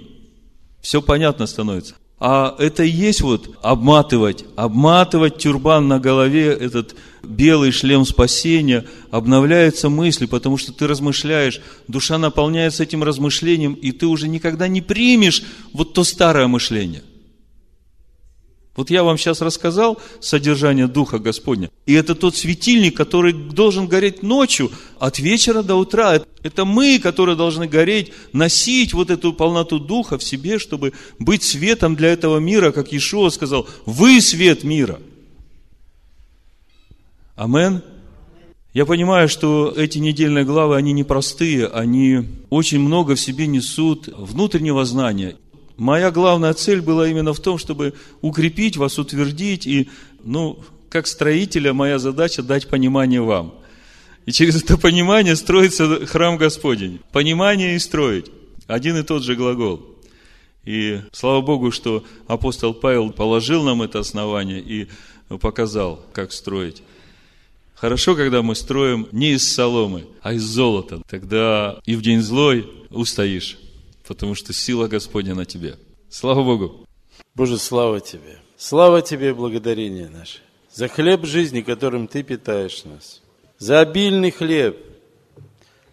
Все 0.79 1.01
понятно 1.01 1.47
становится. 1.47 1.95
А 2.19 2.55
это 2.57 2.83
и 2.83 2.89
есть 2.89 3.21
вот 3.21 3.57
обматывать, 3.61 4.43
обматывать 4.55 5.37
тюрбан 5.37 5.87
на 5.87 5.99
голове, 5.99 6.47
этот 6.47 6.95
белый 7.21 7.71
шлем 7.71 8.05
спасения, 8.05 8.85
обновляются 9.11 9.89
мысли, 9.89 10.25
потому 10.25 10.57
что 10.57 10.73
ты 10.73 10.87
размышляешь, 10.87 11.61
душа 11.87 12.17
наполняется 12.17 12.83
этим 12.83 13.03
размышлением, 13.03 13.73
и 13.73 13.91
ты 13.91 14.07
уже 14.07 14.27
никогда 14.27 14.67
не 14.67 14.81
примешь 14.81 15.43
вот 15.73 15.93
то 15.93 16.03
старое 16.03 16.47
мышление– 16.47 17.03
вот 18.77 18.91
я 18.91 19.03
вам 19.03 19.17
сейчас 19.17 19.41
рассказал 19.41 19.99
содержание 20.21 20.87
Духа 20.87 21.17
Господня. 21.17 21.71
И 21.87 21.93
это 21.93 22.13
тот 22.13 22.35
светильник, 22.35 22.95
который 22.95 23.33
должен 23.33 23.87
гореть 23.87 24.21
ночью, 24.21 24.71
от 24.99 25.17
вечера 25.17 25.63
до 25.63 25.75
утра. 25.75 26.21
Это 26.43 26.63
мы, 26.63 26.99
которые 26.99 27.35
должны 27.35 27.67
гореть, 27.67 28.13
носить 28.33 28.93
вот 28.93 29.09
эту 29.09 29.33
полноту 29.33 29.79
Духа 29.79 30.19
в 30.19 30.23
себе, 30.23 30.59
чтобы 30.59 30.93
быть 31.17 31.41
светом 31.41 31.95
для 31.95 32.09
этого 32.09 32.37
мира, 32.37 32.71
как 32.71 32.93
Иешуа 32.93 33.29
сказал, 33.31 33.67
вы 33.87 34.21
свет 34.21 34.63
мира. 34.63 34.99
Амен. 37.35 37.81
Я 38.73 38.85
понимаю, 38.85 39.27
что 39.27 39.73
эти 39.75 39.97
недельные 39.97 40.45
главы, 40.45 40.75
они 40.75 40.93
непростые, 40.93 41.65
они 41.65 42.25
очень 42.51 42.79
много 42.79 43.15
в 43.15 43.19
себе 43.19 43.47
несут 43.47 44.07
внутреннего 44.07 44.85
знания. 44.85 45.35
Моя 45.77 46.09
главная 46.09 46.53
цель 46.55 46.81
была 46.81 47.07
именно 47.07 47.33
в 47.33 47.39
том, 47.39 47.59
чтобы 47.59 47.93
укрепить 48.21 48.77
вас, 48.77 48.97
утвердить, 48.97 49.67
и, 49.67 49.89
ну, 50.23 50.59
как 50.89 51.05
строителя, 51.05 51.71
моя 51.71 51.99
задача 51.99 52.41
дать 52.41 52.67
понимание 52.67 53.21
вам. 53.21 53.53
И 54.25 54.31
через 54.31 54.63
это 54.63 54.77
понимание 54.77 55.35
строится 55.35 56.05
храм 56.07 56.35
Господень. 56.37 56.99
Понимание 57.11 57.75
и 57.75 57.79
строить. 57.79 58.25
Один 58.65 58.97
и 58.97 59.03
тот 59.03 59.23
же 59.23 59.35
глагол. 59.35 59.85
И 60.65 60.99
слава 61.13 61.41
Богу, 61.41 61.71
что 61.71 62.03
апостол 62.27 62.73
Павел 62.73 63.11
положил 63.11 63.63
нам 63.63 63.83
это 63.83 63.99
основание 63.99 64.59
и 64.59 64.87
показал, 65.39 66.03
как 66.11 66.31
строить. 66.31 66.81
Хорошо, 67.75 68.15
когда 68.15 68.41
мы 68.41 68.55
строим 68.55 69.07
не 69.11 69.33
из 69.33 69.47
соломы, 69.53 70.07
а 70.23 70.33
из 70.33 70.41
золота. 70.41 71.01
Тогда 71.07 71.79
и 71.85 71.95
в 71.95 72.01
день 72.01 72.21
злой 72.21 72.67
устоишь 72.89 73.59
потому 74.07 74.35
что 74.35 74.53
сила 74.53 74.87
Господня 74.87 75.35
на 75.35 75.45
тебе. 75.45 75.77
Слава 76.09 76.43
Богу! 76.43 76.87
Боже, 77.35 77.57
слава 77.57 77.99
Тебе! 77.99 78.39
Слава 78.57 79.01
Тебе, 79.01 79.33
благодарение 79.33 80.09
наше, 80.09 80.39
за 80.73 80.87
хлеб 80.87 81.25
жизни, 81.25 81.61
которым 81.61 82.07
Ты 82.07 82.23
питаешь 82.23 82.85
нас, 82.85 83.21
за 83.59 83.79
обильный 83.79 84.31
хлеб, 84.31 84.77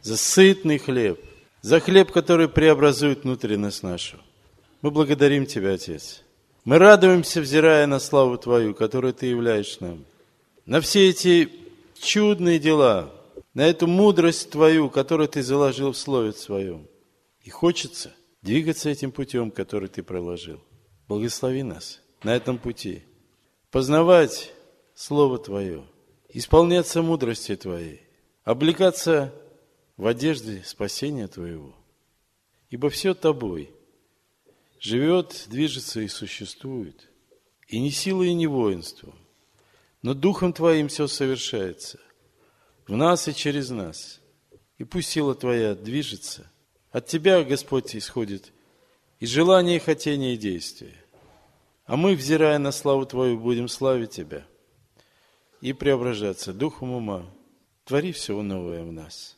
за 0.02 0.16
сытный 0.16 0.78
хлеб, 0.78 1.20
за 1.60 1.80
хлеб, 1.80 2.10
который 2.12 2.48
преобразует 2.48 3.24
внутренность 3.24 3.82
нашу. 3.82 4.16
Мы 4.80 4.90
благодарим 4.90 5.44
Тебя, 5.44 5.72
Отец. 5.72 6.22
Мы 6.64 6.78
радуемся, 6.78 7.42
взирая 7.42 7.86
на 7.86 7.98
славу 7.98 8.38
Твою, 8.38 8.74
которую 8.74 9.12
Ты 9.12 9.26
являешь 9.26 9.80
нам, 9.80 10.04
на 10.64 10.80
все 10.80 11.10
эти 11.10 11.50
чудные 12.00 12.58
дела, 12.58 13.10
на 13.52 13.66
эту 13.66 13.86
мудрость 13.86 14.50
Твою, 14.50 14.88
которую 14.88 15.28
Ты 15.28 15.42
заложил 15.42 15.92
в 15.92 15.98
Слове 15.98 16.32
Своем. 16.32 16.86
И 17.44 17.50
хочется 17.50 18.14
двигаться 18.40 18.88
этим 18.88 19.12
путем, 19.12 19.50
который 19.50 19.88
ты 19.88 20.02
проложил. 20.02 20.64
Благослови 21.06 21.62
нас 21.62 22.00
на 22.22 22.34
этом 22.34 22.58
пути. 22.58 23.04
Познавать 23.70 24.52
Слово 24.94 25.38
Твое, 25.38 25.84
исполняться 26.30 27.02
мудрости 27.02 27.54
Твоей, 27.54 28.00
облекаться 28.44 29.34
в 29.98 30.06
одежде 30.06 30.62
спасения 30.64 31.28
Твоего. 31.28 31.76
Ибо 32.70 32.88
все 32.88 33.12
Тобой 33.12 33.70
живет, 34.80 35.44
движется 35.48 36.00
и 36.00 36.08
существует. 36.08 37.10
И 37.68 37.78
не 37.78 37.90
силой, 37.90 38.28
и 38.28 38.34
не 38.34 38.46
воинством, 38.46 39.18
но 40.00 40.14
Духом 40.14 40.52
Твоим 40.54 40.88
все 40.88 41.06
совершается 41.08 42.00
в 42.86 42.96
нас 42.96 43.28
и 43.28 43.34
через 43.34 43.68
нас. 43.68 44.20
И 44.78 44.84
пусть 44.84 45.10
сила 45.10 45.34
Твоя 45.34 45.74
движется 45.74 46.50
от 46.94 47.06
Тебя, 47.06 47.42
Господь, 47.42 47.96
исходит 47.96 48.52
и 49.18 49.26
желание, 49.26 49.76
и 49.76 49.80
хотение, 49.80 50.34
и 50.34 50.38
действие. 50.38 50.94
А 51.86 51.96
мы, 51.96 52.14
взирая 52.14 52.58
на 52.58 52.70
славу 52.70 53.04
Твою, 53.04 53.36
будем 53.36 53.66
славить 53.66 54.12
Тебя 54.12 54.46
и 55.60 55.72
преображаться 55.72 56.52
духом 56.52 56.92
ума. 56.92 57.28
Твори 57.84 58.12
все 58.12 58.40
новое 58.40 58.84
в 58.84 58.92
нас. 58.92 59.36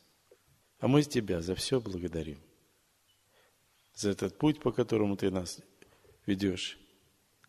А 0.80 0.86
мы 0.86 1.02
Тебя 1.02 1.40
за 1.40 1.54
все 1.54 1.80
благодарим. 1.80 2.38
За 3.94 4.10
этот 4.10 4.36
путь, 4.36 4.60
по 4.60 4.70
которому 4.70 5.16
Ты 5.16 5.30
нас 5.30 5.62
ведешь. 6.26 6.78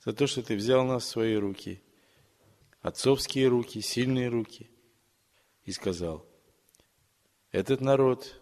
За 0.06 0.14
то, 0.14 0.26
что 0.26 0.42
Ты 0.42 0.56
взял 0.56 0.86
нас 0.86 1.04
в 1.04 1.08
свои 1.08 1.36
руки, 1.36 1.82
отцовские 2.80 3.50
руки, 3.50 3.82
сильные 3.82 4.30
руки, 4.30 4.70
и 5.66 5.74
сказал, 5.74 6.26
этот 7.52 7.82
народ 7.82 8.40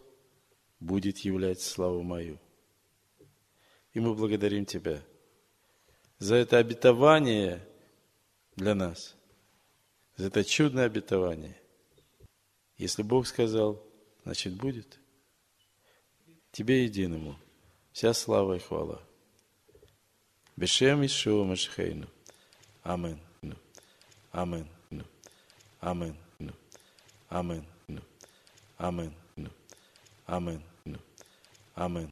будет 0.85 1.19
являть 1.19 1.61
славу 1.61 2.03
мою. 2.03 2.39
И 3.93 3.99
мы 3.99 4.13
благодарим 4.13 4.65
Тебя 4.65 5.01
за 6.19 6.35
это 6.35 6.57
обетование 6.57 7.67
для 8.55 8.75
нас, 8.75 9.15
за 10.15 10.27
это 10.27 10.43
чудное 10.43 10.85
обетование. 10.85 11.59
Если 12.77 13.03
Бог 13.03 13.27
сказал, 13.27 13.81
значит 14.23 14.53
будет. 14.53 14.99
Тебе 16.51 16.83
единому 16.85 17.37
вся 17.91 18.13
слава 18.13 18.53
и 18.53 18.59
хвала. 18.59 19.01
Бешем 20.55 21.05
Ишуа 21.05 21.43
Машхейну. 21.43 22.07
Амин. 22.83 23.19
Амин. 24.31 24.67
Амин. 25.79 26.17
Амин. 27.29 27.65
Амин. 28.77 29.13
Амин. 30.25 30.63
Amen. 31.77 32.03